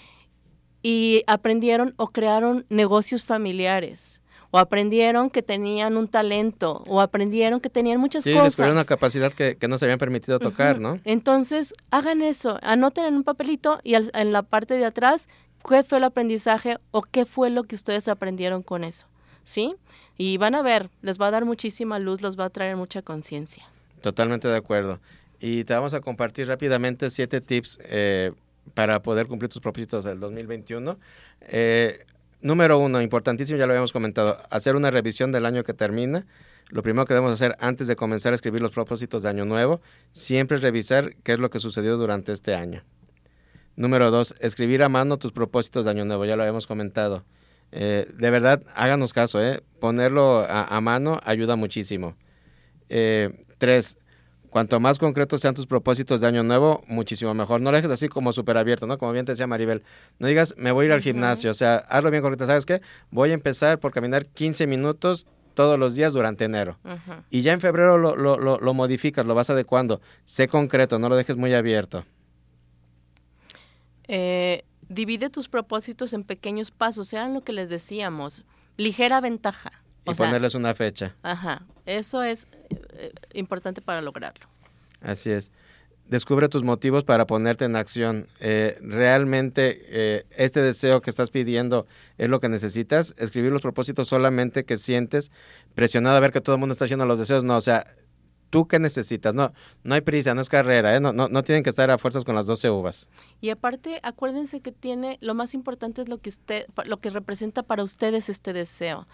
Y 0.84 1.23
aprendieron 1.28 1.93
o 1.97 2.07
crearon 2.07 2.65
negocios 2.69 3.23
familiares 3.23 4.21
o 4.51 4.59
aprendieron 4.59 5.30
que 5.30 5.41
tenían 5.41 5.97
un 5.97 6.07
talento, 6.07 6.84
o 6.88 7.01
aprendieron 7.01 7.59
que 7.59 7.69
tenían 7.69 7.99
muchas 7.99 8.23
sí, 8.23 8.32
cosas. 8.32 8.43
Sí, 8.43 8.47
descubrieron 8.47 8.78
una 8.78 8.86
capacidad 8.86 9.34
que, 9.34 9.57
que, 9.57 9.67
no 9.67 9.78
se 9.78 9.86
habían 9.86 9.99
permitido 9.99 10.39
tocar, 10.39 10.78
uh 10.78 10.80
-huh. 10.80 10.82
¿no? 10.82 10.99
Entonces, 11.03 11.73
hagan 11.91 12.21
eso, 12.21 12.57
anoten 12.61 13.05
en 13.05 13.15
un 13.15 13.23
papelito 13.23 13.80
y 13.84 13.95
al, 13.95 14.09
en 14.13 14.32
la 14.32 14.43
parte 14.43 14.75
de 14.75 14.86
atrás 14.86 15.28
qué 15.67 15.84
fue 15.84 15.97
el 15.97 16.05
aprendizaje 16.05 16.78
o 16.91 17.01
qué 17.01 17.25
fue 17.25 17.49
lo 17.49 17.63
que 17.63 17.75
ustedes 17.75 18.07
aprendieron 18.07 18.63
con 18.63 18.84
eso, 18.84 19.07
¿sí? 19.43 19.75
Y 20.18 20.38
van 20.38 20.55
a 20.55 20.61
ver, 20.61 20.89
les 21.01 21.20
va 21.20 21.28
a 21.28 21.32
dar 21.32 21.45
muchísima 21.45 21.99
luz, 21.99 22.22
les 22.22 22.39
va 22.39 22.45
a 22.45 22.49
traer 22.49 22.76
mucha 22.76 23.01
conciencia. 23.01 23.65
Totalmente 24.01 24.47
de 24.47 24.57
acuerdo. 24.57 24.99
Y 25.39 25.63
te 25.63 25.74
vamos 25.74 25.93
a 25.93 26.01
compartir 26.01 26.47
rápidamente 26.47 27.09
siete 27.09 27.41
tips 27.41 27.80
eh, 27.84 28.32
para 28.74 29.01
poder 29.01 29.28
cumplir 29.28 29.49
tus 29.49 29.61
propósitos 29.61 30.03
del 30.03 30.20
2021. 30.20 30.97
Eh, 31.41 32.05
Número 32.41 32.78
uno, 32.78 33.01
importantísimo, 33.01 33.57
ya 33.57 33.65
lo 33.65 33.72
habíamos 33.72 33.91
comentado, 33.91 34.38
hacer 34.51 34.76
una 34.76 34.91
revisión 34.91 35.32
del 35.32 35.45
año 35.45 35.63
que 35.63 35.74
termina. 35.74 36.28
Lo 36.70 36.84
primero 36.84 37.05
que 37.05 37.15
debemos 37.15 37.34
hacer 37.34 37.55
antes 37.59 37.88
de 37.88 37.95
comenzar 37.95 38.32
a 38.32 38.36
escribir 38.36 38.61
los 38.61 38.72
propósitos 38.72 39.24
de 39.24 39.30
año 39.30 39.45
nuevo, 39.45 39.82
siempre 40.11 40.57
es 40.57 40.63
revisar 40.63 41.15
qué 41.24 41.32
es 41.32 41.39
lo 41.39 41.49
que 41.49 41.59
sucedió 41.59 41.97
durante 41.97 42.32
este 42.32 42.53
año. 42.53 42.84
Número 43.76 44.11
dos, 44.11 44.36
escribir 44.39 44.84
a 44.84 44.89
mano 44.89 45.18
tus 45.18 45.32
propósitos 45.32 45.86
de 45.86 45.91
año 45.91 46.05
nuevo, 46.05 46.26
ya 46.26 46.36
lo 46.36 46.43
habíamos 46.43 46.68
comentado. 46.68 47.24
Eh, 47.72 48.07
de 48.13 48.30
verdad, 48.30 48.63
háganos 48.76 49.13
caso, 49.13 49.43
eh, 49.43 49.61
ponerlo 49.80 50.39
a, 50.39 50.63
a, 50.63 50.82
mano 50.82 51.20
ayuda 51.24 51.55
muchísimo. 51.55 52.15
Eh, 52.89 53.45
tres, 53.57 53.97
Cuanto 54.49 54.80
más 54.80 54.97
concretos 54.97 55.41
sean 55.41 55.53
tus 55.53 55.68
propósitos 55.68 56.22
de 56.22 56.28
año 56.28 56.41
nuevo, 56.41 56.84
muchísimo 56.88 57.34
mejor. 57.34 57.61
No 57.61 57.70
lo 57.70 57.78
dejes 57.78 57.91
así 57.91 58.07
como 58.07 58.32
súper 58.32 58.57
abierto, 58.57 58.88
¿no? 58.88 58.97
Como 58.97 59.11
bien 59.11 59.26
te 59.26 59.34
decía 59.34 59.45
Maribel. 59.45 59.84
No 60.20 60.28
digas, 60.28 60.55
me 60.57 60.72
voy 60.72 60.86
a 60.86 60.88
ir 60.88 60.93
al 60.93 61.01
gimnasio. 61.01 61.51
O 61.51 61.53
sea, 61.53 61.78
hazlo 61.89 62.09
bien 62.11 62.24
concreto. 62.24 62.45
¿Sabes 62.47 62.65
qué? 62.65 62.82
Voy 63.11 63.32
a 63.32 63.34
empezar 63.34 63.80
por 63.80 63.91
caminar 63.91 64.26
15 64.26 64.65
minutos 64.65 65.28
todos 65.53 65.78
los 65.78 65.95
días 65.95 66.13
durante 66.13 66.45
enero. 66.45 66.80
Uh 66.86 66.89
-huh. 66.89 67.24
Y 67.30 67.41
ya 67.41 67.51
en 67.51 67.59
febrero 67.59 67.97
lo, 67.97 68.15
lo, 68.15 68.39
lo, 68.39 68.57
lo, 68.59 68.74
modificas, 68.74 69.26
lo 69.26 69.36
vas 69.36 69.49
adecuando. 69.49 70.01
Sé 70.24 70.47
concreto, 70.47 70.97
no 70.97 71.09
lo 71.09 71.15
dejes 71.15 71.36
muy 71.36 71.53
abierto. 71.53 72.05
Eh, 74.07 74.63
divide 74.89 75.29
tus 75.29 75.49
propósitos 75.49 76.13
en 76.13 76.23
pequeños 76.23 76.71
pasos, 76.71 77.07
sean 77.07 77.33
lo 77.33 77.43
que 77.43 77.53
les 77.53 77.69
decíamos. 77.69 78.43
Ligera 78.77 79.21
ventaja. 79.21 79.71
Y 80.05 80.11
o 80.11 80.13
ponerles 80.13 80.53
sea, 80.53 80.59
una 80.59 80.73
fecha. 80.73 81.15
Ajá, 81.23 81.63
eso 81.85 82.23
es 82.23 82.47
eh, 82.93 83.11
importante 83.33 83.81
para 83.81 84.01
lograrlo. 84.01 84.47
Así 85.01 85.31
es. 85.31 85.51
Descubre 86.07 86.47
tus 86.47 86.63
motivos 86.63 87.03
para 87.03 87.27
ponerte 87.27 87.65
en 87.65 87.75
acción. 87.75 88.27
Eh, 88.39 88.77
realmente 88.81 89.81
eh, 89.88 90.25
este 90.31 90.61
deseo 90.61 91.01
que 91.01 91.09
estás 91.09 91.31
pidiendo 91.31 91.85
es 92.17 92.29
lo 92.29 92.39
que 92.39 92.47
necesitas. 92.47 93.13
Escribir 93.17 93.51
los 93.51 93.61
propósitos 93.61 94.07
solamente 94.07 94.63
que 94.63 94.77
sientes 94.77 95.31
presionado 95.75 96.15
a 96.15 96.21
ver 96.21 96.31
que 96.31 96.39
todo 96.39 96.55
el 96.55 96.59
mundo 96.59 96.71
está 96.71 96.85
haciendo 96.85 97.05
los 97.05 97.19
deseos. 97.19 97.43
No, 97.43 97.57
o 97.57 97.61
sea, 97.61 97.93
tú 98.50 98.68
qué 98.68 98.80
necesitas. 98.80 99.34
No, 99.34 99.54
no 99.84 99.95
hay 99.95 100.02
prisa, 100.02 100.34
no 100.34 100.41
es 100.41 100.50
carrera. 100.50 100.95
¿eh? 100.95 101.00
No, 101.00 101.14
no, 101.14 101.28
no 101.30 101.43
tienen 101.43 101.64
que 101.64 101.70
estar 101.70 101.89
a 101.91 101.98
fuerzas 101.98 102.24
con 102.24 102.36
las 102.36 102.45
12 102.45 102.70
uvas. 102.70 103.10
Y 103.41 103.50
aparte, 103.50 104.00
acuérdense 104.04 104.62
que 104.62 104.72
tiene, 104.72 105.18
lo 105.22 105.34
más 105.34 105.54
importante 105.54 106.02
es 106.02 106.10
lo 106.10 106.20
que 106.20 106.30
usted, 106.30 106.66
lo 106.86 106.98
que 106.98 107.10
representa 107.10 107.64
para 107.64 107.84
ustedes 107.84 108.30
este 108.30 108.54
deseo. 108.54 109.08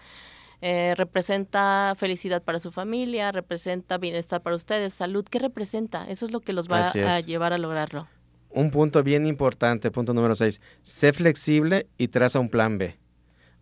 Eh, 0.60 0.94
representa 0.96 1.94
felicidad 1.96 2.42
para 2.42 2.58
su 2.58 2.70
familia, 2.72 3.32
representa 3.32 3.98
bienestar 3.98 4.40
para 4.40 4.56
ustedes, 4.56 4.94
salud. 4.94 5.24
¿Qué 5.28 5.38
representa? 5.38 6.08
Eso 6.08 6.26
es 6.26 6.32
lo 6.32 6.40
que 6.40 6.52
los 6.52 6.70
va 6.70 6.88
a 6.88 7.20
llevar 7.20 7.52
a 7.52 7.58
lograrlo. 7.58 8.08
Un 8.50 8.70
punto 8.70 9.02
bien 9.02 9.26
importante, 9.26 9.90
punto 9.90 10.14
número 10.14 10.34
6. 10.34 10.60
Sé 10.82 11.12
flexible 11.12 11.88
y 11.98 12.08
traza 12.08 12.38
un 12.38 12.48
plan 12.48 12.78
B. 12.78 12.96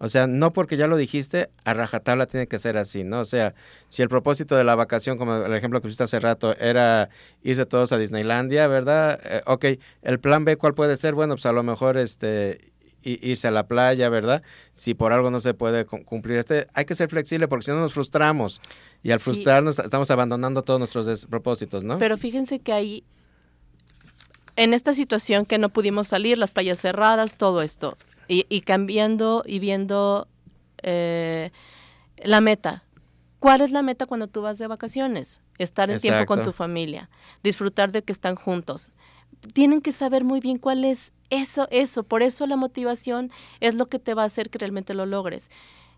O 0.03 0.09
sea, 0.09 0.27
no 0.27 0.53
porque 0.53 0.77
ya 0.77 0.89
lo 0.89 0.97
dijiste, 0.97 1.49
a 1.65 1.75
rajatabla 1.75 2.27
tiene 2.27 2.49
que 2.49 2.59
ser 2.59 2.77
así, 2.77 3.05
¿no? 3.05 3.21
O 3.21 3.25
sea, 3.25 3.55
si 3.87 4.03
el 4.03 4.09
propósito 4.09 4.57
de 4.57 4.65
la 4.65 4.75
vacación, 4.75 5.17
como 5.17 5.37
el 5.37 5.55
ejemplo 5.55 5.81
que 5.81 5.85
pusiste 5.85 6.03
hace 6.03 6.19
rato, 6.19 6.57
era 6.59 7.09
irse 7.45 7.67
todos 7.67 7.93
a 7.93 7.99
Disneylandia, 7.99 8.67
¿verdad? 8.67 9.21
Eh, 9.23 9.43
ok, 9.47 9.65
el 10.03 10.19
plan 10.19 10.45
B, 10.45 10.57
¿cuál 10.57 10.75
puede 10.75 10.97
ser? 10.97 11.15
Bueno, 11.15 11.37
pues 11.37 11.47
a 11.47 11.53
lo 11.53 11.63
mejor 11.63 11.99
este 11.99 12.73
irse 13.05 13.47
a 13.47 13.53
la 13.53 13.69
playa, 13.69 14.09
¿verdad? 14.09 14.43
Si 14.73 14.95
por 14.95 15.13
algo 15.13 15.31
no 15.31 15.39
se 15.39 15.55
puede 15.55 15.87
cumplir 15.87 16.39
este, 16.39 16.67
hay 16.75 16.85
que 16.85 16.97
ser 16.97 17.09
flexible 17.09 17.47
porque 17.47 17.67
si 17.67 17.71
no 17.71 17.79
nos 17.79 17.95
frustramos 17.95 18.61
y 19.05 19.13
al 19.13 19.21
sí. 19.21 19.25
frustrarnos 19.27 19.79
estamos 19.79 20.11
abandonando 20.11 20.63
todos 20.63 20.81
nuestros 20.81 21.27
propósitos, 21.27 21.85
¿no? 21.85 21.99
Pero 21.99 22.17
fíjense 22.17 22.59
que 22.59 22.73
ahí, 22.73 23.05
en 24.57 24.75
esta 24.75 24.95
situación 24.95 25.47
que 25.47 25.59
no 25.59 25.69
pudimos 25.69 26.09
salir, 26.09 26.39
las 26.39 26.51
playas 26.51 26.81
cerradas, 26.81 27.37
todo 27.37 27.63
esto, 27.63 27.97
y, 28.29 28.47
y 28.49 28.63
cambiando 28.63 29.43
y 29.47 29.59
viendo 29.59 30.29
eh, 30.83 31.51
la 32.19 32.41
meta. 32.41 32.85
¿Cuál 33.39 33.61
es 33.61 33.73
la 33.73 33.83
meta 33.83 34.07
cuando 34.07 34.29
tú 34.29 34.43
vas 34.43 34.59
de 34.59 34.67
vacaciones? 34.69 35.43
Estar 35.59 35.91
en 35.91 35.97
Exacto. 35.97 36.13
tiempo 36.15 36.27
con 36.27 36.43
tu 36.45 36.53
familia, 36.53 37.11
disfrutar 37.43 37.91
de 37.93 38.03
que 38.03 38.13
están 38.13 38.37
juntos 38.37 38.91
tienen 39.53 39.81
que 39.81 39.93
saber 39.93 40.25
muy 40.25 40.41
bien 40.41 40.59
cuál 40.59 40.85
es 40.85 41.13
eso, 41.31 41.67
eso. 41.71 42.05
Por 42.05 42.23
eso 42.23 42.47
la 42.47 42.57
motivación 42.57 43.31
es 43.61 43.75
lo 43.75 43.87
que 43.87 43.99
te 43.99 44.15
va 44.15 44.23
a 44.23 44.27
hacer 44.27 44.51
que 44.51 44.59
realmente 44.59 44.95
lo 44.95 45.07
logres. 45.07 45.51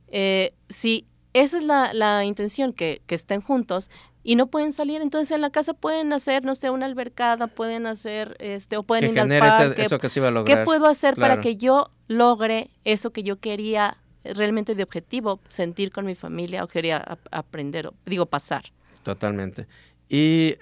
Eh, 0.09 0.55
si 0.69 1.07
esa 1.33 1.59
es 1.59 1.65
la, 1.65 1.93
la 1.93 2.25
intención, 2.25 2.73
que, 2.73 3.03
que, 3.07 3.15
estén 3.15 3.41
juntos, 3.41 3.91
y 4.23 4.37
no 4.37 4.47
pueden 4.47 4.73
salir, 4.73 5.03
entonces 5.03 5.33
en 5.33 5.41
la 5.43 5.51
casa 5.51 5.75
pueden 5.75 6.13
hacer, 6.13 6.45
no 6.45 6.55
sé, 6.55 6.71
una 6.71 6.87
albercada, 6.87 7.49
pueden 7.49 7.87
hacer, 7.87 8.37
este, 8.39 8.77
o 8.77 8.83
pueden 8.85 9.07
que 9.07 9.13
ir 9.13 9.21
al 9.21 9.31
ese- 9.33 9.41
parque. 9.41 9.83
eso 9.83 9.99
que 9.99 10.09
se 10.09 10.21
iba 10.21 10.29
a 10.29 10.31
lograr. 10.31 10.59
¿Qué 10.59 10.65
puedo 10.65 10.87
hacer 10.87 11.17
para 11.17 11.41
que 11.41 11.57
yo 11.57 11.91
logre 12.09 12.71
eso 12.85 13.11
que 13.13 13.23
yo 13.23 13.37
quería 13.41 13.97
realmente 14.25 14.75
de 14.75 14.83
objetivo, 14.83 15.41
sentir 15.49 15.91
con 15.93 16.07
mi 16.07 16.15
familia 16.15 16.65
o 16.65 16.67
quería 16.69 16.97
ap- 16.99 17.27
aprender, 17.31 17.89
o, 17.89 17.95
digo, 18.07 18.27
pasar? 18.27 18.65
Totalmente. 19.03 19.67
Y 20.09 20.57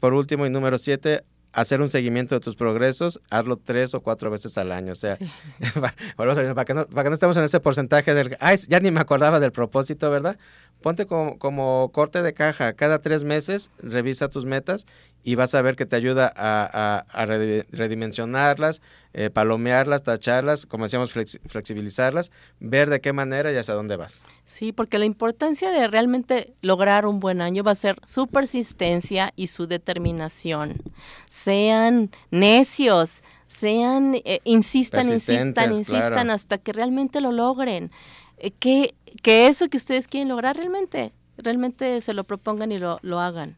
por 0.00 0.14
último, 0.14 0.46
y 0.46 0.50
número 0.50 0.78
siete, 0.78 1.24
hacer 1.52 1.80
un 1.82 1.90
seguimiento 1.90 2.34
de 2.34 2.40
tus 2.40 2.56
progresos, 2.56 3.20
hazlo 3.28 3.56
tres 3.56 3.92
o 3.94 4.00
cuatro 4.00 4.30
veces 4.30 4.56
al 4.56 4.72
año. 4.72 4.92
O 4.92 4.94
sea, 4.94 5.16
Sí. 5.16 5.28
para 6.16 6.64
que, 6.64 6.74
no, 6.74 6.86
para 6.86 7.02
que 7.04 7.08
no 7.10 7.14
estemos 7.14 7.36
en 7.36 7.44
ese 7.44 7.60
porcentaje 7.60 8.14
del, 8.14 8.36
ay, 8.40 8.56
ya 8.68 8.80
ni 8.80 8.90
me 8.90 9.00
acordaba 9.00 9.40
del 9.40 9.52
propósito, 9.52 10.10
¿verdad? 10.10 10.38
Ponte 10.80 11.06
como, 11.06 11.38
como 11.38 11.90
corte 11.92 12.22
de 12.22 12.34
caja, 12.34 12.72
cada 12.72 13.00
tres 13.00 13.22
meses 13.24 13.70
revisa 13.78 14.28
tus 14.28 14.46
metas 14.46 14.86
y 15.24 15.34
vas 15.36 15.54
a 15.54 15.62
ver 15.62 15.76
que 15.76 15.86
te 15.86 15.96
ayuda 15.96 16.32
a, 16.34 16.64
a- 16.72 17.22
a 17.22 17.26
redi- 17.26 17.64
redimensionarlas, 17.70 18.82
eh, 19.14 19.30
palomearlas, 19.30 20.02
tacharlas, 20.02 20.66
como 20.66 20.84
decíamos, 20.84 21.14
flexi- 21.14 21.38
flexibilizarlas, 21.46 22.32
ver 22.60 22.88
de 22.90 23.00
qué 23.00 23.12
manera 23.12 23.52
y 23.52 23.56
hacia 23.56 23.74
dónde 23.74 23.96
vas. 23.96 24.24
Sí, 24.46 24.72
porque 24.72 24.98
la 24.98 25.04
importancia 25.04 25.70
de 25.70 25.86
realmente 25.86 26.54
lograr 26.62 27.06
un 27.06 27.20
buen 27.20 27.40
año 27.40 27.62
va 27.62 27.72
a 27.72 27.74
ser 27.76 27.96
su 28.06 28.26
persistencia 28.26 29.32
y 29.36 29.46
su 29.48 29.66
determinación. 29.66 30.82
Sean 31.28 32.10
necios, 32.30 33.22
sean, 33.46 34.14
eh, 34.24 34.40
insistan, 34.44 35.08
insistan, 35.08 35.72
insistan 35.72 36.12
claro. 36.12 36.32
hasta 36.32 36.58
que 36.58 36.72
realmente 36.72 37.20
lo 37.20 37.32
logren. 37.32 37.90
Eh, 38.38 38.50
que, 38.50 38.94
que 39.22 39.46
eso 39.46 39.68
que 39.68 39.76
ustedes 39.76 40.08
quieren 40.08 40.28
lograr 40.28 40.56
realmente, 40.56 41.12
realmente 41.36 42.00
se 42.00 42.14
lo 42.14 42.24
propongan 42.24 42.72
y 42.72 42.78
lo, 42.78 42.98
lo 43.02 43.20
hagan. 43.20 43.56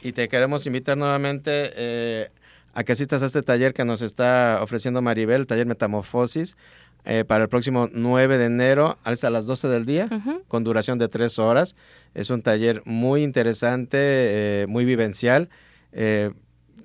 Y 0.00 0.12
te 0.12 0.28
queremos 0.28 0.66
invitar 0.66 0.96
nuevamente 0.96 1.72
eh, 1.74 2.30
a 2.74 2.84
que 2.84 2.92
asistas 2.92 3.22
a 3.22 3.26
este 3.26 3.42
taller 3.42 3.74
que 3.74 3.84
nos 3.84 4.02
está 4.02 4.60
ofreciendo 4.62 5.02
Maribel, 5.02 5.42
el 5.42 5.46
taller 5.46 5.66
Metamorfosis, 5.66 6.56
eh, 7.04 7.24
para 7.24 7.44
el 7.44 7.48
próximo 7.48 7.88
9 7.92 8.38
de 8.38 8.44
enero 8.44 8.96
hasta 9.02 9.28
las 9.28 9.46
12 9.46 9.66
del 9.68 9.84
día, 9.84 10.08
con 10.46 10.62
duración 10.62 10.98
de 10.98 11.08
tres 11.08 11.38
horas. 11.38 11.74
Es 12.14 12.30
un 12.30 12.42
taller 12.42 12.82
muy 12.84 13.24
interesante, 13.24 13.98
eh, 13.98 14.66
muy 14.68 14.84
vivencial. 14.84 15.48
Eh, 15.92 16.30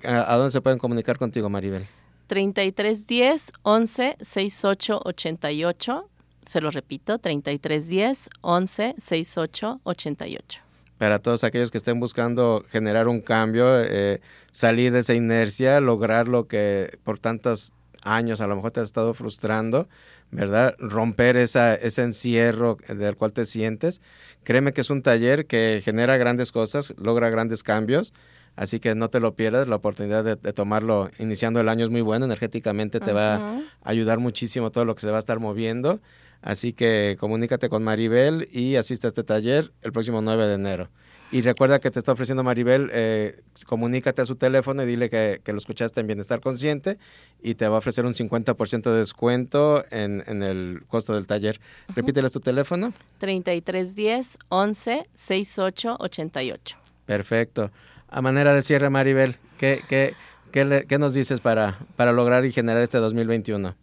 ¿a, 0.04 0.32
a 0.32 0.36
dónde 0.36 0.50
se 0.50 0.60
pueden 0.60 0.78
comunicar 0.80 1.18
contigo, 1.18 1.48
Maribel? 1.48 1.86
3310 2.26 3.52
11 3.62 4.16
68 4.20 5.00
88. 5.04 6.08
Se 6.46 6.60
lo 6.60 6.70
repito, 6.70 7.18
3310 7.18 8.28
11 8.40 8.94
68 8.98 9.80
88. 9.84 10.67
Para 10.98 11.20
todos 11.20 11.44
aquellos 11.44 11.70
que 11.70 11.78
estén 11.78 12.00
buscando 12.00 12.64
generar 12.70 13.06
un 13.08 13.20
cambio, 13.20 13.80
eh, 13.80 14.20
salir 14.50 14.92
de 14.92 15.00
esa 15.00 15.14
inercia, 15.14 15.80
lograr 15.80 16.28
lo 16.28 16.48
que 16.48 16.98
por 17.04 17.18
tantos 17.18 17.72
años 18.02 18.40
a 18.40 18.46
lo 18.46 18.56
mejor 18.56 18.72
te 18.72 18.80
has 18.80 18.86
estado 18.86 19.14
frustrando, 19.14 19.88
¿verdad? 20.30 20.74
Romper 20.78 21.36
esa, 21.36 21.74
ese 21.74 22.02
encierro 22.02 22.78
del 22.88 23.16
cual 23.16 23.32
te 23.32 23.44
sientes. 23.44 24.00
Créeme 24.44 24.72
que 24.72 24.80
es 24.80 24.90
un 24.90 25.02
taller 25.02 25.46
que 25.46 25.80
genera 25.84 26.16
grandes 26.16 26.52
cosas, 26.52 26.94
logra 26.98 27.30
grandes 27.30 27.62
cambios, 27.62 28.12
así 28.56 28.80
que 28.80 28.94
no 28.94 29.08
te 29.08 29.20
lo 29.20 29.34
pierdas, 29.34 29.68
la 29.68 29.76
oportunidad 29.76 30.24
de, 30.24 30.36
de 30.36 30.52
tomarlo 30.52 31.10
iniciando 31.18 31.60
el 31.60 31.68
año 31.68 31.84
es 31.84 31.90
muy 31.90 32.02
buena, 32.02 32.26
energéticamente 32.26 33.00
te 33.00 33.12
va 33.12 33.36
a 33.36 33.62
ayudar 33.84 34.18
muchísimo 34.18 34.70
todo 34.70 34.84
lo 34.84 34.94
que 34.94 35.02
se 35.02 35.10
va 35.10 35.16
a 35.16 35.20
estar 35.20 35.38
moviendo. 35.38 36.00
Así 36.42 36.72
que 36.72 37.16
comunícate 37.18 37.68
con 37.68 37.82
Maribel 37.82 38.48
y 38.52 38.76
asiste 38.76 39.06
a 39.06 39.08
este 39.08 39.24
taller 39.24 39.72
el 39.82 39.92
próximo 39.92 40.22
9 40.22 40.46
de 40.46 40.54
enero. 40.54 40.88
Y 41.30 41.42
recuerda 41.42 41.78
que 41.78 41.90
te 41.90 41.98
está 41.98 42.12
ofreciendo 42.12 42.42
Maribel, 42.42 42.88
eh, 42.90 43.42
comunícate 43.66 44.22
a 44.22 44.24
su 44.26 44.36
teléfono 44.36 44.82
y 44.82 44.86
dile 44.86 45.10
que, 45.10 45.42
que 45.44 45.52
lo 45.52 45.58
escuchaste 45.58 46.00
en 46.00 46.06
Bienestar 46.06 46.40
Consciente 46.40 46.96
y 47.42 47.54
te 47.54 47.68
va 47.68 47.74
a 47.74 47.78
ofrecer 47.80 48.06
un 48.06 48.14
50% 48.14 48.82
de 48.90 48.98
descuento 48.98 49.84
en, 49.90 50.24
en 50.26 50.42
el 50.42 50.84
costo 50.88 51.12
del 51.14 51.26
taller. 51.26 51.60
Repíteles 51.94 52.32
tu 52.32 52.40
teléfono. 52.40 52.94
3310 53.18 54.38
11 54.48 55.06
68 55.12 55.96
88. 56.00 56.76
Perfecto. 57.04 57.70
A 58.08 58.22
manera 58.22 58.54
de 58.54 58.62
cierre, 58.62 58.88
Maribel, 58.88 59.36
¿qué, 59.58 59.82
qué, 59.86 60.14
qué, 60.50 60.64
le- 60.64 60.86
qué 60.86 60.98
nos 60.98 61.12
dices 61.12 61.40
para, 61.40 61.78
para 61.96 62.12
lograr 62.12 62.46
y 62.46 62.52
generar 62.52 62.82
este 62.82 62.96
2021? 62.98 63.74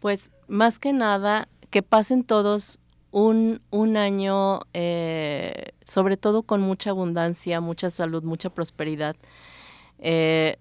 Pues 0.00 0.30
más 0.46 0.78
que 0.78 0.92
nada, 0.92 1.48
que 1.70 1.82
pasen 1.82 2.24
todos 2.24 2.78
un, 3.10 3.60
un 3.70 3.96
año, 3.96 4.60
eh, 4.74 5.70
sobre 5.84 6.16
todo 6.16 6.42
con 6.42 6.60
mucha 6.60 6.90
abundancia, 6.90 7.60
mucha 7.60 7.90
salud, 7.90 8.22
mucha 8.22 8.50
prosperidad. 8.50 9.16
Eh, 9.98 10.56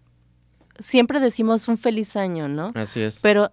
siempre 0.80 1.20
decimos 1.20 1.68
un 1.68 1.78
feliz 1.78 2.16
año, 2.16 2.48
¿no? 2.48 2.72
Así 2.76 3.02
es. 3.02 3.20
Pero 3.22 3.52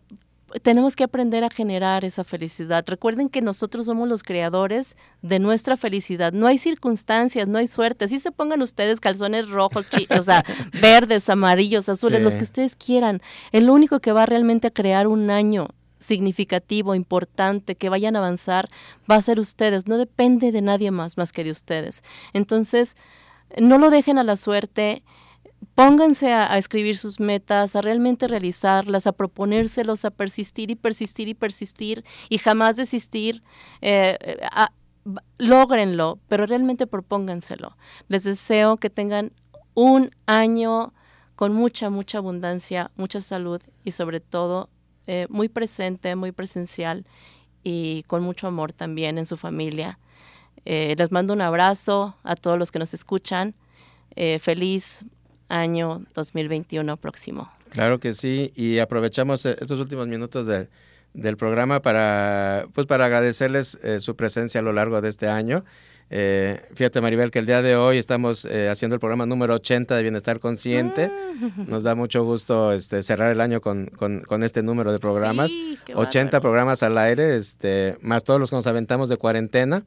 tenemos 0.62 0.94
que 0.94 1.02
aprender 1.02 1.42
a 1.42 1.50
generar 1.50 2.04
esa 2.04 2.22
felicidad. 2.22 2.84
Recuerden 2.86 3.28
que 3.28 3.42
nosotros 3.42 3.86
somos 3.86 4.08
los 4.08 4.22
creadores 4.22 4.96
de 5.20 5.40
nuestra 5.40 5.76
felicidad. 5.76 6.32
No 6.32 6.46
hay 6.46 6.58
circunstancias, 6.58 7.48
no 7.48 7.58
hay 7.58 7.66
suerte. 7.66 8.04
Así 8.04 8.20
se 8.20 8.30
pongan 8.30 8.62
ustedes 8.62 9.00
calzones 9.00 9.48
rojos, 9.50 9.86
o 10.16 10.22
sea, 10.22 10.44
verdes, 10.80 11.28
amarillos, 11.28 11.88
azules, 11.88 12.18
Sí. 12.18 12.24
los 12.24 12.36
que 12.36 12.44
ustedes 12.44 12.76
quieran. 12.76 13.20
El 13.50 13.68
único 13.68 13.98
que 13.98 14.12
va 14.12 14.26
realmente 14.26 14.68
a 14.68 14.70
crear 14.70 15.08
un 15.08 15.28
año 15.30 15.68
significativo, 16.04 16.94
importante, 16.94 17.74
que 17.74 17.88
vayan 17.88 18.16
a 18.16 18.20
avanzar, 18.20 18.68
va 19.10 19.16
a 19.16 19.22
ser 19.22 19.40
ustedes. 19.40 19.86
No 19.88 19.98
depende 19.98 20.52
de 20.52 20.62
nadie 20.62 20.90
más 20.90 21.16
más 21.16 21.32
que 21.32 21.44
de 21.44 21.50
ustedes. 21.50 22.02
Entonces, 22.32 22.96
no 23.58 23.78
lo 23.78 23.90
dejen 23.90 24.18
a 24.18 24.24
la 24.24 24.36
suerte 24.36 25.02
pónganse 25.74 26.32
a, 26.32 26.56
escribir 26.58 26.96
sus 26.96 27.20
metas, 27.20 27.74
a 27.74 27.80
realmente 27.80 28.28
realizarlas, 28.28 29.06
a 29.06 29.12
proponérselos, 29.12 30.04
a 30.04 30.10
persistir 30.10 30.70
y 30.70 30.76
persistir 30.76 31.28
y 31.28 31.34
persistir 31.34 32.04
y 32.28 32.38
jamás 32.38 32.76
desistir. 32.76 33.42
eh, 33.80 34.18
eh, 34.20 34.38
a- 34.50 34.72
lógrenlo, 35.38 36.18
pero 36.28 36.46
realmente 36.46 36.86
propónganselo. 36.86 37.76
Les 38.08 38.24
deseo 38.24 38.78
que 38.78 38.90
tengan 38.90 39.32
un 39.74 40.10
año 40.26 40.94
con 41.36 41.52
mucha, 41.52 41.90
mucha 41.90 42.18
abundancia, 42.18 42.90
mucha 42.96 43.20
salud 43.20 43.60
y 43.84 43.90
sobre 43.90 44.20
todo 44.20 44.70
eh, 45.06 45.26
muy 45.28 45.48
presente, 45.48 46.16
muy 46.16 46.32
presencial 46.32 47.04
y 47.62 48.02
con 48.06 48.22
mucho 48.22 48.46
amor 48.46 48.72
también 48.72 49.18
en 49.18 49.26
su 49.26 49.36
familia. 49.36 49.98
Eh, 50.64 50.94
les 50.96 51.10
mando 51.12 51.34
un 51.34 51.40
abrazo 51.40 52.16
a 52.22 52.36
todos 52.36 52.58
los 52.58 52.70
que 52.72 52.78
nos 52.78 52.94
escuchan. 52.94 53.54
Eh, 54.16 54.38
feliz 54.38 55.04
año 55.48 56.04
2021 56.14 56.96
próximo. 56.96 57.50
Claro 57.70 57.98
que 58.00 58.14
sí, 58.14 58.52
y 58.54 58.78
aprovechamos 58.78 59.44
eh, 59.46 59.56
estos 59.60 59.80
últimos 59.80 60.06
minutos 60.08 60.46
de- 60.46 60.68
del 61.12 61.36
programa 61.36 61.80
para, 61.80 62.66
pues 62.72 62.86
para 62.88 63.04
agradecerles 63.06 63.78
su 64.00 64.16
presencia 64.16 64.58
a 64.60 64.62
lo 64.64 64.72
largo 64.72 65.00
de 65.00 65.08
este 65.10 65.28
año. 65.28 65.64
Eh, 66.10 66.60
fíjate 66.74 67.00
Maribel 67.00 67.30
que 67.30 67.38
el 67.40 67.46
día 67.46 67.62
de 67.62 67.76
hoy 67.76 67.98
estamos 67.98 68.44
eh, 68.44 68.68
haciendo 68.68 68.94
el 68.94 69.00
programa 69.00 69.26
número 69.26 69.54
80 69.54 69.96
de 69.96 70.02
Bienestar 70.02 70.38
Consciente. 70.38 71.10
Nos 71.66 71.82
da 71.82 71.94
mucho 71.94 72.24
gusto 72.24 72.72
este, 72.72 73.02
cerrar 73.02 73.32
el 73.32 73.40
año 73.40 73.60
con, 73.60 73.86
con- 73.86 74.20
con 74.20 74.42
este 74.44 74.62
número 74.62 74.92
de 74.92 74.98
programas. 74.98 75.50
Sí, 75.52 75.78
qué 75.84 75.94
80 75.94 76.24
bárbaro. 76.26 76.42
programas 76.42 76.82
al 76.82 76.98
aire, 76.98 77.36
este, 77.36 77.96
más 78.00 78.22
todos 78.24 78.38
los 78.38 78.50
que 78.50 78.56
nos 78.56 78.66
aventamos 78.66 79.08
de 79.08 79.16
cuarentena. 79.16 79.82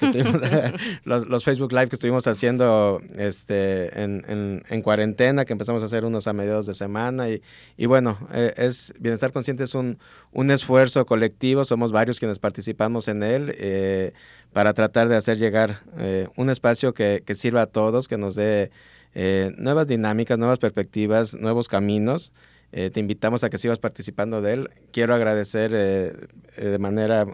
los, 1.04 1.44
Facebook 1.44 1.72
Live 1.72 1.88
que 1.88 1.96
estuvimos 1.96 2.26
haciendo 2.26 3.00
este, 3.16 4.02
en, 4.02 4.24
en- 4.28 4.64
en 4.68 4.82
cuarentena, 4.82 5.44
que 5.44 5.52
empezamos 5.52 5.82
a 5.82 5.86
hacer 5.86 6.04
unos 6.04 6.26
a 6.26 6.32
mediados 6.32 6.66
de 6.66 6.74
semana. 6.74 7.26
Y, 7.28 7.86
bueno, 7.86 8.18
eh, 8.32 8.54
es 8.56 8.92
Bienestar 8.98 9.32
Consciente 9.32 9.64
es 9.64 9.74
un, 9.74 9.98
un 10.32 10.50
esfuerzo 10.50 11.06
colectivo, 11.06 11.64
somos 11.64 11.92
varios 11.92 12.18
quienes 12.18 12.38
participamos 12.38 13.08
en 13.08 13.22
él 13.22 13.54
eh, 13.58 14.12
para 14.52 14.72
tratar 14.74 15.08
de 15.08 15.16
hacer 15.16 15.38
llegar 15.38 15.82
eh, 15.98 16.28
un 16.36 16.50
espacio 16.50 16.94
que, 16.94 17.22
sirva 17.34 17.62
a 17.62 17.66
todos, 17.66 18.08
que 18.08 18.18
nos 18.18 18.34
dé 18.34 18.70
eh, 19.14 19.52
nuevas 19.58 19.86
dinámicas, 19.86 20.38
nuevas 20.38 20.58
perspectivas, 20.58 21.34
nuevos 21.34 21.68
caminos. 21.68 22.32
Te 22.72 23.00
invitamos 23.00 23.42
a 23.42 23.48
que 23.48 23.56
sigas 23.56 23.78
participando 23.78 24.42
de 24.42 24.52
él. 24.52 24.70
Quiero 24.92 25.14
agradecer 25.14 25.70
de 25.70 26.78
manera 26.78 27.24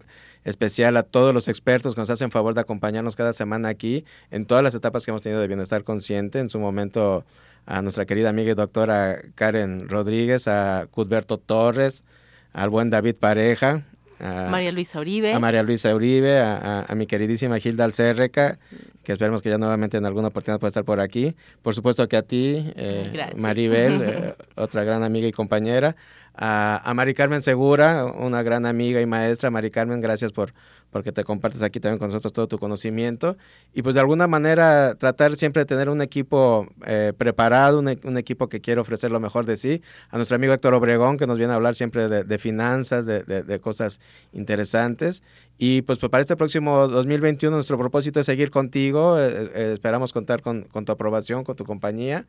especial 0.45 0.97
a 0.97 1.03
todos 1.03 1.33
los 1.35 1.49
expertos 1.49 1.95
que 1.95 2.01
nos 2.01 2.11
hacen 2.11 2.31
favor 2.31 2.55
de 2.55 2.61
acompañarnos 2.61 3.17
cada 3.17 3.33
semana 3.33 3.69
aquí 3.69 4.05
en 4.31 4.45
todas 4.47 4.63
las 4.65 4.75
etapas 4.75 5.05
que 5.05 5.11
hemos 5.11 5.23
tenido 5.23 5.41
de 5.41 5.47
bienestar 5.49 5.85
consciente. 5.85 6.39
En 6.41 6.49
su 6.51 6.59
momento 6.59 7.25
a 7.67 7.81
nuestra 7.83 8.07
querida 8.07 8.29
amiga 8.31 8.51
y 8.53 8.55
doctora 8.55 9.21
Karen 9.37 9.89
Rodríguez, 9.89 10.49
a 10.49 10.87
Cudberto 10.91 11.39
Torres, 11.39 12.05
al 12.53 12.71
buen 12.71 12.91
David 12.91 13.15
Pareja, 13.17 13.83
a 14.21 14.49
María 14.51 14.73
Luisa 14.73 15.01
Uribe. 15.01 15.33
a 15.33 15.39
María 15.39 15.63
Luisa 15.63 15.95
Uribe, 15.95 16.39
a, 16.39 16.57
a- 16.57 16.85
a 16.89 16.95
mi 16.95 17.07
queridísima 17.07 17.59
Gilda 17.59 17.85
Alcérreca, 17.85 18.59
que 19.03 19.13
esperemos 19.13 19.43
que 19.43 19.51
ya 19.51 19.59
nuevamente 19.59 19.97
en 19.97 20.07
alguna 20.07 20.29
oportunidad 20.29 20.61
pueda 20.61 20.69
estar 20.69 20.85
por 20.85 21.01
aquí. 21.01 21.35
Por 21.63 21.75
supuesto 21.75 22.07
que 22.09 22.17
a 22.17 22.23
ti, 22.23 22.73
eh. 22.77 23.33
Maribel, 23.37 24.03
eh, 24.03 24.35
otra 24.57 24.85
gran 24.85 25.03
amiga 25.03 25.27
y 25.27 25.33
compañera. 25.33 25.97
A, 26.35 26.81
a 26.85 26.95
Mari 26.95 27.15
Carmen 27.15 27.43
Segura, 27.43 28.07
una 28.07 28.43
gran 28.43 28.65
amiga 28.65 29.01
y 29.01 29.07
maestra. 29.07 29.51
Mari 29.51 29.71
Carmen, 29.71 30.01
gracias 30.01 30.33
por, 30.33 30.55
porque 30.93 31.11
te 31.11 31.25
compartes 31.25 31.63
aquí 31.63 31.81
también 31.81 31.99
con 31.99 32.09
nosotros 32.09 32.33
todo 32.35 32.47
tu 32.47 32.59
conocimiento 32.59 33.39
y 33.73 33.83
pues 33.83 33.95
de 33.95 34.01
alguna 34.03 34.27
manera 34.27 34.95
tratar 34.95 35.35
siempre 35.37 35.63
de 35.63 35.67
tener 35.67 35.89
un 35.89 36.03
equipo 36.03 36.69
eh, 36.87 37.15
preparado, 37.17 37.79
un, 37.81 38.19
equipo 38.19 38.49
que 38.49 38.61
quiere 38.61 38.81
ofrecer 38.81 39.11
lo 39.11 39.19
mejor 39.19 39.47
de 39.47 39.57
sí. 39.57 39.83
A 40.11 40.17
nuestro 40.17 40.37
amigo 40.37 40.53
Héctor 40.53 40.75
Obregón 40.75 41.17
que 41.17 41.27
nos 41.27 41.39
viene 41.39 41.55
a 41.55 41.57
hablar 41.57 41.75
siempre 41.75 42.09
de, 42.09 42.39
finanzas, 42.39 43.07
de, 43.07 43.61
cosas 43.61 44.01
interesantes. 44.33 45.23
Y 45.57 45.83
pues, 45.83 45.99
pues, 45.99 46.11
para 46.11 46.21
este 46.21 46.37
próximo 46.37 46.87
2021 46.87 47.57
nuestro 47.57 47.79
propósito 47.79 48.21
es 48.21 48.27
seguir 48.27 48.51
contigo, 48.51 49.19
eh, 49.19 49.51
eh, 49.55 49.71
esperamos 49.73 50.13
contar 50.13 50.43
con, 50.43 50.67
tu 50.67 50.93
aprobación, 50.93 51.43
con 51.43 51.57
tu 51.57 51.65
compañía, 51.65 52.27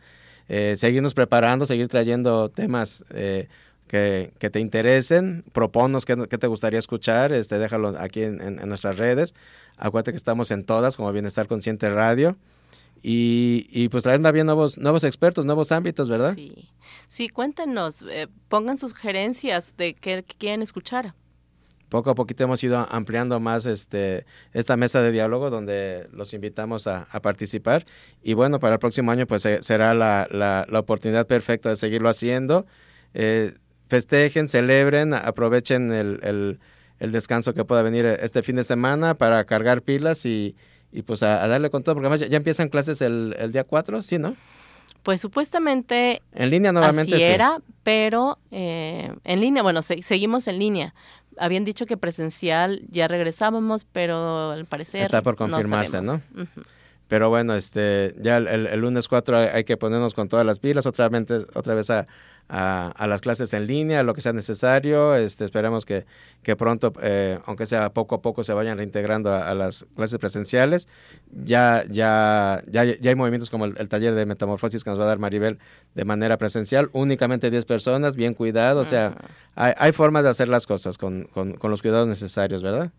seguirnos 0.47 1.13
preparando, 1.13 1.65
seguir 1.65 1.89
trayendo 1.89 2.49
temas 2.49 3.03
que, 3.93 4.49
te 4.49 4.59
interesen, 4.59 5.43
proponnos 5.51 6.03
qué, 6.03 6.15
te 6.15 6.47
gustaría 6.47 6.79
escuchar, 6.79 7.31
este, 7.31 7.59
déjalo 7.59 7.89
aquí 7.99 8.23
en, 8.23 8.55
nuestras 8.67 8.97
redes. 8.97 9.35
Acuérdate 9.77 10.11
que 10.11 10.17
estamos 10.17 10.49
en 10.49 10.63
todas, 10.63 10.97
como 10.97 11.11
Bienestar 11.11 11.47
Consciente 11.47 11.89
Radio. 11.89 12.35
Y, 13.03 13.67
y 13.69 13.89
pues 13.89 14.03
traer 14.03 14.21
también 14.21 14.47
nuevos, 14.47 14.79
nuevos 14.79 15.03
expertos, 15.03 15.45
nuevos 15.45 15.71
ámbitos, 15.71 16.09
¿verdad? 16.09 16.33
Sí, 16.35 16.69
sí 17.07 17.29
cuéntenos, 17.29 18.03
eh, 18.09 18.27
pongan 18.47 18.77
sugerencias 18.77 19.75
de 19.77 19.93
qué, 19.93 20.23
quieren 20.23 20.61
escuchar 20.61 21.13
poco 21.89 22.09
a 22.09 22.15
poquito 22.15 22.43
hemos 22.43 22.63
ido 22.63 22.87
ampliando 22.89 23.39
más 23.39 23.67
este, 23.67 24.25
esta 24.51 24.75
mesa 24.77 25.03
de 25.03 25.11
diálogo 25.11 25.51
donde 25.51 26.07
los 26.11 26.33
invitamos 26.33 26.87
a, 26.87 27.05
participar. 27.21 27.85
Y 28.23 28.33
bueno, 28.33 28.59
para 28.59 28.73
el 28.73 28.79
próximo 28.79 29.11
año 29.11 29.27
pues 29.27 29.43
será 29.61 29.93
la, 29.93 30.27
la, 30.31 30.65
la 30.67 30.79
oportunidad 30.79 31.27
perfecta 31.27 31.69
de 31.69 31.75
seguirlo 31.75 32.09
haciendo. 32.09 32.65
Eh, 33.13 33.53
festejen, 33.87 34.49
celebren, 34.49 35.13
aprovechen 35.13 35.91
el, 35.91 36.59
descanso 36.99 37.53
que 37.53 37.65
pueda 37.65 37.81
venir 37.81 38.05
este 38.05 38.41
fin 38.41 38.55
de 38.55 38.63
semana 38.63 39.15
para 39.15 39.43
cargar 39.45 39.81
pilas 39.81 40.25
y, 40.25 40.55
pues 41.05 41.23
a, 41.23 41.47
darle 41.47 41.69
con 41.69 41.83
todo, 41.83 41.95
porque 41.95 42.07
además 42.07 42.29
ya, 42.29 42.37
empiezan 42.37 42.69
clases 42.69 43.01
el, 43.01 43.51
día 43.51 43.63
4, 43.63 44.01
¿sí, 44.01 44.17
no? 44.17 44.35
Pues 45.03 45.19
supuestamente 45.19 46.21
en 46.33 46.49
línea 46.49 46.71
nuevamente 46.71 47.15
así 47.15 47.23
era, 47.23 47.57
pero 47.83 48.37
eh, 48.51 49.11
en 49.25 49.41
línea, 49.41 49.61
bueno, 49.61 49.81
seguimos 49.81 50.47
en 50.47 50.59
línea. 50.59 50.95
Habían 51.37 51.65
dicho 51.65 51.85
que 51.85 51.97
presencial 51.97 52.83
ya 52.89 53.09
regresábamos, 53.09 53.85
pero 53.85 54.51
al 54.51 54.65
parecer 54.65 55.01
está 55.01 55.21
por 55.21 55.35
confirmarse, 55.35 56.01
¿no? 56.01 56.21
Pero 57.07 57.29
bueno, 57.29 57.55
este, 57.55 58.15
ya 58.19 58.37
el, 58.37 58.79
lunes 58.79 59.07
4 59.07 59.37
hay, 59.53 59.63
que 59.63 59.77
ponernos 59.77 60.13
con 60.13 60.29
todas 60.29 60.45
las 60.45 60.59
pilas, 60.59 60.85
otra 60.85 61.09
vez, 61.09 61.25
otra 61.53 61.75
vez 61.75 61.89
a, 61.89 62.07
a, 62.49 63.07
las 63.07 63.21
clases 63.21 63.53
en 63.53 63.67
línea, 63.67 64.03
lo 64.03 64.13
que 64.13 64.21
sea 64.21 64.33
necesario. 64.33 65.15
Este, 65.15 65.43
esperemos 65.43 65.85
que, 65.85 66.05
que 66.43 66.55
pronto, 66.55 66.93
eh, 67.01 67.39
aunque 67.45 67.65
sea 67.65 67.91
poco 67.91 68.15
a 68.15 68.21
poco, 68.21 68.43
se 68.43 68.53
vayan 68.53 68.77
reintegrando 68.77 69.33
a, 69.33 69.53
las 69.53 69.85
clases 69.95 70.19
presenciales. 70.19 70.87
Ya, 71.31 71.83
ya, 71.89 72.63
ya, 72.67 72.83
ya 72.83 73.09
hay 73.09 73.15
movimientos 73.15 73.49
como 73.49 73.65
el, 73.65 73.89
taller 73.89 74.13
de 74.15 74.25
metamorfosis 74.25 74.83
que 74.83 74.89
nos 74.89 74.99
va 74.99 75.03
a 75.03 75.07
dar 75.07 75.19
Maribel 75.19 75.59
de 75.95 76.05
manera 76.05 76.37
presencial, 76.37 76.89
únicamente 76.93 77.49
10 77.49 77.65
personas, 77.65 78.15
bien 78.15 78.33
cuidado. 78.33 78.81
O 78.81 78.85
sea, 78.85 79.15
hay, 79.55 79.73
hay 79.77 79.91
formas 79.91 80.23
de 80.23 80.29
hacer 80.29 80.47
las 80.47 80.67
cosas 80.67 80.97
con, 80.97 81.25
con, 81.33 81.53
con 81.53 81.71
los 81.71 81.81
cuidados 81.81 82.07
necesarios, 82.07 82.61
¿verdad? 82.61 82.91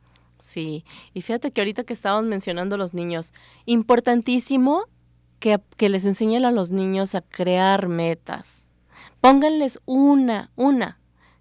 Sí, 0.45 0.85
y 1.15 1.23
fíjate 1.23 1.51
que 1.51 1.61
ahorita 1.61 1.85
que 1.85 1.95
estábamos 1.95 2.27
mencionando 2.27 2.77
los 2.77 2.93
niños, 2.93 3.33
importantísimo 3.65 4.85
que, 5.41 5.59
que 5.77 5.89
les 5.89 6.05
enseñen 6.05 6.45
a 6.45 6.53
los 6.53 6.71
niños 6.71 7.15
a 7.15 7.23
crear 7.23 7.89
metas 7.89 8.65
pónganles 9.25 9.81
una, 9.87 10.51
una, 10.55 10.99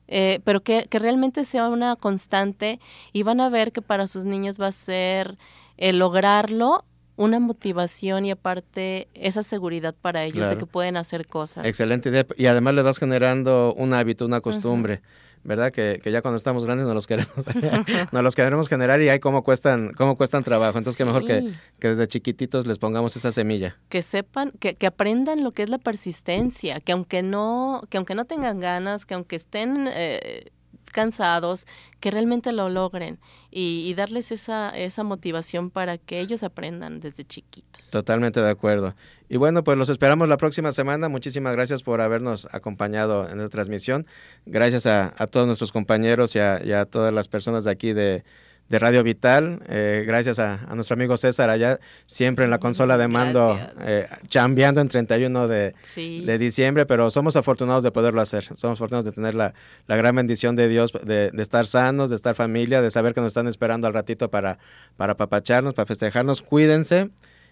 eh, 0.07 0.39
pero 0.45 0.63
que, 0.63 0.87
realmente 0.89 1.43
sea 1.43 1.67
una 1.67 1.97
constante 1.97 2.79
y 3.11 3.23
van 3.23 3.41
a 3.41 3.49
ver 3.49 3.73
que 3.73 3.81
para 3.81 4.07
sus 4.07 4.23
niños 4.23 4.57
va 4.57 4.67
a 4.67 4.71
ser 4.71 5.37
el 5.75 5.99
lograrlo 5.99 6.85
una 7.17 7.41
motivación 7.41 8.25
y 8.25 8.31
aparte 8.31 9.09
esa 9.15 9.43
seguridad 9.43 9.93
para 10.01 10.23
ellos 10.23 10.49
de 10.49 10.57
que 10.57 10.65
pueden 10.65 10.95
hacer 10.95 11.27
cosas. 11.27 11.65
Excelente 11.65 12.07
idea. 12.07 12.25
Y 12.37 12.45
además 12.45 12.73
les 12.73 12.85
vas 12.85 12.99
generando 12.99 13.73
un 13.77 13.93
hábito, 13.93 14.25
una 14.25 14.39
costumbre. 14.39 15.01
¿Verdad? 15.43 15.71
Que, 15.71 15.99
que, 16.01 16.11
ya 16.11 16.21
cuando 16.21 16.37
estamos 16.37 16.65
grandes 16.65 16.85
nos 16.85 16.95
los 16.95 17.07
queremos, 17.07 17.33
nos 18.11 18.23
los 18.23 18.35
queremos 18.35 18.69
generar 18.69 19.01
y 19.01 19.09
hay 19.09 19.19
cómo 19.19 19.43
cuestan, 19.43 19.91
cómo 19.93 20.17
cuestan 20.17 20.43
trabajo. 20.43 20.77
Entonces, 20.77 20.97
que 20.97 21.05
mejor 21.05 21.25
que, 21.25 21.53
que, 21.79 21.89
desde 21.89 22.07
chiquititos 22.07 22.65
les 22.65 22.79
pongamos 22.79 23.15
esa 23.15 23.31
semilla. 23.31 23.77
Que 23.89 24.01
sepan, 24.01 24.51
que, 24.59 24.75
que, 24.75 24.87
aprendan 24.87 25.43
lo 25.43 25.51
que 25.51 25.63
es 25.63 25.69
la 25.69 25.77
persistencia, 25.77 26.79
que 26.79 26.91
aunque 26.91 27.23
no, 27.23 27.83
que 27.89 27.97
aunque 27.97 28.15
no 28.15 28.25
tengan 28.25 28.59
ganas, 28.59 29.05
que 29.05 29.13
aunque 29.13 29.35
estén 29.35 29.87
eh, 29.87 30.51
cansados, 30.93 31.67
que 31.99 32.09
realmente 32.09 32.53
lo 32.53 32.69
logren 32.69 33.19
y, 33.51 33.93
darles 33.95 34.31
esa, 34.31 34.69
esa 34.69 35.03
motivación 35.03 35.69
para 35.69 35.97
que 35.97 36.21
ellos 36.21 36.43
aprendan 36.43 37.01
desde 37.01 37.25
chiquitos. 37.25 37.91
Totalmente 37.91 38.39
de 38.39 38.49
acuerdo. 38.49 38.95
Y 39.27 39.35
bueno, 39.35 39.65
pues 39.65 39.77
los 39.77 39.89
esperamos 39.89 40.29
la 40.29 40.37
próxima 40.37 40.71
semana. 40.71 41.09
Muchísimas 41.09 41.53
gracias 41.53 41.83
por 41.83 41.99
habernos 41.99 42.47
acompañado 42.53 43.29
en 43.29 43.39
esta 43.39 43.49
transmisión. 43.49 44.07
Gracias 44.45 44.85
a, 44.85 45.11
todos 45.29 45.47
nuestros 45.47 45.73
compañeros 45.73 46.35
y 46.35 46.39
a 46.39 46.85
todas 46.85 47.13
las 47.13 47.27
personas 47.27 47.65
de 47.65 47.71
aquí 47.71 47.91
de 47.91 48.23
de 48.69 48.79
Radio 48.79 49.03
Vital. 49.03 49.61
Eh, 49.67 50.03
gracias 50.07 50.39
a, 50.39 50.57
nuestro 50.73 50.95
amigo 50.95 51.17
César 51.17 51.49
allá, 51.49 51.79
siempre 52.05 52.45
en 52.45 52.51
la 52.51 52.59
consola 52.59 52.97
de 52.97 53.07
mando, 53.07 53.59
eh, 53.81 54.07
chambeando 54.27 54.81
en 54.81 54.89
31 54.89 55.47
de, 55.47 55.75
de, 55.95 56.37
diciembre, 56.37 56.85
pero 56.85 57.11
somos 57.11 57.35
afortunados 57.35 57.83
de 57.83 57.91
poderlo 57.91 58.21
hacer. 58.21 58.45
Somos 58.55 58.77
afortunados 58.77 59.05
de 59.05 59.11
tener 59.11 59.35
la, 59.35 59.53
la 59.87 59.95
gran 59.95 60.15
bendición 60.15 60.55
de 60.55 60.67
Dios, 60.67 60.91
de, 61.03 61.31
de, 61.31 61.41
estar 61.41 61.67
sanos, 61.67 62.09
de 62.09 62.15
estar 62.15 62.35
familia, 62.35 62.81
de 62.81 62.91
saber 62.91 63.13
que 63.13 63.21
nos 63.21 63.29
están 63.29 63.47
esperando 63.47 63.87
al 63.87 63.93
ratito 63.93 64.29
para, 64.29 64.57
para 64.97 65.15
papacharnos, 65.15 65.73
para 65.73 65.85
festejarnos. 65.85 66.41
Cuídense. 66.41 67.09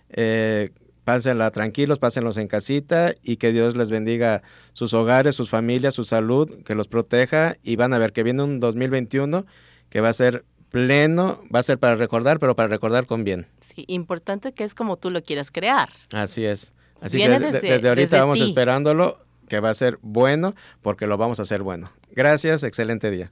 Eh, 0.09 0.72
pásenla 1.03 1.49
tranquilos, 1.51 1.99
pásenlos 1.99 2.38
en 2.38 2.47
casita 2.47 3.14
y 3.24 3.38
que 3.38 3.51
Dios 3.51 3.76
les 3.76 3.89
bendiga 3.89 4.43
sus 4.74 4.93
hogares, 4.93 5.36
sus 5.36 5.49
familias, 5.49 5.93
su 5.93 6.03
salud, 6.03 6.64
que 6.64 6.76
los 6.76 6.88
proteja 6.88 7.57
y 7.64 7.76
van 7.76 7.93
a 7.93 7.97
ver 7.97 8.14
que 8.14 8.24
viene 8.24 8.43
un 8.43 8.59
2021 8.59 9.45
que 9.89 10.01
va 10.01 10.09
a 10.09 10.14
ser 10.14 10.45
pleno, 10.72 11.43
va 11.53 11.59
a 11.59 11.63
ser 11.63 11.78
para 11.78 11.95
recordar, 11.95 12.39
pero 12.39 12.55
para 12.55 12.69
recordar 12.69 13.05
con 13.05 13.24
bien. 13.24 13.47
Sí, 13.59 13.86
importante 13.88 14.53
que 14.53 14.63
es 14.63 14.74
como 14.74 14.97
tú 14.97 15.11
lo 15.11 15.22
quieras 15.22 15.51
crear. 15.51 15.89
Así 16.11 16.45
es. 16.45 16.74
Así 17.01 17.17
que 17.17 17.28
desde, 17.28 17.88
ahorita 17.89 18.19
vamos 18.19 18.39
esperándolo, 18.41 19.19
que 19.47 19.59
va 19.59 19.69
a 19.69 19.74
ser 19.74 19.99
bueno, 20.01 20.55
porque 20.82 21.07
lo 21.07 21.17
vamos 21.17 21.39
a 21.39 21.43
hacer 21.43 21.61
bueno. 21.61 21.91
Gracias, 22.11 22.63
excelente 22.63 23.11
día. 23.11 23.32